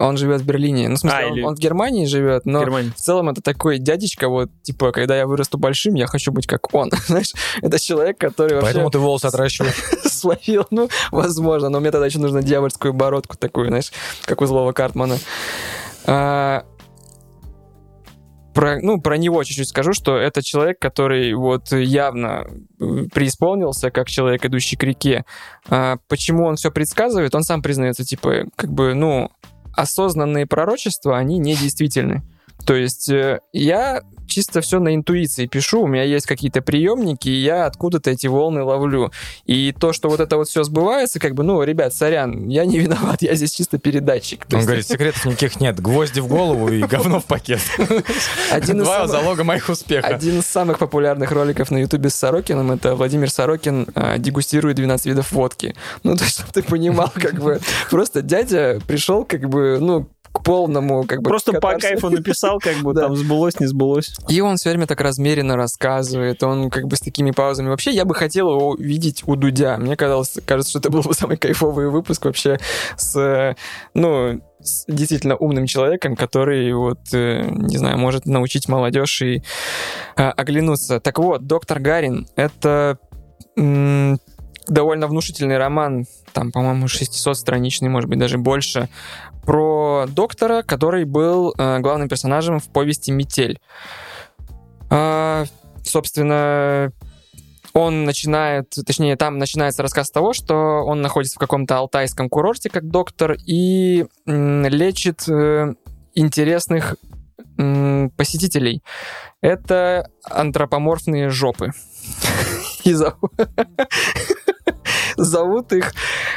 [0.00, 0.88] Он живет в Берлине.
[0.88, 2.92] Ну, в смысле, А, он, или- он в Германии живет, но Германия.
[2.96, 6.72] в целом это такой дядечка, вот, типа, когда я вырасту большим, я хочу быть как
[6.72, 6.90] он.
[7.08, 7.32] Знаешь,
[7.62, 9.74] это человек, который вообще Поэтому ты волосы отращиваешь.
[10.08, 10.66] словил.
[10.70, 13.90] Ну, возможно, но мне тогда еще нужно дьявольскую бородку такую, знаешь,
[14.24, 15.18] как у злого Картмана.
[16.06, 16.64] А,
[18.58, 22.44] про, ну, про него чуть-чуть скажу, что это человек, который вот явно
[22.80, 25.24] э, преисполнился как человек, идущий к реке.
[25.68, 27.36] А, почему он все предсказывает?
[27.36, 29.30] Он сам признается, типа, как бы, ну,
[29.76, 32.24] осознанные пророчества, они недействительны.
[32.66, 37.42] То есть э, я чисто все на интуиции пишу, у меня есть какие-то приемники, и
[37.42, 39.10] я откуда-то эти волны ловлю.
[39.46, 42.78] И то, что вот это вот все сбывается, как бы, ну, ребят, сорян, я не
[42.78, 44.46] виноват, я здесь чисто передатчик.
[44.52, 45.80] Он есть говорит, секретов никаких нет.
[45.80, 47.60] Гвозди в голову и говно в пакет.
[48.50, 50.10] один Два самых- залога моих успехов.
[50.10, 55.06] Один из самых популярных роликов на Ютубе с Сорокином это Владимир Сорокин а, дегустирует 12
[55.06, 55.74] видов водки.
[56.02, 57.60] Ну, то есть, чтобы ты понимал, как бы,
[57.90, 60.08] просто дядя пришел, как бы, ну,
[60.38, 61.28] к полному, как бы...
[61.30, 61.88] Просто по катарсису.
[61.88, 63.02] кайфу написал, как бы Да.
[63.02, 64.12] там сбылось, не сбылось.
[64.28, 67.68] И он все время так размеренно рассказывает, он как бы с такими паузами.
[67.68, 69.76] Вообще, я бы хотел его видеть у Дудя.
[69.78, 72.58] Мне казалось, кажется, что это был бы самый кайфовый выпуск вообще
[72.96, 73.54] с,
[73.94, 79.42] ну, с действительно умным человеком, который вот, э, не знаю, может научить молодежь и
[80.16, 80.98] а, оглянуться.
[81.00, 82.98] Так вот, «Доктор Гарин»— это
[83.56, 84.18] м,
[84.66, 88.88] довольно внушительный роман, там, по-моему, 600-страничный, может быть, даже больше,
[89.48, 93.58] про доктора, который был э, главным персонажем в повести «Метель».
[94.90, 95.46] А,
[95.82, 96.92] собственно,
[97.72, 102.90] он начинает, точнее, там начинается рассказ того, что он находится в каком-то алтайском курорте как
[102.90, 105.72] доктор и м, лечит э,
[106.12, 106.96] интересных
[107.56, 108.82] м, посетителей.
[109.40, 111.70] Это антропоморфные жопы.
[115.18, 115.92] зовут, их...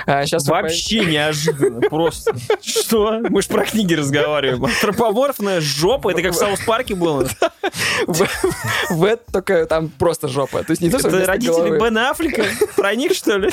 [0.06, 2.36] сейчас Вообще неожиданно, просто.
[2.62, 3.20] Что?
[3.30, 4.66] Мы же про книги разговариваем.
[4.66, 7.28] Антропоморфная жопа, это как в Саус Парке было.
[8.08, 10.64] в, это только там просто жопа.
[10.64, 11.80] То есть не то, что родители.
[11.80, 12.44] Бен Аффлека?
[12.76, 13.50] Про них, что ли?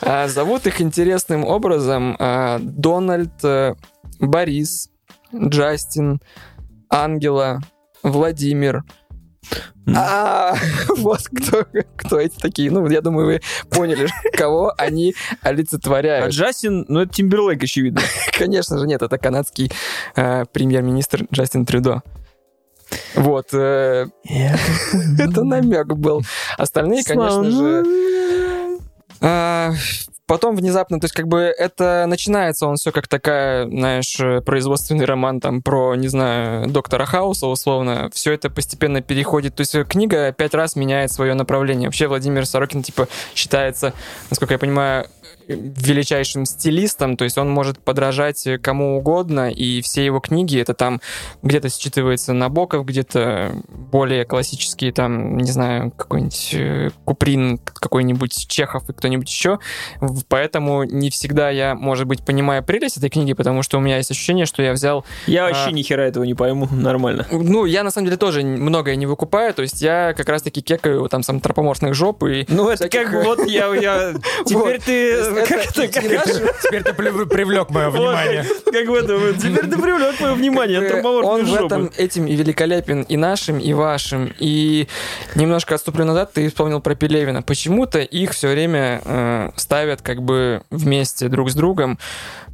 [0.00, 3.74] А, зовут их интересным образом а, Дональд, э,
[4.20, 4.90] Борис,
[5.34, 6.20] Джастин,
[6.88, 7.60] Ангела,
[8.02, 8.84] Владимир.
[9.94, 10.54] А,
[10.96, 11.66] вот кто,
[11.96, 12.70] кто эти такие.
[12.70, 13.40] Ну, я думаю, вы
[13.70, 16.34] поняли, кого они А олицетворяют.
[16.34, 18.00] Джастин, ну это Тимберлейк, очевидно.
[18.38, 19.70] Конечно же, нет, это канадский
[20.16, 22.02] э, премьер-министр Джастин Трюдо.
[23.14, 24.06] Вот, э,
[25.18, 26.22] это намек был.
[26.56, 28.78] Остальные, конечно же,
[29.20, 29.72] А,
[30.28, 35.06] Потом внезапно, то есть как бы это начинается он все как такая, знаешь, э, производственный
[35.06, 38.10] роман там про, не знаю, доктора Хауса условно.
[38.12, 39.54] Все это постепенно переходит.
[39.54, 41.88] То есть э, книга пять раз меняет свое направление.
[41.88, 43.94] Вообще Владимир Сорокин типа считается,
[44.28, 45.06] насколько я понимаю,
[45.48, 50.74] величайшим стилистом, то есть он может подражать э, кому угодно, и все его книги, это
[50.74, 51.00] там
[51.42, 58.92] где-то считывается Набоков, где-то более классические, там, не знаю, какой-нибудь э, Куприн, какой-нибудь Чехов и
[58.92, 59.58] кто-нибудь еще.
[60.28, 64.10] Поэтому не всегда я, может быть, понимаю прелесть этой книги, потому что у меня есть
[64.10, 65.04] ощущение, что я взял...
[65.26, 65.70] Я вообще А.
[65.70, 66.68] ни хера этого не пойму.
[66.70, 67.26] Нормально.
[67.30, 71.08] Ну, я на самом деле тоже многое не выкупаю, то есть я как раз-таки кекаю
[71.08, 72.44] там с антропоморфных жоп и...
[72.48, 73.74] Ну, это всяких, как вот я...
[73.74, 74.14] я...
[74.44, 75.37] Теперь ты...
[75.46, 75.88] Как это
[76.62, 78.44] Теперь ты привлек мое внимание.
[78.64, 79.38] Как в этом.
[79.38, 81.02] Теперь ты привлек мое внимание.
[81.02, 84.32] Он в этом этим и великолепен, и нашим, и вашим.
[84.38, 84.88] И
[85.34, 87.42] немножко отступлю назад, ты вспомнил про Пелевина.
[87.42, 91.98] Почему-то их все время э, ставят как бы вместе друг с другом.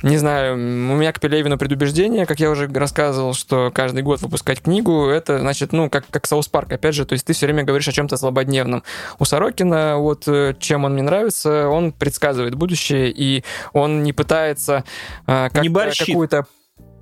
[0.04, 4.60] Не знаю, у меня к Пелевину предубеждение, как я уже рассказывал, что каждый год выпускать
[4.60, 7.64] книгу, это значит, ну, как, как South Park, опять же, то есть ты все время
[7.64, 8.82] говоришь о чем-то злободневном.
[9.18, 14.84] У Сорокина, вот э, чем он мне нравится, он предсказывает будущее, и он не пытается
[15.26, 16.46] э, как-то какую-то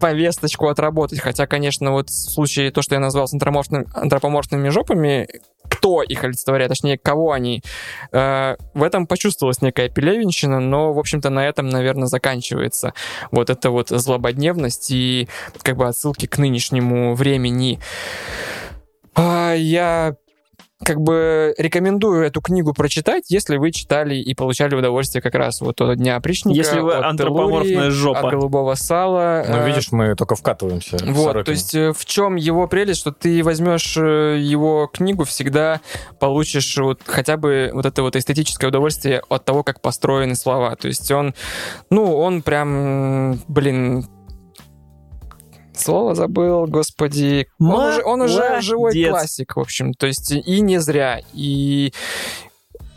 [0.03, 1.21] повесточку отработать.
[1.21, 5.29] Хотя, конечно, вот в случае то, что я назвал с антропоморфным- антропоморфными жопами,
[5.69, 7.63] кто их олицетворяет, точнее, кого они,
[8.11, 12.95] э, в этом почувствовалась некая пелевинщина, но, в общем-то, на этом, наверное, заканчивается
[13.31, 15.29] вот эта вот злободневность и
[15.63, 17.79] как бы отсылки к нынешнему времени.
[19.15, 20.17] А, я
[20.85, 25.81] как бы рекомендую эту книгу прочитать, если вы читали и получали удовольствие как раз вот
[25.81, 26.57] от Дня опричника.
[26.57, 28.21] Если вы от антропоморфная Телурии, жопа.
[28.21, 29.45] От голубого сала.
[29.47, 30.99] Ну, э, видишь, мы только вкатываемся.
[31.05, 35.81] вот, то есть э, в чем его прелесть, что ты возьмешь э, его книгу, всегда
[36.19, 40.75] получишь вот хотя бы вот это вот эстетическое удовольствие от того, как построены слова.
[40.77, 41.35] То есть он,
[41.91, 44.07] ну, он прям, блин,
[45.75, 47.49] Слово забыл, господи.
[47.59, 49.95] Он уже, он уже живой классик, в общем.
[49.95, 51.21] То есть и не зря.
[51.33, 51.93] И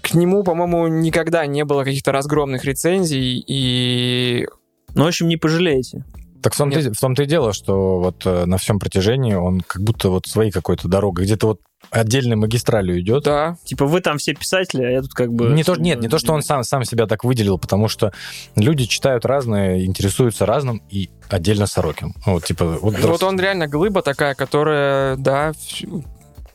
[0.01, 3.43] к нему, по-моему, никогда не было каких-то разгромных рецензий.
[3.47, 4.47] И
[4.93, 6.03] Ну, в общем, не пожалеете.
[6.45, 9.81] Так в том-то, в том-то и дело, что вот э, на всем протяжении он как
[9.81, 13.23] будто вот своей какой-то дорогой, где-то вот отдельной магистралью идет.
[13.23, 15.47] Да, Типа, вы там все писатели, а я тут как бы...
[15.47, 18.13] Не то, нет, не то, что он сам, сам себя так выделил, потому что
[18.55, 22.13] люди читают разное, интересуются разным, и отдельно Сорокин.
[22.27, 25.51] Вот, типа, вот, вот он реально глыба такая, которая, да,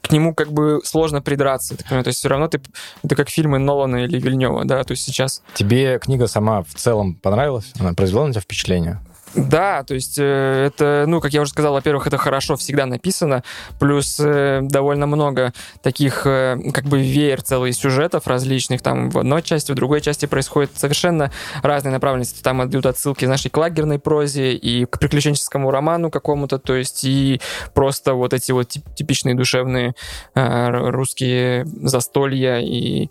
[0.02, 1.76] к нему как бы сложно придраться.
[1.76, 2.60] То есть все равно ты...
[3.02, 5.42] Это как фильмы Нолана или Вильнева, да, то есть сейчас...
[5.54, 7.72] Тебе книга сама в целом понравилась?
[7.80, 9.00] Она произвела на тебя впечатление?
[9.35, 13.44] Да, то есть э, это, ну, как я уже сказал, во-первых, это хорошо всегда написано,
[13.78, 15.52] плюс э, довольно много
[15.82, 20.27] таких, э, как бы, веер целых сюжетов различных, там в одной части, в другой части
[20.27, 21.31] происходит совершенно
[21.62, 26.74] разные направленности, там идут отсылки, знаешь, к лагерной прозе, и к приключенческому роману какому-то, то
[26.74, 27.40] есть и
[27.73, 29.94] просто вот эти вот тип- типичные душевные
[30.35, 33.09] русские застолья и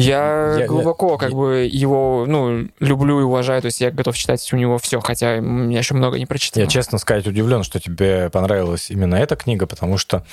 [0.00, 4.16] я, Я- я- глубоко как бы его, ну, люблю и уважаю, то есть я готов
[4.16, 6.62] читать у него все, хотя у меня еще много не прочитано.
[6.62, 10.24] Я, честно сказать, удивлен, что тебе понравилась именно эта книга, потому что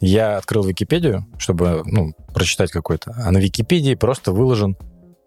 [0.00, 4.76] я открыл Википедию, чтобы, ну, прочитать какой-то, а на Википедии просто выложен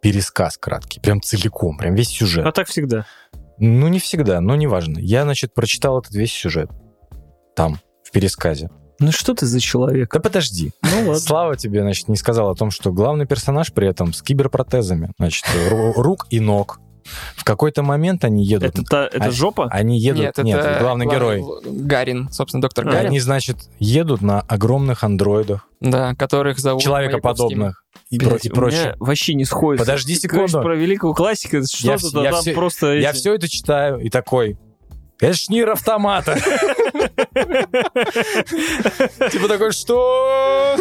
[0.01, 2.45] пересказ краткий, прям целиком, прям весь сюжет.
[2.45, 3.05] А так всегда.
[3.57, 4.99] Ну, не всегда, но неважно.
[4.99, 6.69] Я, значит, прочитал этот весь сюжет
[7.55, 8.69] там, в пересказе.
[9.03, 10.11] Ну что ты за человек?
[10.13, 10.71] Да подожди.
[10.81, 11.15] Ну ладно.
[11.19, 15.43] Слава тебе, значит, не сказал о том, что главный персонаж при этом с киберпротезами, значит,
[15.69, 16.79] ру- рук и ног.
[17.35, 18.69] В какой-то момент они едут...
[18.69, 19.67] Это, та- это А- жопа?
[19.69, 20.37] Они едут...
[20.37, 21.43] Нет, это главный герой.
[21.65, 28.17] Гарин, собственно, доктор Гарин, Они, значит, едут на огромных андроидах, да, которых зовут человекоподобных и,
[28.19, 28.81] про- и у прочее.
[28.83, 29.85] меня вообще не сходится.
[29.85, 30.61] Подожди Ты секунду.
[30.61, 32.93] про великого классика, Я что-то там все- просто...
[32.93, 34.57] Я эти- все это читаю и такой...
[35.23, 36.35] Это ж Нир Автомата.
[39.31, 40.75] Типа такой, что?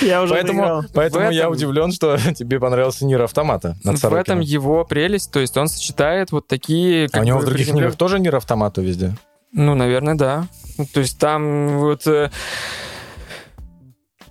[0.00, 5.30] Я уже Поэтому, поэтому я удивлен, что тебе понравился Нир Автомата В этом его прелесть,
[5.30, 7.08] то есть он сочетает вот такие...
[7.12, 9.14] А у него в других книгах тоже Нир Автомата везде?
[9.52, 10.46] Ну, наверное, да.
[10.78, 12.30] Ну, То есть там вот э,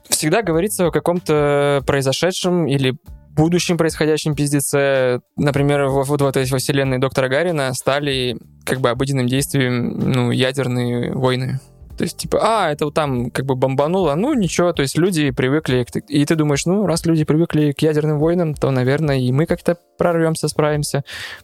[0.10, 2.96] всегда говорится о каком-то произошедшем или
[3.40, 5.22] будущем происходящем пиздеце.
[5.38, 10.32] Например, во- вот в этой во вселенной доктора Гарина стали как бы обыденным действием ну,
[10.32, 11.60] ядерные войны.
[12.00, 15.32] То есть, типа, а, это вот там как бы бомбануло, ну, ничего, то есть люди
[15.32, 19.30] привыкли, к- и ты думаешь, ну, раз люди привыкли к ядерным войнам, то, наверное, и
[19.34, 21.04] мы как-то прорвемся, справимся.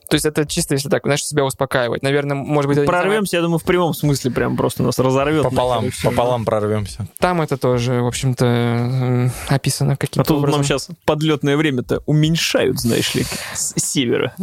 [0.09, 2.03] То есть это чисто, если так, знаешь, себя успокаивать.
[2.03, 5.43] Наверное, может быть, самое Прорвемся, я думаю, в прямом смысле прям просто нас разорвет.
[5.43, 6.09] Пополам, нахер, и всё.
[6.09, 7.05] пополам прорвемся.
[7.19, 10.59] Там это тоже, в общем-то, м, описано А каким-то тут образом.
[10.59, 14.33] нам сейчас подлетное время-то уменьшают, знаешь ли, с севера.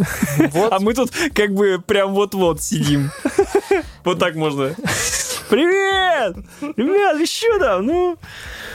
[0.71, 3.11] А мы тут как бы прям вот-вот сидим.
[4.05, 4.75] Вот так можно.
[5.49, 6.37] Привет!
[6.77, 7.87] Ребят, еще там?
[7.87, 8.17] Ну,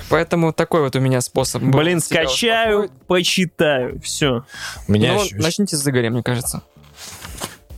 [0.10, 1.62] Поэтому такой вот у меня способ.
[1.64, 3.08] был блин, скачаю, успокоить.
[3.08, 4.00] почитаю.
[4.02, 4.44] Все.
[4.88, 6.62] У меня Ну, ощущ- начните с Игоря, мне кажется.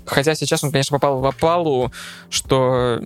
[0.06, 1.92] Хотя сейчас он, конечно, попал в опалу,
[2.30, 3.02] что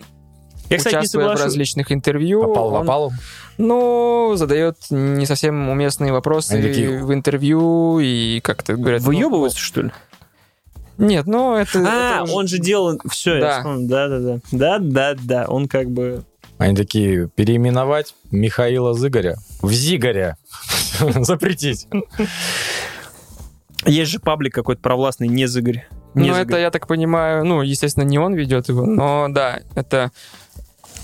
[0.69, 3.11] Я, кстати, не участвуя в различных интервью, попал в опалу.
[3.57, 9.01] ну, задает не совсем уместные вопросы Они такие- в интервью и как-то говорят...
[9.01, 9.91] ну, Выебываются, что ли?
[10.97, 11.79] Нет, ну это...
[11.85, 12.99] А, это уже- он же делал...
[13.09, 13.63] Все, Да.
[13.63, 14.39] Да-да-да.
[14.51, 15.45] Да-да-да.
[15.47, 16.23] Он как бы...
[16.59, 20.37] Они такие, переименовать Михаила Зыгоря в Зигаря.
[20.99, 21.87] Запретить.
[23.85, 25.85] Есть же паблик какой-то провластный, не Зыгорь.
[26.13, 26.47] Не Ну, Зыгорь.
[26.47, 30.11] это, я так понимаю, ну, естественно, не он ведет его, но да, это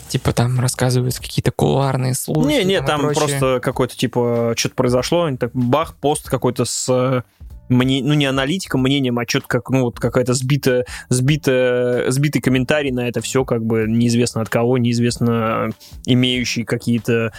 [0.08, 2.48] типа там рассказываются какие-то кулуарные слухи.
[2.48, 3.20] Не, не, там прочее.
[3.20, 7.22] просто какой-то типа что-то произошло, они так бах, пост какой-то с э,
[7.70, 12.92] мне, ну не аналитиком, мнением, а что-то как, ну вот какая-то сбитая, сбитая, сбитый комментарий
[12.92, 15.70] на это все, как бы неизвестно от кого, неизвестно
[16.06, 17.32] имеющий какие-то,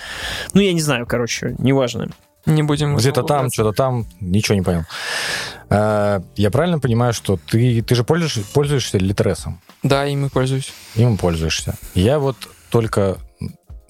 [0.55, 2.09] ну я не знаю, короче, неважно.
[2.47, 2.97] Не будем...
[2.97, 4.85] Где-то там, что-то там, ничего не понял.
[5.69, 9.61] А, Я правильно понимаю, что ты, ты же пользуешься, пользуешься литресом?
[9.83, 10.73] Да, им и пользуюсь.
[10.95, 11.75] Им пользуешься.
[11.95, 12.37] Я вот
[12.71, 13.19] только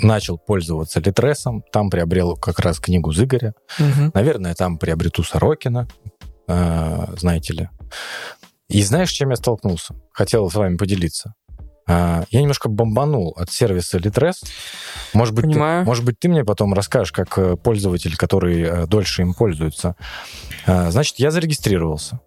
[0.03, 3.55] начал пользоваться литресом, там приобрел как раз книгу Зыгоря.
[3.79, 4.11] Мгм.
[4.15, 6.09] Наверное, там приобрету Сорокина, э,
[7.17, 7.69] знаете ли.
[8.69, 9.95] И знаешь, чем я столкнулся?
[10.13, 11.35] Хотел с вами поделиться.
[11.89, 14.35] А, Я немножко бомбанул от сервиса Litres.
[15.13, 19.23] Может быть, ты, может быть, ты мне потом расскажешь, как э, пользователь, который э, дольше
[19.23, 19.97] им пользуется.
[20.67, 22.21] А, Значит, я зарегистрировался,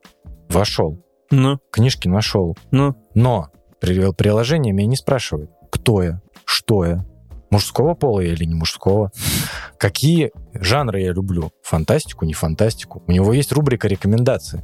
[0.50, 1.02] вошел,
[1.32, 7.06] Ну, книжки нашел, ну, но при- приложение меня не спрашивает, кто я, что я,
[7.54, 9.12] мужского пола я или не мужского,
[9.80, 13.04] какие жанры я люблю, фантастику, не фантастику.
[13.08, 14.62] У него есть рубрика рекомендаций.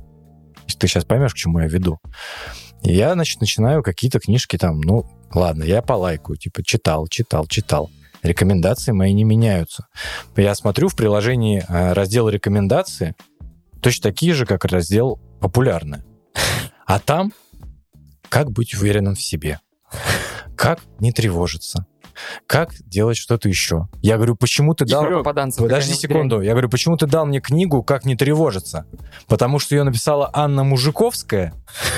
[0.78, 2.00] Ты сейчас поймешь, к чему я веду.
[2.84, 7.90] И я, значит, начинаю какие-то книжки там, ну, ладно, я полайкаю, типа, читал, читал, читал.
[8.24, 9.88] Рекомендации мои не меняются.
[10.36, 13.16] Я смотрю в приложении э, раздел рекомендации,
[13.82, 16.06] точно такие же, как раздел популярные.
[16.86, 17.34] А там
[18.30, 19.60] как быть уверенным в себе,
[20.56, 21.86] как не тревожиться,
[22.48, 23.88] как делать что-то еще.
[24.02, 25.06] Я говорю, почему ты дал...
[25.06, 26.42] Попаданцев Подожди секунду.
[26.42, 28.86] Я говорю, почему ты дал мне книгу «Как не тревожиться»?
[29.28, 31.54] Потому что ее написала Анна Мужиковская.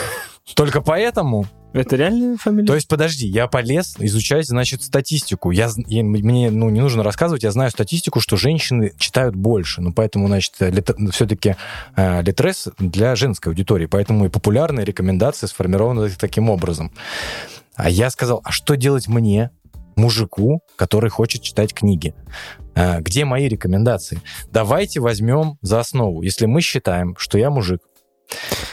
[0.55, 1.45] Только поэтому?
[1.73, 2.67] Это реальная фамилия?
[2.67, 5.51] То есть, подожди, я полез изучать, значит, статистику.
[5.51, 9.81] Я, я- мне ну, не нужно рассказывать, я знаю статистику, что женщины читают больше.
[9.81, 10.55] Ну, поэтому, значит,
[11.11, 11.55] все-таки
[11.95, 13.85] литрес для женской аудитории.
[13.85, 16.91] Поэтому и популярные рекомендации сформированы таким образом.
[17.75, 19.49] А я сказал, а что делать мне,
[20.01, 22.13] мужику, который хочет читать книги?
[22.75, 24.19] А, Где мои рекомендации?
[24.51, 26.21] Давайте возьмем за основу.
[26.23, 27.81] Если мы считаем, что я мужик,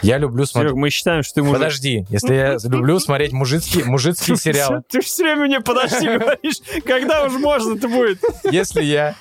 [0.02, 0.70] я люблю смотреть...
[0.70, 1.56] Серег, мы считаем, что ты мужик.
[1.58, 7.24] Подожди, если я люблю смотреть мужицкие, мужицкие сериалы, Ты все время мне подожди говоришь, когда
[7.24, 8.20] уж можно это будет.
[8.50, 9.14] если я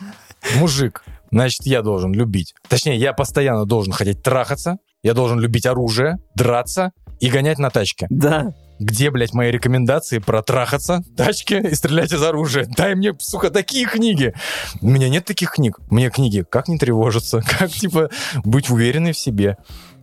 [0.57, 2.53] мужик, значит, я должен любить.
[2.67, 8.05] Точнее, я постоянно должен хотеть трахаться, я должен любить оружие, драться и гонять на тачке.
[8.11, 8.53] Да.
[8.79, 12.65] Где, блядь, мои рекомендации про трахаться, тачки и стрелять из оружия?
[12.77, 14.33] Дай мне, сука, такие книги.
[14.81, 15.79] У меня нет таких книг.
[15.89, 18.09] Мне книги «Как не тревожиться», «Как, типа,
[18.43, 19.57] быть уверенной в себе».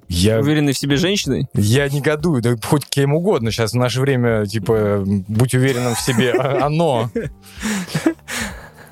[0.06, 1.46] Я, Уверенной в себе женщиной?
[1.54, 3.50] я негодую, да хоть кем угодно.
[3.50, 6.32] Сейчас в наше время, типа, будь уверенным в себе.
[6.32, 7.10] а- Оно.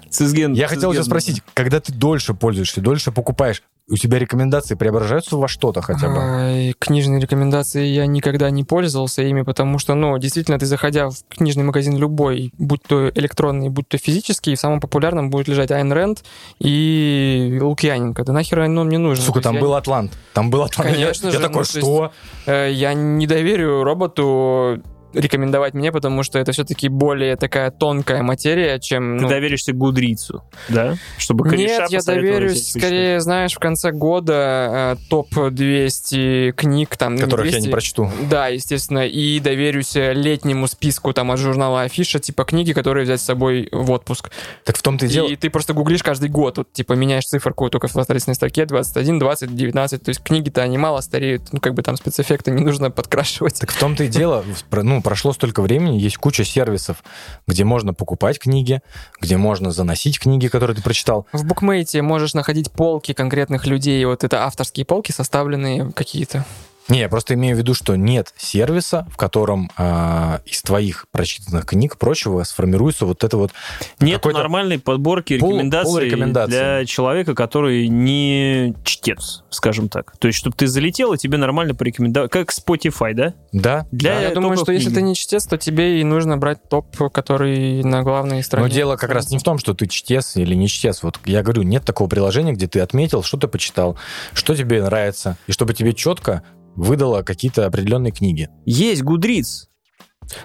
[0.08, 0.52] Цисген.
[0.52, 5.48] Я хотел тебя спросить, когда ты дольше пользуешься, дольше покупаешь, у тебя рекомендации преображаются во
[5.48, 6.16] что-то хотя бы?
[6.18, 11.14] Ай, Книжные рекомендации я никогда не пользовался ими, потому что, ну, действительно, ты заходя в
[11.28, 15.92] книжный магазин любой, будь то электронный, будь то физический, в самом популярном будет лежать Айн
[15.92, 16.22] Рэнд
[16.60, 18.24] и Лукьяненко.
[18.24, 19.24] Да нахер оно мне нужно?
[19.24, 20.12] Сука, там я был Атлант.
[20.32, 20.90] Там был Атлант.
[20.90, 22.12] Я- Конечно я, же, такой, ну, то есть- что?
[22.46, 24.80] Э, Я не доверю роботу
[25.14, 29.18] рекомендовать мне, потому что это все-таки более такая тонкая материя, чем...
[29.18, 30.96] Ты ну, доверишься Гудрицу, да?
[31.18, 37.46] Чтобы Нет, я доверюсь скорее, знаешь, в конце года э, топ-200 книг, там, ну, Которых
[37.46, 38.10] я 200, не прочту.
[38.30, 43.20] Да, естественно, и доверюсь э, летнему списку там от журнала Афиша, типа книги, которые взять
[43.20, 44.30] с собой в отпуск.
[44.64, 45.28] Так в том-то и дело.
[45.28, 49.18] И ты просто гуглишь каждый год, вот, типа меняешь циферку только в лотерейной строке 21,
[49.18, 52.90] 20, 19, то есть книги-то они мало стареют, ну как бы там спецэффекты не нужно
[52.90, 53.60] подкрашивать.
[53.60, 57.04] Так в том-то и дело, про- прошло столько времени, есть куча сервисов,
[57.46, 58.80] где можно покупать книги,
[59.20, 61.26] где можно заносить книги, которые ты прочитал.
[61.32, 66.44] В букмейте можешь находить полки конкретных людей, вот это авторские полки, составленные какие-то.
[66.92, 71.64] Не, я просто имею в виду, что нет сервиса, в котором а, из твоих прочитанных
[71.64, 73.50] книг прочего сформируется вот это вот...
[73.98, 75.56] Нет какой-то нормальной подборки пол-
[75.98, 80.12] рекомендаций для человека, который не чтец, скажем так.
[80.18, 82.28] То есть, чтобы ты залетел, и тебе нормально порекомендовали.
[82.28, 83.32] Как Spotify, да?
[83.52, 84.98] Да, Для Да, я думаю, что если книги.
[84.98, 88.74] ты не чтец, то тебе и нужно брать топ, который на главной Но странице.
[88.74, 91.02] дело как раз не в том, что ты чтец или не чтец.
[91.02, 93.96] Вот я говорю, нет такого приложения, где ты отметил, что ты почитал,
[94.34, 96.42] что тебе нравится, и чтобы тебе четко
[96.76, 98.48] выдало какие-то определенные книги.
[98.64, 99.68] Есть Гудриц.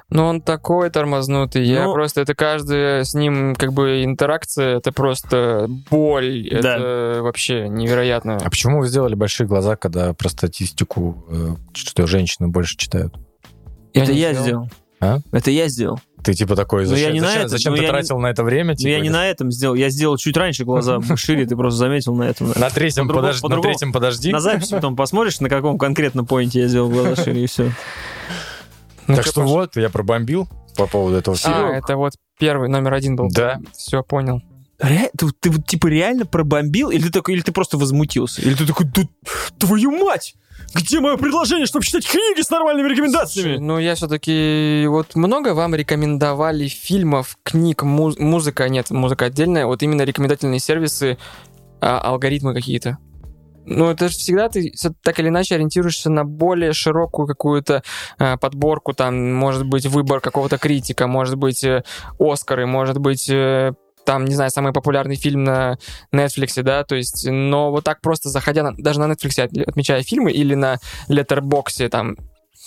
[0.09, 1.63] Но он такой тормознутый.
[1.65, 6.49] Я Ну- просто, это каждая с ним как бы интеракция, это просто боль.
[6.61, 6.75] Да.
[6.77, 8.37] Это вообще невероятно.
[8.37, 13.13] А почему вы сделали большие глаза, когда про статистику, э, что женщины больше читают?
[13.93, 14.45] Это не я сделал.
[14.45, 14.69] сделал.
[14.99, 15.19] А?
[15.31, 15.99] Это я сделал.
[16.23, 17.94] Ты типа такой, Ну, зачем, я не на зачем- это, зачем ну, ты я не-
[17.94, 18.69] тратил на это время?
[18.72, 19.76] Но типа, я не на этом сделал.
[19.76, 22.52] Я сделал чуть раньше глаза шире, ты просто заметил на этом.
[22.56, 24.31] На третьем, подожди, на третьем подожди.
[24.31, 27.72] На записи потом посмотришь, на каком конкретно поинте я сделал глаза шире, и все.
[29.07, 31.53] Ну, так что вот, я пробомбил по поводу этого всего.
[31.53, 33.30] А, это вот первый, номер один был.
[33.31, 33.60] Да.
[33.76, 34.41] Все, понял.
[34.80, 36.89] Ре- Ты, ты вот типа реально пробомбил?
[36.89, 38.41] Или ты такой, или ты просто возмутился?
[38.41, 39.03] Или ты такой, да
[39.57, 40.35] твою мать!
[40.73, 43.56] Где мое предложение, чтобы читать книги с нормальными рекомендациями?
[43.56, 44.85] Слушай, ну, я все-таки...
[44.88, 48.68] Вот много вам рекомендовали фильмов, книг, муз- музыка?
[48.69, 49.65] Нет, музыка отдельная.
[49.65, 51.18] Вот именно рекомендательные сервисы,
[51.80, 52.98] а, алгоритмы какие-то.
[53.69, 54.72] Ну, это же всегда ты
[55.03, 57.84] так или иначе ориентируешься на более широкую какую-то
[58.18, 61.84] а, подборку, там, может быть, выбор какого-то критика, может быть, э,
[62.18, 63.73] Оскары, может быть, э,
[64.07, 65.77] там, не знаю, самый популярный фильм на
[66.13, 70.01] Netflix, да, то есть, но вот так просто заходя, на- даже на Netflix, от- отмечая
[70.01, 70.77] фильмы или на
[71.09, 72.15] Letterboxd, там,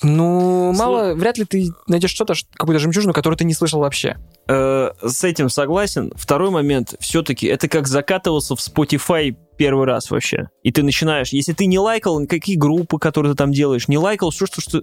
[0.03, 4.19] ну, Слу- мало, вряд ли ты найдешь что-то, какую-то жемчужину, которую ты не слышал вообще.
[4.49, 6.13] Э, с этим согласен.
[6.15, 10.49] Второй момент, все-таки, это как закатывался в Spotify первый раз вообще.
[10.63, 14.31] И ты начинаешь, если ты не лайкал какие группы, которые ты там делаешь, не лайкал
[14.31, 14.83] все, что, что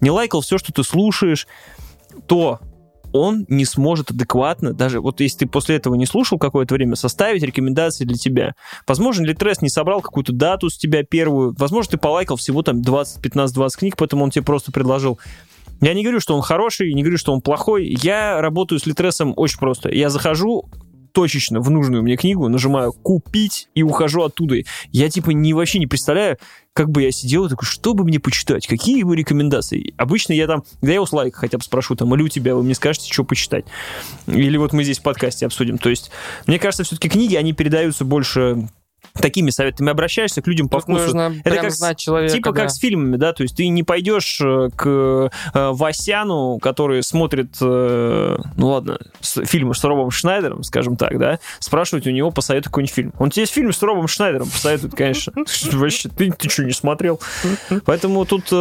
[0.00, 1.46] не лайкал все, что ты слушаешь,
[2.26, 2.58] то
[3.12, 7.42] он не сможет адекватно, даже вот если ты после этого не слушал какое-то время, составить
[7.42, 8.54] рекомендации для тебя.
[8.86, 11.54] Возможно, Литрес не собрал какую-то дату с тебя первую.
[11.58, 15.18] Возможно, ты полайкал всего там 20, 15, 20 книг, поэтому он тебе просто предложил.
[15.80, 17.96] Я не говорю, что он хороший, не говорю, что он плохой.
[18.02, 19.90] Я работаю с Литресом очень просто.
[19.90, 20.68] Я захожу,
[21.12, 24.56] точечно в нужную мне книгу, нажимаю «Купить» и ухожу оттуда.
[24.90, 26.38] Я типа не, вообще не представляю,
[26.74, 29.92] как бы я сидел и такой, что бы мне почитать, какие его рекомендации.
[29.96, 32.62] Обычно я там, да я у Слайка хотя бы спрошу, там, или у тебя, вы
[32.62, 33.64] мне скажете, что почитать.
[34.26, 35.78] Или вот мы здесь в подкасте обсудим.
[35.78, 36.10] То есть,
[36.46, 38.68] мне кажется, все-таки книги, они передаются больше
[39.14, 41.04] такими советами обращаешься к людям по Тут вкусу.
[41.04, 42.34] нужно Это как знать человека.
[42.34, 42.62] Типа да.
[42.62, 45.28] как с фильмами, да, то есть ты не пойдешь э, к э,
[45.72, 52.10] Васяну, который смотрит, э, ну ладно, фильмы с Робом Шнайдером, скажем так, да, спрашивать у
[52.10, 53.12] него посоветуй какой-нибудь фильм.
[53.18, 55.32] Он тебе фильм с Робом Шнайдером посоветует, конечно.
[55.72, 57.20] Вообще, ты, ты что, не смотрел?
[57.84, 58.52] Поэтому тут,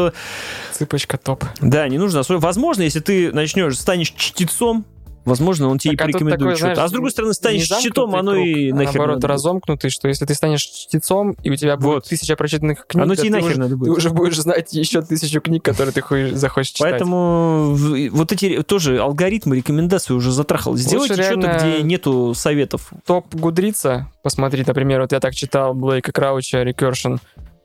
[0.73, 1.45] Цыпочка топ.
[1.61, 2.23] да, не нужно.
[2.27, 4.85] Возможно, если ты начнешь, станешь чтецом,
[5.26, 6.73] возможно, он тебе Так, а и тут порекомендует что-то.
[6.76, 9.27] знаешь, а с другой стороны, не станешь чтецом, оно и круг, а нахер наоборот, надо
[9.27, 12.06] разомкнутый, что если ты станешь чтецом, и у тебя будет Вот.
[12.06, 13.98] тысяча прочитанных книг, Оно тебе и ты нахер уже- надо ты будет.
[13.98, 16.91] уже будешь знать еще тысячу книг, которые ты захочешь читать.
[16.91, 17.76] Поэтому
[18.11, 20.76] вот эти тоже алгоритмы, рекомендации уже затрахал.
[20.76, 22.91] Сделайте что-то, где нету советов.
[23.06, 27.19] топ Гудрица, посмотри, например, вот я так читал Блейка Крауча Recursion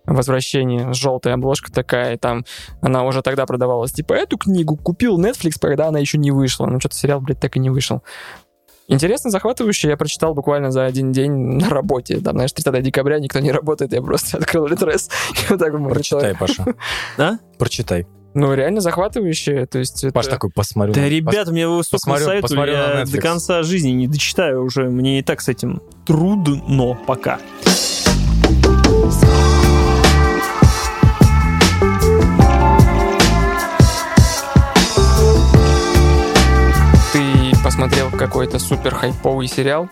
[0.06, 2.44] Возвращение, желтая обложка такая, и там
[2.80, 3.92] она уже тогда продавалась.
[3.92, 6.66] Типа, эту книгу купил Netflix, когда она еще не вышла.
[6.66, 8.02] Ну, что-то сериал, блядь, так и не вышел.
[8.88, 9.88] Интересно, захватывающе.
[9.88, 12.20] Я прочитал буквально за один день на работе.
[12.20, 16.20] Там, знаешь, 30 декабря никто не работает, я просто открыл Литрес и вот так прочитал.
[16.20, 16.64] Прочитай, Паша.
[17.18, 17.32] А?
[17.58, 18.06] Прочитай.
[18.34, 19.64] Ну, реально захватывающе.
[19.66, 20.92] То есть это- Паш такой, посмотрю.
[20.94, 22.42] Да, на- ребят, мне вы столько посмотрю- советовали,
[22.72, 24.84] посмотрю на я до конца жизни не дочитаю уже.
[24.90, 27.38] Мне и так с этим трудно пока.
[27.64, 27.70] ты
[37.86, 39.88] посмотрел какой-то супер хайповый сериал.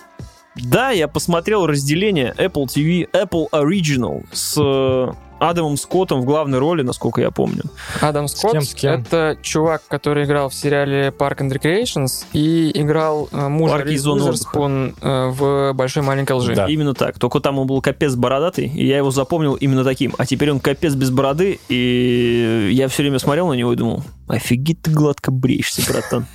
[0.57, 6.83] Да, я посмотрел разделение Apple TV, Apple Original с э, Адамом Скоттом в главной роли,
[6.83, 7.63] насколько я помню.
[8.01, 8.93] Адам Скотт кем, с кем?
[8.95, 14.97] это чувак, который играл в сериале Park and Recreations и играл э, мужа Риз Уизерспун,
[15.01, 16.55] э, в Большой маленькой лжи.
[16.55, 16.67] Да.
[16.67, 17.19] Именно так.
[17.21, 20.15] Только там он был капец бородатый, и я его запомнил именно таким.
[20.19, 24.03] А теперь он капец без бороды, и я все время смотрел на него и думал,
[24.27, 26.27] офигеть ты гладко бреешься, братан.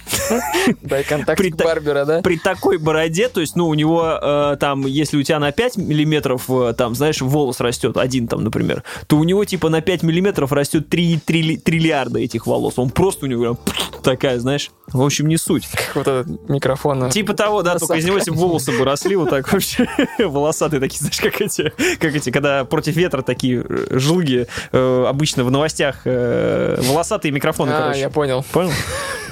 [0.81, 2.21] Дай контакт При Барбера, да?
[2.21, 5.77] При такой бороде, то есть, ну, у него э, там, если у тебя на 5
[5.77, 10.03] миллиметров, э, там, знаешь, волос растет, один там, например, то у него, типа, на 5
[10.03, 12.75] миллиметров растет 3 триллиарда этих волос.
[12.77, 13.57] Он просто у него прям
[14.03, 15.67] такая, знаешь, в общем, не суть.
[15.67, 17.09] Как вот этот микрофон.
[17.09, 19.87] Типа того, да, только из него если волосы бы росли вот так вообще,
[20.19, 25.43] волосатые такие, знаешь, как эти, как эти, когда против ветра такие э, жлыги э, обычно
[25.43, 27.99] в новостях, э, волосатые микрофоны, короче.
[27.99, 28.45] я понял.
[28.51, 28.71] Понял?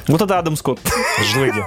[0.08, 0.80] Вот это Адам Скотт.
[1.34, 1.66] Жлыги.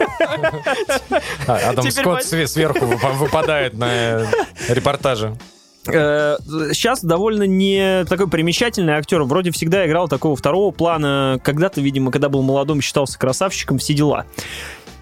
[1.46, 4.26] А, Адам Теперь Скотт све- сверху выпа- выпадает на э,
[4.68, 5.36] репортаже.
[5.84, 9.22] Сейчас довольно не такой примечательный актер.
[9.24, 11.38] Вроде всегда играл такого второго плана.
[11.44, 14.24] Когда-то, видимо, когда был молодым, считался красавчиком, все дела.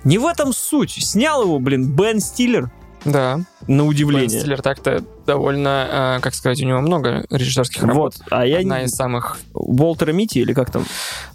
[0.03, 0.91] Не в этом суть.
[0.93, 2.71] Снял его, блин, Бен Стиллер,
[3.05, 3.37] Да.
[3.67, 4.29] на Бен удивление.
[4.41, 8.15] Стиллер так-то довольно, э, как сказать, у него много режиссерских работ.
[8.19, 8.27] Вот.
[8.31, 10.85] А я Одна из самых Уолтера Мити или как там?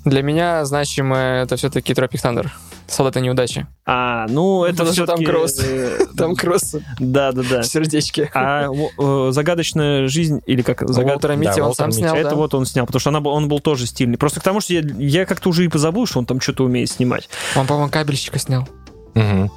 [0.05, 2.53] для меня значимая это все-таки Тропик Тандер.
[2.87, 3.65] Солдаты неудачи.
[3.85, 5.23] А, ну это Потому что там.
[5.23, 5.61] Кросс.
[6.17, 7.61] Там кросс Да, да, да.
[7.61, 8.29] в сердечке.
[8.33, 12.65] А э, загадочная жизнь или как загад- Уолтера Митти он сам снял, Это вот он
[12.65, 14.17] снял, потому что он был тоже стильный.
[14.17, 17.29] Просто к тому, что я, как-то уже и позабыл, что он там что-то умеет снимать.
[17.55, 18.67] Он, по-моему, кабельщика снял.
[19.15, 19.49] Мгм.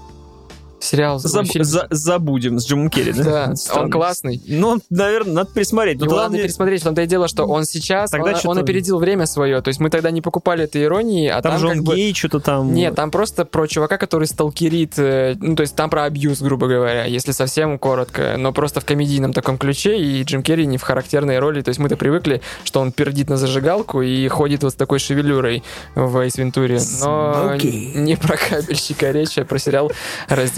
[0.79, 1.19] Сериал.
[1.19, 1.65] Заб- фильм.
[1.65, 3.53] за- забудем с Джимом Керри, да?
[3.75, 4.41] Он классный.
[4.47, 5.99] Ну, наверное, надо пересмотреть.
[5.99, 8.99] Но Его надо мне- пересмотреть, в том-то и дело, что он сейчас, Тогда он, опередил
[8.99, 11.85] время свое, то есть мы тогда не покупали этой иронии, а Там, там, же он
[11.85, 11.95] бы...
[11.97, 12.73] гей, что-то там...
[12.75, 16.67] Нет, там просто про чувака, который сталкерит, э, ну, то есть там про абьюз, грубо
[16.69, 20.83] говоря, если совсем коротко, но просто в комедийном таком ключе, и Джим Керри не в
[20.83, 24.75] характерной роли, то есть мы-то привыкли, что он пердит на зажигалку и ходит вот с
[24.77, 25.63] такой шевелюрой
[25.95, 27.93] в Эйс Вентуре, но Смоки.
[27.95, 29.91] не про кабельщика речь, а про сериал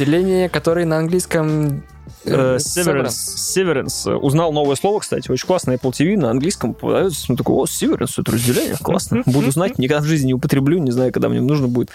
[0.08, 1.82] «Разделение», который на английском...
[2.24, 3.36] Э, э, Severance.
[3.36, 4.10] Severance.
[4.16, 5.72] Узнал новое слово, кстати, очень классно.
[5.72, 7.26] Apple TV на английском попадается.
[7.28, 9.22] Ну, такой, о, Severance, это разделение, классно.
[9.26, 11.90] Буду знать, никогда в жизни не употреблю, не знаю, когда мне нужно будет.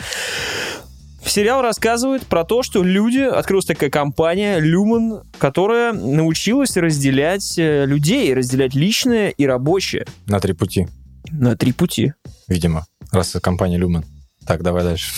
[1.25, 8.31] Сериал рассказывает про то, что люди, открылась такая компания, Lumen, которая научилась разделять э, людей,
[8.35, 10.87] разделять личное и рабочее На три пути,
[11.31, 12.13] на три пути.
[12.47, 14.05] видимо, раз это компания Люмен.
[14.45, 15.11] Так, давай дальше.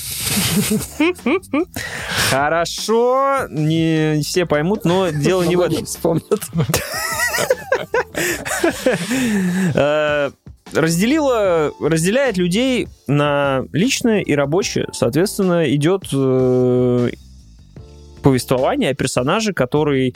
[2.30, 5.86] Хорошо, не все поймут, но дело не в этом.
[5.86, 6.42] вспомнят.
[9.74, 10.32] Э,
[10.74, 14.88] разделила, разделяет людей на личное и рабочее.
[14.94, 17.10] Соответственно, идет э,
[18.24, 20.16] повествование о персонаже, который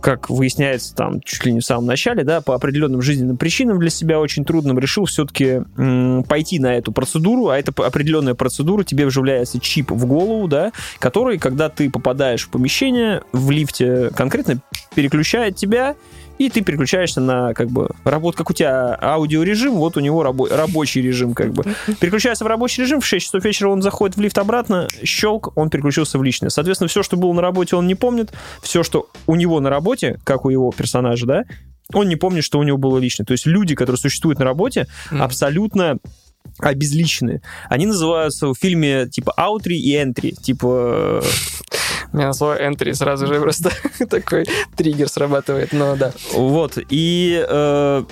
[0.00, 3.90] как выясняется там чуть ли не в самом начале, да, по определенным жизненным причинам для
[3.90, 5.62] себя очень трудным, решил все-таки
[6.28, 11.38] пойти на эту процедуру, а это определенная процедура, тебе вживляется чип в голову, да, который,
[11.38, 14.60] когда ты попадаешь в помещение, в лифте конкретно
[14.94, 15.96] переключает тебя,
[16.38, 20.54] и ты переключаешься на, как бы, работу, как у тебя аудиорежим, вот у него рабо-
[20.54, 21.64] рабочий режим, как бы.
[22.00, 25.70] Переключается в рабочий режим, в 6 часов вечера он заходит в лифт обратно, щелк, он
[25.70, 26.48] переключился в личное.
[26.50, 28.32] Соответственно, все, что было на работе, он не помнит,
[28.62, 31.44] все, что у него на работе, как у его персонажа, да,
[31.92, 33.24] он не помнит, что у него было личное.
[33.26, 35.22] То есть люди, которые существуют на работе, Мгм.
[35.22, 35.98] абсолютно
[36.58, 37.40] обезличены.
[37.68, 40.32] Они называются в фильме типа аутри и энтри.
[40.32, 41.22] Типа
[42.16, 43.70] меня на слово entry сразу же просто
[44.08, 44.46] такой
[44.76, 46.12] триггер срабатывает, но да.
[46.32, 48.04] Вот, и э,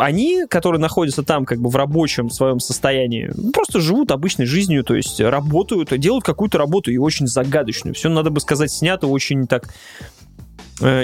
[0.00, 4.82] они, которые находятся там как бы в рабочем своем состоянии, ну, просто живут обычной жизнью,
[4.82, 7.94] то есть работают, делают какую-то работу и очень загадочную.
[7.94, 9.68] Все, надо бы сказать, снято очень так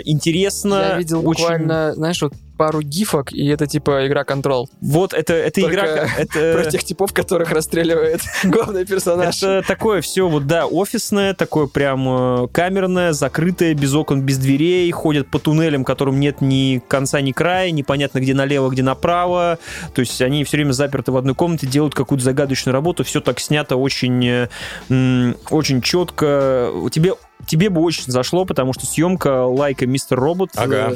[0.04, 0.74] интересно.
[0.74, 4.66] Я видел очень- буквально, знаешь, вот пару гифок, и это типа игра Control.
[4.80, 5.86] Вот это, это Только игра...
[6.18, 6.54] Это...
[6.60, 9.42] Про тех типов, которых расстреливает главный персонаж.
[9.42, 14.90] Это такое все, вот да, офисное, такое прям э, камерное, закрытое, без окон, без дверей,
[14.90, 19.58] ходят по туннелям, которым нет ни конца, ни края, непонятно, где налево, где направо.
[19.94, 23.04] То есть они все время заперты в одной комнате, делают какую-то загадочную работу.
[23.04, 24.48] Все так снято очень,
[24.88, 26.72] э, очень четко.
[26.90, 27.14] Тебе
[27.46, 30.94] Тебе бы очень зашло, потому что съемка лайка Мистер Робот э, Ага.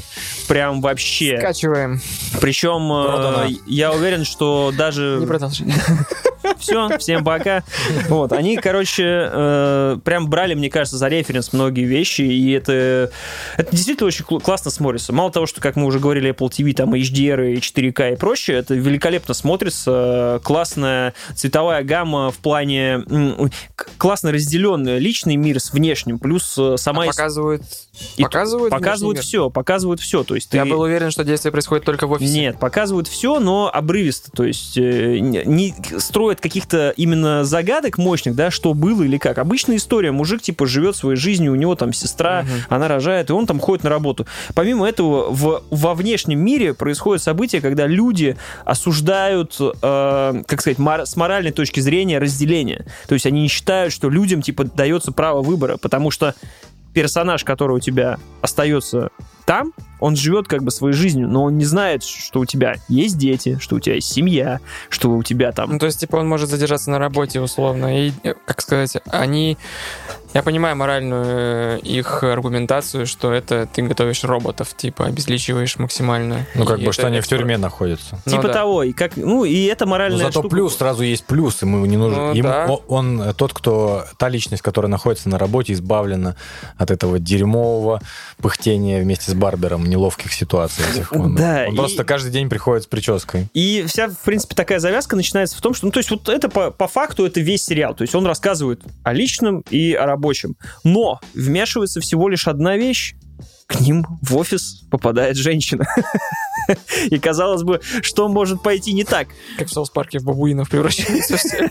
[0.49, 1.39] прям вообще.
[1.39, 2.01] Скачиваем.
[2.41, 3.45] Причем Продано.
[3.47, 5.69] э, я уверен, что даже Не продолжай.
[6.59, 7.63] все, всем пока.
[8.09, 13.11] Вот, они, короче, э, прям брали, мне кажется, за референс многие вещи, и это,
[13.57, 15.13] это действительно очень кл- классно смотрится.
[15.13, 18.59] Мало того, что, как мы уже говорили, Apple TV, там, HDR и 4K и прочее,
[18.59, 23.05] это великолепно смотрится, классная цветовая гамма в плане,
[23.99, 27.03] классно разделенная личный мир с внешним, плюс э, сама...
[27.03, 27.63] А показывают,
[28.17, 30.55] и показывают, показывают все, показывают все, то есть?
[30.55, 32.33] Я ты- был уверен, что действие происходит только в офисе.
[32.33, 34.31] нет, показывают все, но обрывисто.
[34.31, 39.39] То есть э, не строят каких-то именно загадок мощных, да, что было или как.
[39.39, 40.13] Обычная история.
[40.13, 42.51] Мужик, типа, живет своей жизнью, у него там сестра, Мгм.
[42.69, 44.25] она рожает, и он там ходит на работу.
[44.55, 51.07] Помимо этого, в, во внешнем мире происходят события, когда люди осуждают, э, как сказать, мор-
[51.07, 52.87] с моральной точки зрения разделение.
[53.09, 56.20] То есть они не считают, что людям, типа, дается право выбора, потому что
[56.93, 59.11] персонаж, который у тебя остается
[59.51, 63.19] там, он живет как бы своей жизнью, но он не знает, что у тебя есть
[63.19, 65.73] дети, что у тебя есть семья, что у тебя там...
[65.73, 68.07] Ну, то есть, типа, он может задержаться на работе, условно.
[68.07, 69.59] И, э, как сказать, они...
[70.33, 76.47] Я понимаю моральную э, их аргументацию, что это ты готовишь роботов, типа, обезличиваешь максимально.
[76.55, 78.21] Ну, как бы, что они в тюрьме находятся.
[78.27, 78.53] Ну типа да.
[78.53, 80.49] того, и как, ну и это Но моральная зато штука.
[80.49, 82.19] плюс сразу есть плюс, ему не нужен.
[82.19, 82.67] Ну, ему, да.
[82.87, 86.37] он, э, тот, кто та личность, которая находится на работе, избавлена
[86.79, 88.01] от этого дерьмового
[88.41, 90.85] пыхтения вместе с барбером неловких ситуаций.
[90.93, 91.13] этих.
[91.13, 93.49] Он, Да, он и- просто каждый день приходит с прической.
[93.53, 96.49] И вся, в принципе, такая завязка начинается в том, что, ну, то есть вот это
[96.49, 97.95] по, по факту это весь сериал.
[97.95, 100.57] То есть он рассказывает о личном и о рабочем.
[100.85, 103.15] Но вмешивается всего лишь одна вещь.
[103.67, 105.87] К ним в офис попадает женщина.
[107.11, 109.29] И казалось бы, что может пойти не так?
[109.57, 111.59] Как в Соус Парке в бабуинов превращаются все.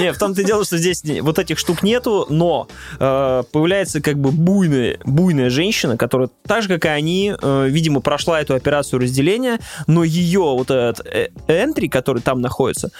[0.00, 2.68] Не, в том-то и дело, что здесь вот этих штук нету, но
[3.00, 8.00] э, появляется как бы буйная, буйная женщина, которая так же, как и они, э, видимо,
[8.00, 9.58] прошла эту операцию разделения,
[9.88, 11.04] но ее вот этот
[11.48, 12.90] энтри, который там находится,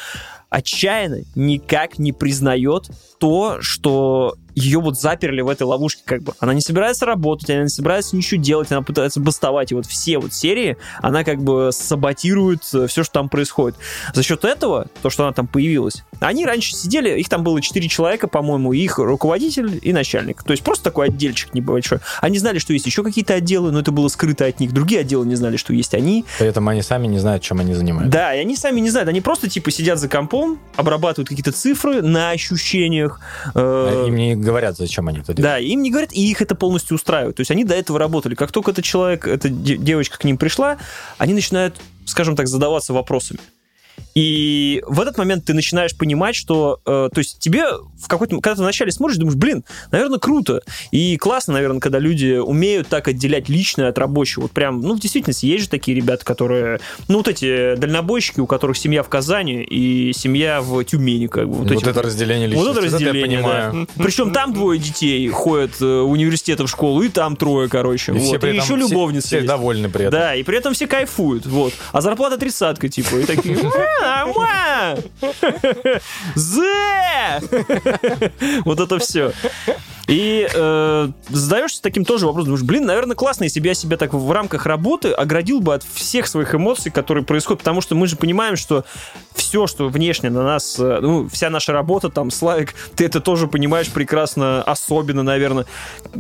[0.54, 6.32] отчаянно никак не признает то, что ее вот заперли в этой ловушке, как бы.
[6.38, 9.72] Она не собирается работать, она не собирается ничего делать, она пытается бастовать.
[9.72, 13.76] И вот все вот серии, она как бы саботирует все, что там происходит.
[14.12, 17.88] За счет этого, то, что она там появилась, они раньше сидели, их там было 4
[17.88, 20.42] человека, по-моему, их руководитель и начальник.
[20.42, 21.98] То есть просто такой отдельчик небольшой.
[22.20, 24.72] Они знали, что есть еще какие-то отделы, но это было скрыто от них.
[24.72, 26.24] Другие отделы не знали, что есть они.
[26.38, 28.12] При этом они сами не знают, чем они занимаются.
[28.12, 32.02] Да, и они сами не знают, они просто типа сидят за компом, обрабатывают какие-то цифры
[32.02, 33.20] на ощущениях.
[33.54, 35.42] э, Им не говорят, зачем они это делают.
[35.54, 37.36] да, им не говорят, и их это полностью устраивает.
[37.36, 38.34] То есть они до этого работали.
[38.34, 40.78] Как только этот человек, эта де- девочка к ним пришла,
[41.18, 41.74] они начинают,
[42.06, 43.40] скажем так, задаваться вопросами.
[44.14, 47.64] И в этот момент ты начинаешь понимать, что, э, то есть тебе
[47.98, 50.60] в какой-то, когда ты вначале смотришь, думаешь, блин, наверное, круто.
[50.92, 54.42] И классно, наверное, когда люди умеют так отделять личное от рабочего.
[54.42, 58.46] Вот прям, ну, в действительности, есть же такие ребята, которые, ну, вот эти дальнобойщики, у
[58.46, 61.54] которых семья в Казани и семья в Тюмени, как бы.
[61.64, 62.78] Вот, эти это разделение вот личности.
[62.78, 63.88] это разделение, я понимаю.
[63.96, 64.04] да.
[64.04, 68.12] Причем там двое детей ходят э, в университет в школу, и там трое, короче.
[68.12, 68.38] И вот.
[68.40, 69.48] все и еще все- любовницы Все есть.
[69.48, 70.20] довольны при этом.
[70.20, 71.72] Да, и при этом все кайфуют, вот.
[71.92, 73.83] А зарплата тридцатка, типа, и такие, «А, ма!
[76.34, 77.40] Зе!
[78.64, 79.32] Вот это все.
[80.06, 84.12] И э, задаешься таким тоже вопросом, думаешь, блин, наверное, классно, если бы я себя так
[84.12, 88.16] в рамках работы оградил бы от всех своих эмоций, которые происходят, потому что мы же
[88.16, 88.84] понимаем, что
[89.34, 93.46] все, что внешне на нас, э, ну, вся наша работа, там, Славик, ты это тоже
[93.46, 95.64] понимаешь прекрасно, особенно, наверное.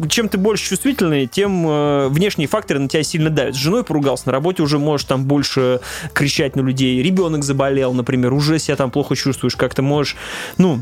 [0.08, 3.54] Чем ты больше чувствительный, тем э, внешние факторы на тебя сильно давят.
[3.54, 5.80] С женой поругался, на работе уже можешь там больше
[6.14, 10.16] кричать на людей, ребенок заболел, например, уже себя там плохо чувствуешь, как-то можешь,
[10.56, 10.80] ну,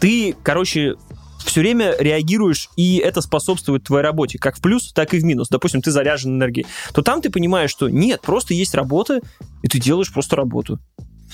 [0.00, 0.96] ты, короче,
[1.48, 5.48] все время реагируешь, и это способствует твоей работе, как в плюс, так и в минус.
[5.48, 6.66] Допустим, ты заряжен энергией.
[6.92, 9.20] То там ты понимаешь, что нет, просто есть работа,
[9.62, 10.78] и ты делаешь просто работу.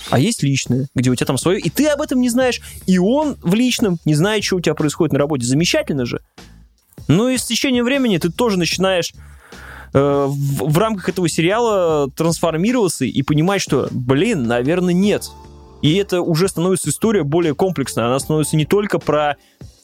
[0.09, 2.97] А есть личное, где у тебя там свое, и ты об этом не знаешь, и
[2.97, 5.45] он в личном не знает, что у тебя происходит на работе.
[5.45, 6.21] Замечательно же.
[7.07, 9.13] Ну и с течением времени ты тоже начинаешь
[9.93, 15.29] э, в, в рамках этого сериала трансформироваться и понимать, что, блин, наверное, нет.
[15.81, 18.05] И это уже становится история более комплексная.
[18.05, 19.35] Она становится не только про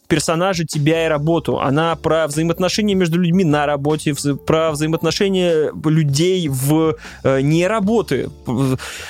[0.10, 1.60] персонажа, тебя и работу.
[1.60, 8.30] Она про взаимоотношения между людьми на работе, вза- про взаимоотношения людей в э, не работы.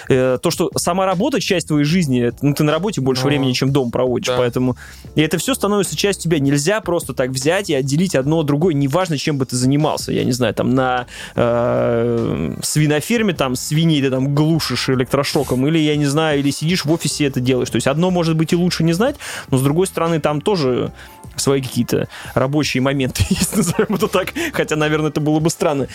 [0.09, 3.53] Э, то, что сама работа часть твоей жизни, ну, ты на работе больше Ну, времени,
[3.53, 4.37] чем дом проводишь, да.
[4.37, 4.75] поэтому...
[5.15, 6.39] И это все становится частью тебя.
[6.39, 10.11] Нельзя просто так взять и отделить одно от другой, неважно, чем бы ты занимался.
[10.11, 15.95] Я не знаю, там на э, свиноферме там свиней ты там глушишь электрошоком, или, я
[15.95, 17.69] не знаю, или сидишь в офисе это делаешь.
[17.69, 19.15] То есть одно может быть и лучше не знать,
[19.49, 20.88] но с другой стороны там тоже
[21.35, 25.87] свои какие-то рабочие моменты есть, назовем это так, хотя, наверное, это было бы странно.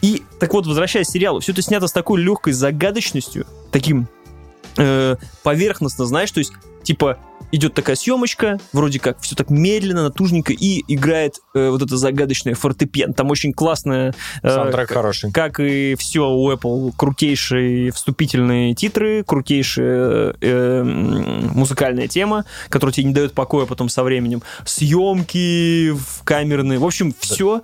[0.00, 4.08] И, так вот, возвращаясь к сериалу, все это снято с такой легкой загадочностью, таким
[4.76, 6.52] э, поверхностно, знаешь, то есть,
[6.82, 7.18] типа,
[7.52, 12.54] идет такая съемочка, вроде как все так медленно, натужненько, и играет э, вот это загадочное
[12.54, 13.12] фортепиано.
[13.14, 14.14] Там очень классная...
[14.42, 15.30] э, Саундтрек как- хороший.
[15.30, 23.14] как и все у Apple, крутейшие вступительные титры, крутейшая э, музыкальная тема, которая тебе не
[23.14, 24.42] дает покоя потом со временем.
[24.64, 26.78] Съемки камерные.
[26.78, 27.62] В общем, все,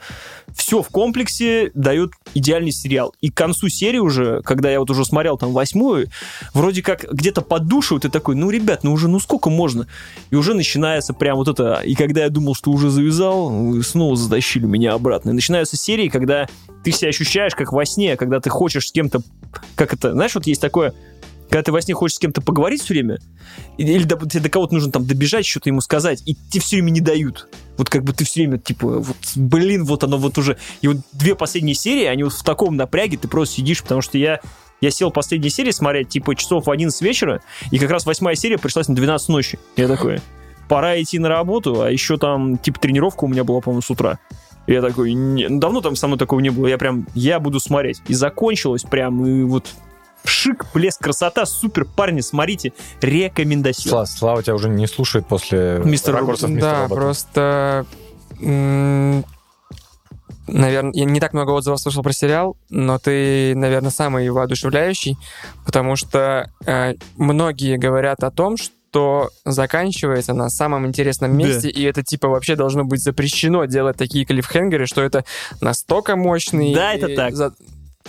[0.54, 3.14] все в комплексе дает идеальный сериал.
[3.20, 6.08] И к концу серии уже, когда я вот уже смотрел там восьмую,
[6.52, 9.77] вроде как где-то поддушивают, и такой, ну, ребят, ну уже, ну сколько можно?
[10.30, 14.66] И уже начинается прям вот это, и когда я думал, что уже завязал, снова затащили
[14.66, 15.30] меня обратно.
[15.30, 16.46] И начинаются серии, когда
[16.84, 19.20] ты себя ощущаешь как во сне, когда ты хочешь с кем-то,
[19.74, 20.94] как это, знаешь, вот есть такое,
[21.48, 23.18] когда ты во сне хочешь с кем-то поговорить все время,
[23.78, 26.90] или до- тебе до кого-то нужно там добежать, что-то ему сказать, и тебе все время
[26.90, 27.48] не дают.
[27.78, 30.58] Вот как бы ты все время, типа, вот, блин, вот оно вот уже.
[30.82, 34.18] И вот две последние серии, они вот в таком напряге, ты просто сидишь, потому что
[34.18, 34.40] я
[34.80, 37.40] я сел последние серии смотреть, типа, часов в 11 вечера,
[37.70, 39.58] и как раз восьмая серия пришлась на 12 ночи.
[39.76, 40.20] Я такой,
[40.68, 44.18] пора идти на работу, а еще там, типа, тренировка у меня была, по-моему, с утра.
[44.66, 47.58] Я такой, «Не, ну, давно там со мной такого не было, я прям, я буду
[47.58, 48.02] смотреть.
[48.06, 49.66] И закончилось прям, и вот
[50.24, 53.88] шик, блеск, красота, супер, парни, смотрите, рекомендация.
[53.88, 56.94] Слава, Слава тебя уже не слушает после Мистер ракурсов мистера Да, Робота.
[56.94, 57.86] просто...
[60.48, 65.16] Наверное, я не так много отзывов слышал про сериал, но ты, наверное, самый воодушевляющий,
[65.64, 71.36] потому что э, многие говорят о том, что заканчивается на самом интересном Да.
[71.44, 75.24] месте, и это типа вообще должно быть запрещено делать такие клиффхенгеры, что это
[75.60, 76.74] настолько мощный...
[76.74, 77.34] Да, это и так.
[77.36, 77.54] за-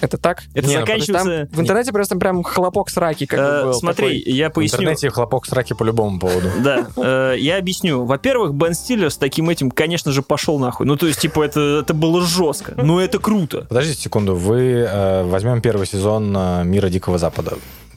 [0.01, 0.43] Это так?
[0.53, 1.47] Это Не, ну, заканчивается...
[1.51, 4.34] там в интернете просто прям хлопок сраки как бы Э, был смотри, такой.
[4.34, 4.80] я В поясню.
[4.80, 6.49] интернете хлопок сраки по любому поводу.
[6.63, 8.05] Да, э, я объясню.
[8.05, 10.85] Во-первых, Бен Стиллер с таким этим, конечно же, пошел нахуй.
[10.85, 12.73] Ну, то есть, типа, это, это было жестко.
[12.77, 13.65] Но это круто.
[13.69, 17.53] Подождите секунду, вы э, возьмем первый сезон э, Мира Дикого Запада.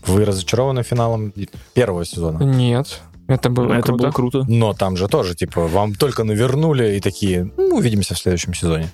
[0.06, 1.32] Вы разочарованы финалом
[1.74, 2.42] первого сезона?
[2.42, 4.02] Нет, это было это круто.
[4.02, 4.44] было круто.
[4.48, 8.90] Но там же тоже, типа, вам только навернули и такие, ну, увидимся в следующем сезоне.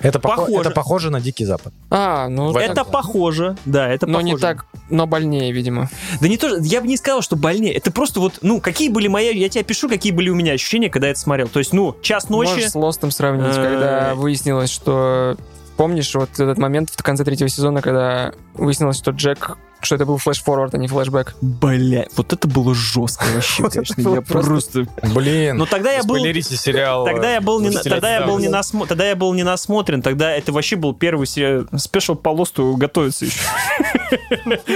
[0.00, 0.60] Это, похо- Похоже.
[0.60, 1.72] это похоже на Дикий Запад.
[1.90, 2.52] А, ну...
[2.52, 2.92] В этом Это плане.
[2.92, 4.34] похоже, да, это но похоже.
[4.34, 5.88] не так, но больнее, видимо.
[6.20, 7.74] Да не то, я бы не сказал, что больнее.
[7.74, 9.36] Это просто вот, ну, какие были мои...
[9.36, 11.48] Я тебе пишу, какие были у меня ощущения, когда я это смотрел.
[11.48, 12.50] То есть, ну, час ночи...
[12.50, 15.36] Можешь с Лостом сравнить, Э, когда выяснилось, что...
[15.76, 19.56] Помнишь вот этот момент в конце третьего сезона, когда выяснилось, что Джек...
[19.82, 21.34] Что это был флеш-форвард, а не флешбэк?
[21.40, 24.02] Бля, вот это было жестко вообще, конечно.
[24.04, 24.86] было Я просто-.
[25.14, 26.16] Блин, Но тогда я был...
[26.16, 27.04] сериал.
[27.06, 28.74] Тогда я был не, на- «Властелин тогда я был не Давности».
[28.76, 31.64] насмо- тогда я был не насмотрен, тогда это вообще был первый сериал.
[31.76, 33.40] Спешл по лосту готовится еще.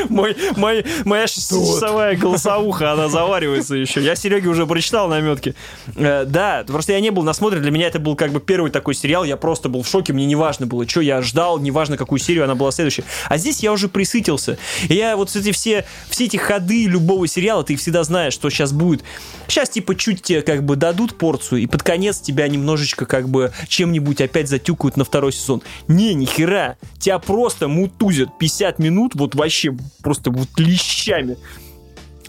[0.08, 4.02] Мой, мой, моя часовая голосовуха, она заваривается еще.
[4.02, 5.54] Я Сереге уже прочитал наметки.
[5.96, 7.62] Э, Да, просто я не был насмотрен.
[7.62, 9.24] Для меня это был как бы первый такой сериал.
[9.24, 10.12] Я просто был в шоке.
[10.12, 13.04] Мне не важно было, что я ждал, не важно, какую серию она была следующая.
[13.28, 14.58] А здесь я уже присытился.
[14.88, 18.72] И я вот эти все, все эти ходы любого сериала, ты всегда знаешь, что сейчас
[18.72, 19.02] будет.
[19.48, 23.52] Сейчас типа чуть тебе как бы дадут порцию, и под конец тебя немножечко как бы
[23.68, 25.62] чем-нибудь опять затюкают на второй сезон.
[25.88, 26.76] Не, нихера.
[26.98, 31.36] Тебя просто мутузят 50 минут, вот вообще просто вот лещами.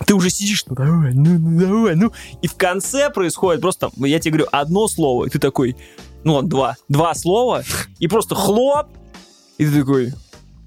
[0.06, 2.11] ты уже сидишь, ну давай, ну, ну давай, ну.
[2.41, 5.76] И в конце происходит просто, я тебе говорю, одно слово, и ты такой,
[6.23, 7.64] ну ладно, два, два слова,
[7.99, 8.88] и просто хлоп,
[9.57, 10.14] и ты такой...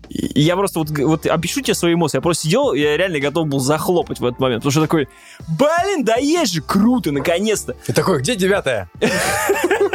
[0.08, 2.16] И я просто вот, вот опишу тебе свои эмоции.
[2.16, 4.62] Я просто сидел, я реально готов был захлопать в этот момент.
[4.62, 5.06] Потому что такой,
[5.46, 7.76] блин, да есть же, круто, наконец-то.
[7.86, 8.90] И такой, где девятая?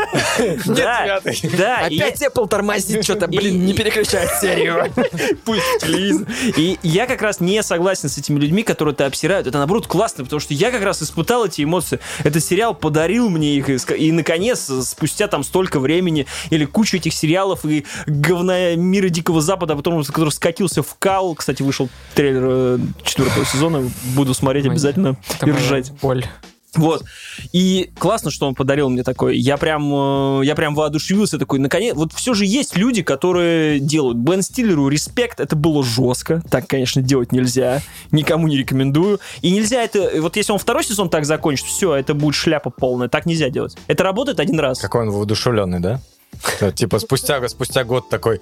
[0.65, 1.19] Да,
[1.57, 1.77] да.
[1.77, 4.91] Опять Apple тормозит что-то, блин, не переключает серию.
[5.45, 6.27] Пусть телевизор.
[6.57, 9.47] И я как раз не согласен с этими людьми, которые это обсирают.
[9.47, 11.99] Это, наоборот, классно, потому что я как раз испытал эти эмоции.
[12.23, 13.69] Этот сериал подарил мне их.
[13.91, 19.73] И, наконец, спустя там столько времени, или кучу этих сериалов и говна мира Дикого Запада,
[19.73, 21.35] а потом, который скатился в кал.
[21.35, 23.89] Кстати, вышел трейлер э, четвертого сезона.
[24.15, 25.15] Буду смотреть обязательно
[25.45, 25.91] и ржать.
[26.01, 26.25] Боль.
[26.75, 27.03] Вот.
[27.51, 29.37] И классно, что он подарил мне такой.
[29.37, 31.59] Я прям, э, я прям воодушевился такой.
[31.59, 34.17] Наконец, вот все же есть люди, которые делают.
[34.17, 36.41] Бен Стиллеру респект, это было жестко.
[36.49, 37.81] Так, конечно, делать нельзя.
[38.11, 39.19] Никому не рекомендую.
[39.41, 40.11] И нельзя это...
[40.21, 43.07] Вот если он второй сезон так закончит, все, это будет шляпа полная.
[43.07, 43.77] Так нельзя делать.
[43.87, 44.79] Это работает один раз.
[44.79, 45.99] Какой он воодушевленный, да?
[46.75, 48.41] Типа спустя, спустя год такой,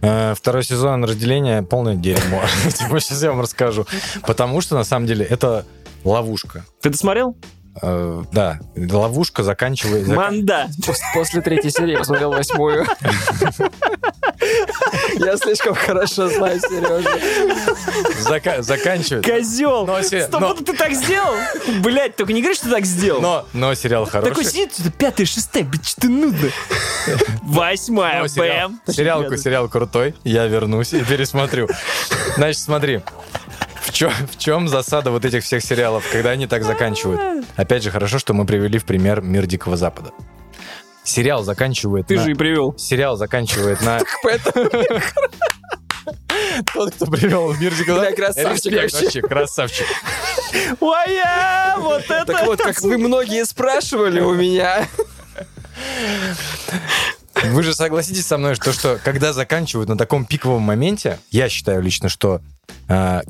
[0.00, 2.42] «Э, второй сезон разделения полное дерьмо.
[2.64, 3.86] Типа сейчас я вам расскажу.
[4.26, 5.66] Потому что на самом деле это
[6.04, 6.64] ловушка.
[6.80, 7.36] Ты досмотрел?
[7.82, 10.06] Э, Да, ловушка заканчивает...
[10.06, 10.68] зак- Манда.
[10.86, 12.86] Пос- После третьей серии я посмотрел восьмую.
[15.18, 17.08] Я слишком хорошо знаю Сережу.
[18.28, 19.24] зака- заканчивает.
[19.24, 19.88] Козел.
[20.26, 21.34] Стоп, ты так сделал?
[21.82, 23.20] Блять, только не говори, что ты так сделал.
[23.20, 24.28] Но, но сериал хороший.
[24.30, 26.50] Такой сидит, пятая, шестая, блядь, что нудно.
[27.42, 28.80] Восьмая, бэм.
[28.88, 30.14] сериал крутой.
[30.24, 31.68] Я вернусь и пересмотрю.
[32.36, 33.00] Значит, смотри.
[33.96, 37.46] В чем, в чем засада вот этих всех сериалов, когда они так заканчивают?
[37.56, 40.10] Опять же, хорошо, что мы привели в пример «Мир Дикого Запада».
[41.02, 42.24] Сериал заканчивает Ты на...
[42.24, 42.76] же и привел.
[42.76, 44.02] Сериал заканчивает на...
[44.22, 44.68] Поэтому
[46.74, 48.32] Тот, кто привел в «Мир Дикого Бля, Запада».
[48.34, 49.22] красавчик вообще.
[49.22, 49.86] красавчик.
[50.78, 51.18] Ой,
[51.78, 52.26] вот это...
[52.26, 54.86] Так вот, как вы многие спрашивали у меня.
[57.44, 61.80] Вы же согласитесь со мной, что, что когда заканчивают на таком пиковом моменте, я считаю
[61.80, 62.42] лично, что
[62.88, 63.22] а,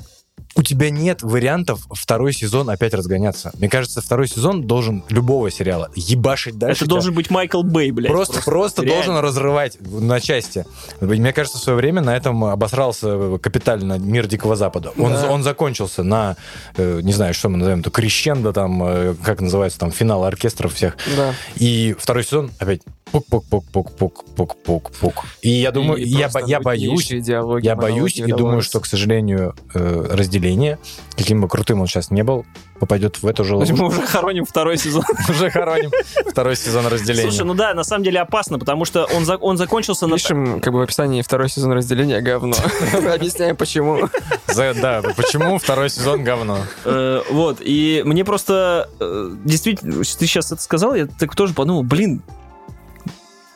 [0.57, 3.53] у тебя нет вариантов второй сезон опять разгоняться.
[3.59, 6.85] Мне кажется, второй сезон должен любого сериала ебашить дальше.
[6.85, 8.11] Это должен быть Майкл Бэй, блядь.
[8.11, 8.97] Просто, просто, реально.
[9.05, 10.65] должен разрывать на части.
[11.01, 14.93] Мне кажется, в свое время на этом обосрался капитально мир Дикого Запада.
[14.99, 15.31] Он, Да.
[15.31, 16.37] он закончился на,
[16.77, 20.75] э, не знаю, что мы назовем, то крещендо, там, э, как называется, там, финал оркестров
[20.75, 20.97] всех.
[21.17, 21.35] Да.
[21.57, 22.81] И второй сезон опять
[23.13, 25.25] пук-пук-пук-пук-пук-пук-пук.
[25.43, 28.87] И я думаю, И я, бо- я боюсь, диалоги, я боюсь и думаю, что, к
[28.87, 30.79] сожалению, э, разделение,
[31.17, 32.45] каким бы крутым он сейчас не был,
[32.81, 33.77] попадет в эту же ловушку.
[33.77, 35.05] мы уже хороним второй сезон.
[35.29, 35.91] Уже хороним
[36.29, 37.31] второй сезон разделения.
[37.31, 40.17] Слушай, ну да, на самом деле опасно, потому что он, за- он закончился на...
[40.17, 42.57] Пишем как бы в описании второй сезон разделения говно.
[43.15, 44.09] Объясняем почему.
[44.49, 46.59] За- да, почему второй сезон говно?
[46.85, 48.89] Э, вот, и мне просто...
[49.01, 52.23] э, действительно, ты сейчас это сказал, я так тоже подумал, блин,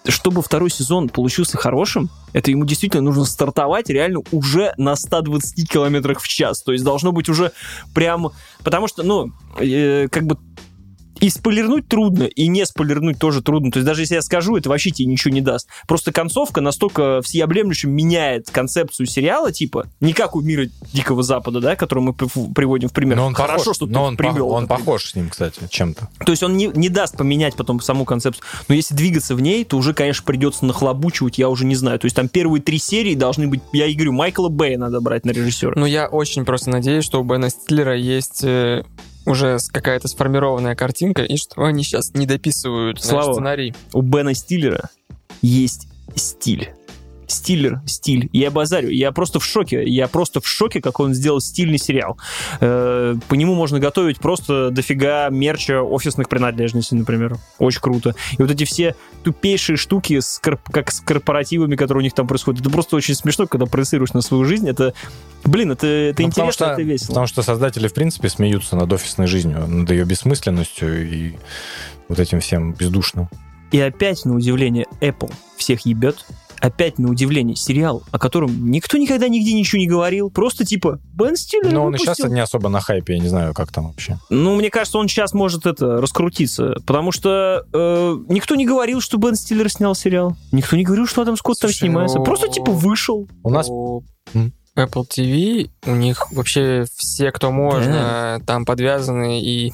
[0.07, 6.21] чтобы второй сезон получился хорошим, это ему действительно нужно стартовать реально уже на 120 километрах
[6.21, 6.63] в час.
[6.63, 7.53] То есть должно быть уже
[7.95, 8.31] прям...
[8.65, 10.39] Потому что, ну, э, как бы
[11.21, 13.71] и спойлернуть трудно, и не спойлернуть тоже трудно.
[13.71, 15.69] То есть даже если я скажу, это вообще тебе ничего не даст.
[15.87, 21.77] Просто концовка настолько всеобъемлющим меняет концепцию сериала, типа, не как у мира Дикого Запада, да,
[21.77, 23.17] который мы прив- приводим в пример.
[23.17, 24.49] Но он Хорошо, похож, что ты но он, привел.
[24.49, 26.09] пох- он этот похож с ним, кстати, чем-то.
[26.25, 28.45] то есть он не, не даст поменять потом саму концепцию.
[28.69, 31.99] Но если двигаться в ней, то уже, конечно, придется нахлобучивать, я уже не знаю.
[31.99, 35.25] То есть там первые три серии должны быть, я и говорю, Майкла Бэя надо брать
[35.27, 35.73] на режиссера.
[35.77, 38.85] Ну, я очень просто надеюсь, что у Бена Стиллера есть э,
[39.27, 43.33] уже какая-то сформированная картинка, и что они сейчас не дописывают Слава.
[43.33, 43.75] сценарий.
[43.93, 44.91] У Бена Стиллера
[45.43, 46.71] есть стиль.
[47.31, 48.29] Стиллер, стиль.
[48.33, 48.91] Я базарю.
[48.91, 49.85] Я просто в шоке.
[49.85, 52.19] Я просто в шоке, как он сделал стильный сериал.
[52.61, 57.37] Э, По нему можно готовить просто дофига мерча офисных принадлежностей, например.
[57.59, 58.15] Очень круто.
[58.37, 62.63] И вот эти все тупейшие штуки, с как с корпоративами, которые у них там происходят,
[62.63, 64.69] это просто очень смешно, когда проецируешь на свою жизнь.
[64.69, 64.93] Это,
[65.45, 67.09] блин, это, это Ну, интересно, что, это весело.
[67.09, 71.35] Потому что создатели, в принципе, смеются над офисной жизнью, над ее бессмысленностью и
[72.09, 73.29] вот этим всем бездушным.
[73.71, 76.27] И опять, на удивление, Apple всех ебет.
[76.61, 80.31] Опять, на удивление, сериал, о котором никто никогда нигде ничего не говорил.
[80.31, 82.35] Просто типа, Бен Стиллер Но он и сейчас выпустил.
[82.35, 84.19] не особо на хайпе, я не знаю, как там вообще.
[84.29, 89.17] Ну, мне кажется, он сейчас может это раскрутиться, потому что э, никто не говорил, что
[89.17, 90.37] Бен Стиллер снял сериал.
[90.53, 92.19] Никто не говорил, что Адам Скотт там Слушай, снимается.
[92.19, 93.27] ну- Просто типа вышел.
[93.43, 93.69] У нас.
[94.77, 99.73] Apple TV, у них вообще все, кто можно, там подвязаны, и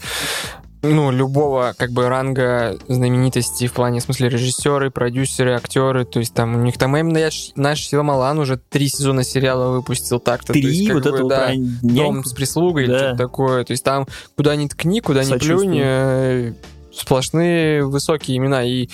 [0.82, 6.34] ну, любого как бы ранга знаменитости в плане, в смысле, режиссеры, продюсеры, актеры, то есть
[6.34, 10.52] там у них там именно наш, наш Силамалан уже три сезона сериала выпустил так-то.
[10.52, 12.98] то есть, Три, как вот бы, это да, про Дом с прислугой, Да.
[12.98, 13.64] что-то такое.
[13.64, 16.52] То есть там куда ни ткни, куда ни плюнь, э,
[16.94, 18.64] сплошные высокие имена.
[18.64, 18.88] И,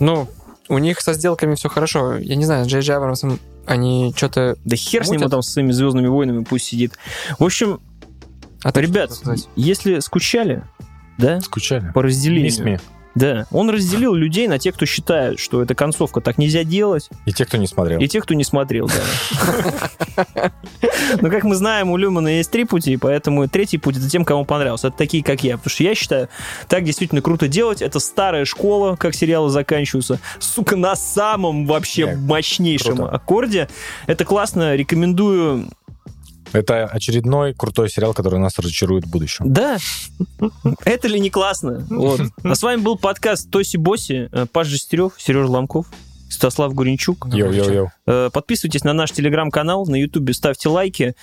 [0.00, 0.28] ну,
[0.68, 2.16] у них со сделками все хорошо.
[2.16, 4.56] Я не знаю, с Джей Джей Абрамсом они что-то...
[4.64, 5.30] Да хер с ним Мутят.
[5.30, 6.94] там с своими звездными войнами пусть сидит.
[7.38, 7.80] В общем,
[8.64, 9.12] А ребят,
[9.56, 10.64] если скучали,
[11.18, 11.90] да, Скучали.
[11.94, 12.44] по разделению.
[12.44, 12.80] Мисми.
[13.14, 17.32] Да, он разделил людей на тех, кто считает, что эта концовка так нельзя делать, И
[17.32, 18.00] те, кто не смотрел.
[18.00, 20.50] и тех, кто не смотрел, да.
[21.20, 24.44] Но, как мы знаем, у Люмана есть три пути, поэтому третий путь это тем, кому
[24.46, 24.88] понравился.
[24.88, 25.56] Это такие, как я.
[25.58, 26.28] Потому что я считаю,
[26.68, 27.82] так действительно круто делать.
[27.82, 30.18] Это старая школа, как сериалы заканчиваются.
[30.38, 33.68] Сука, на самом вообще Не, мощнейшем аккорде.
[34.06, 35.68] Это классно, рекомендую.
[36.52, 39.52] Это очередной крутой сериал, который нас разочарует в будущем.
[39.52, 39.78] Да,
[40.84, 41.86] это ли не классно?
[41.88, 42.20] Вот.
[42.42, 45.86] А с вами был подкаст Тоси Боси, э, Паш Жестерев, Сережа Ломков,
[46.32, 47.26] Стаслав Гуренчук.
[47.26, 47.88] Йоу-йоу-йоу.
[48.06, 51.14] Э, Подписывайтесь на наш телеграм-канал, на ютубе ставьте лайки.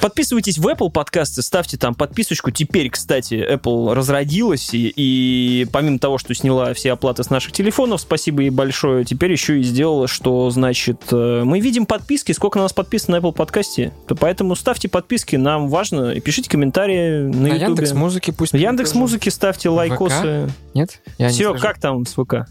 [0.00, 2.50] Подписывайтесь в Apple подкасты, ставьте там подписочку.
[2.50, 8.00] Теперь, кстати, Apple разродилась, и, и помимо того, что сняла все оплаты с наших телефонов,
[8.00, 12.64] спасибо ей большое, теперь еще и сделала, что, значит, э, мы видим подписки, сколько на
[12.64, 17.36] нас подписано на Apple подкасте, то поэтому ставьте подписки, нам важно, и пишите комментарии на
[17.42, 17.60] На ютубе.
[17.60, 18.52] Яндекс музыки пусть...
[18.52, 20.50] В Яндекс музыки ставьте лайкосы.
[20.74, 21.00] Нет?
[21.18, 21.62] Я не Серег, слежу.
[21.62, 22.46] как там с ВК?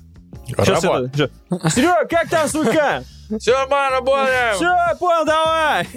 [0.48, 1.30] Сейчас это...
[1.70, 3.06] Серег, как там с ВК?
[3.40, 4.56] Все, мы работаем!
[4.56, 5.88] Все, понял, давай!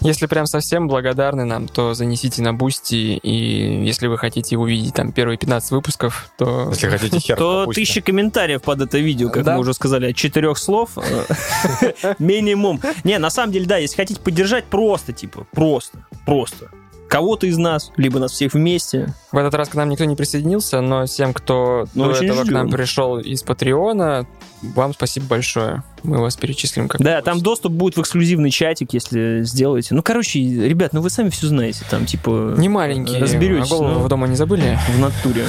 [0.00, 5.12] Если прям совсем благодарны нам, то занесите на Boosty, и если вы хотите увидеть там
[5.12, 6.70] первые 15 выпусков, то...
[6.70, 9.54] Если хотите хер, То тысяча комментариев под это видео, как Да.
[9.54, 12.80] мы уже сказали, от четырех слов э, минимум.
[13.04, 16.68] Не, на самом деле, да, если хотите поддержать, просто, типа, просто, просто.
[17.12, 19.12] Кого-то из нас, либо нас всех вместе.
[19.32, 22.44] В этот раз к нам никто не присоединился, но всем, кто Ну, до этого к
[22.46, 22.54] ждем.
[22.54, 24.26] нам пришел из Патреона,
[24.62, 25.82] вам спасибо большое.
[26.02, 29.94] Мы вас перечислим как Да, там доступ будет в эксклюзивный чатик, если сделаете.
[29.94, 33.92] Ну, короче, ребят, ну вы сами все знаете, там, типа, Не маленькие, разберетесь, а голову
[33.92, 34.00] ну.
[34.00, 34.78] в дома не забыли?
[34.88, 35.44] в натуре.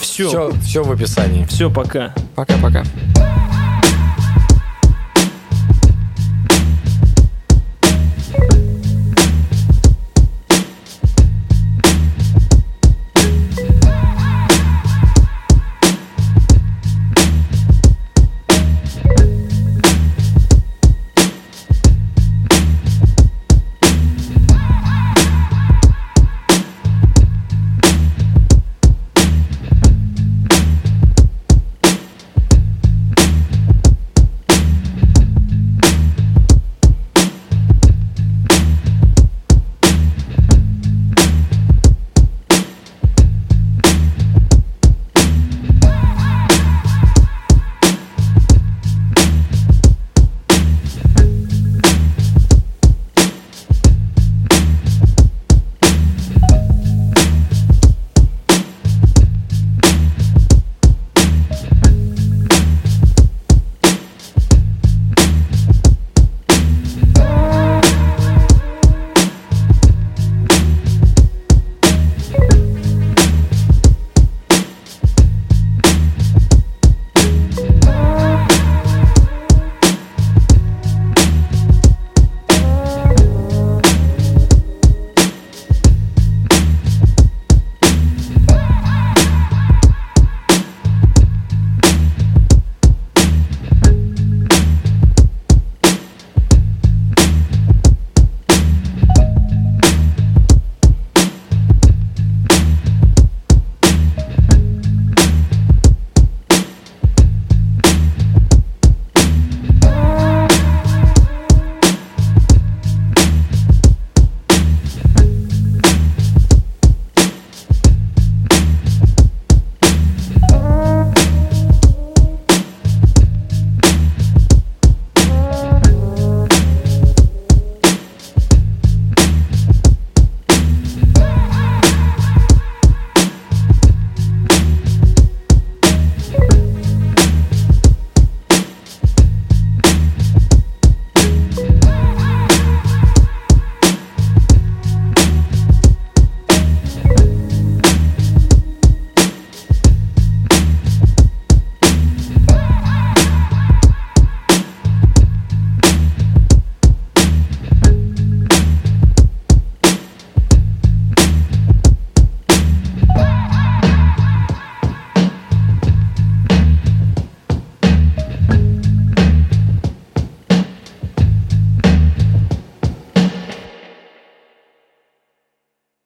[0.00, 1.44] Все, Все, все в описании.
[1.46, 2.14] все, пока.
[2.36, 2.84] Пока-пока.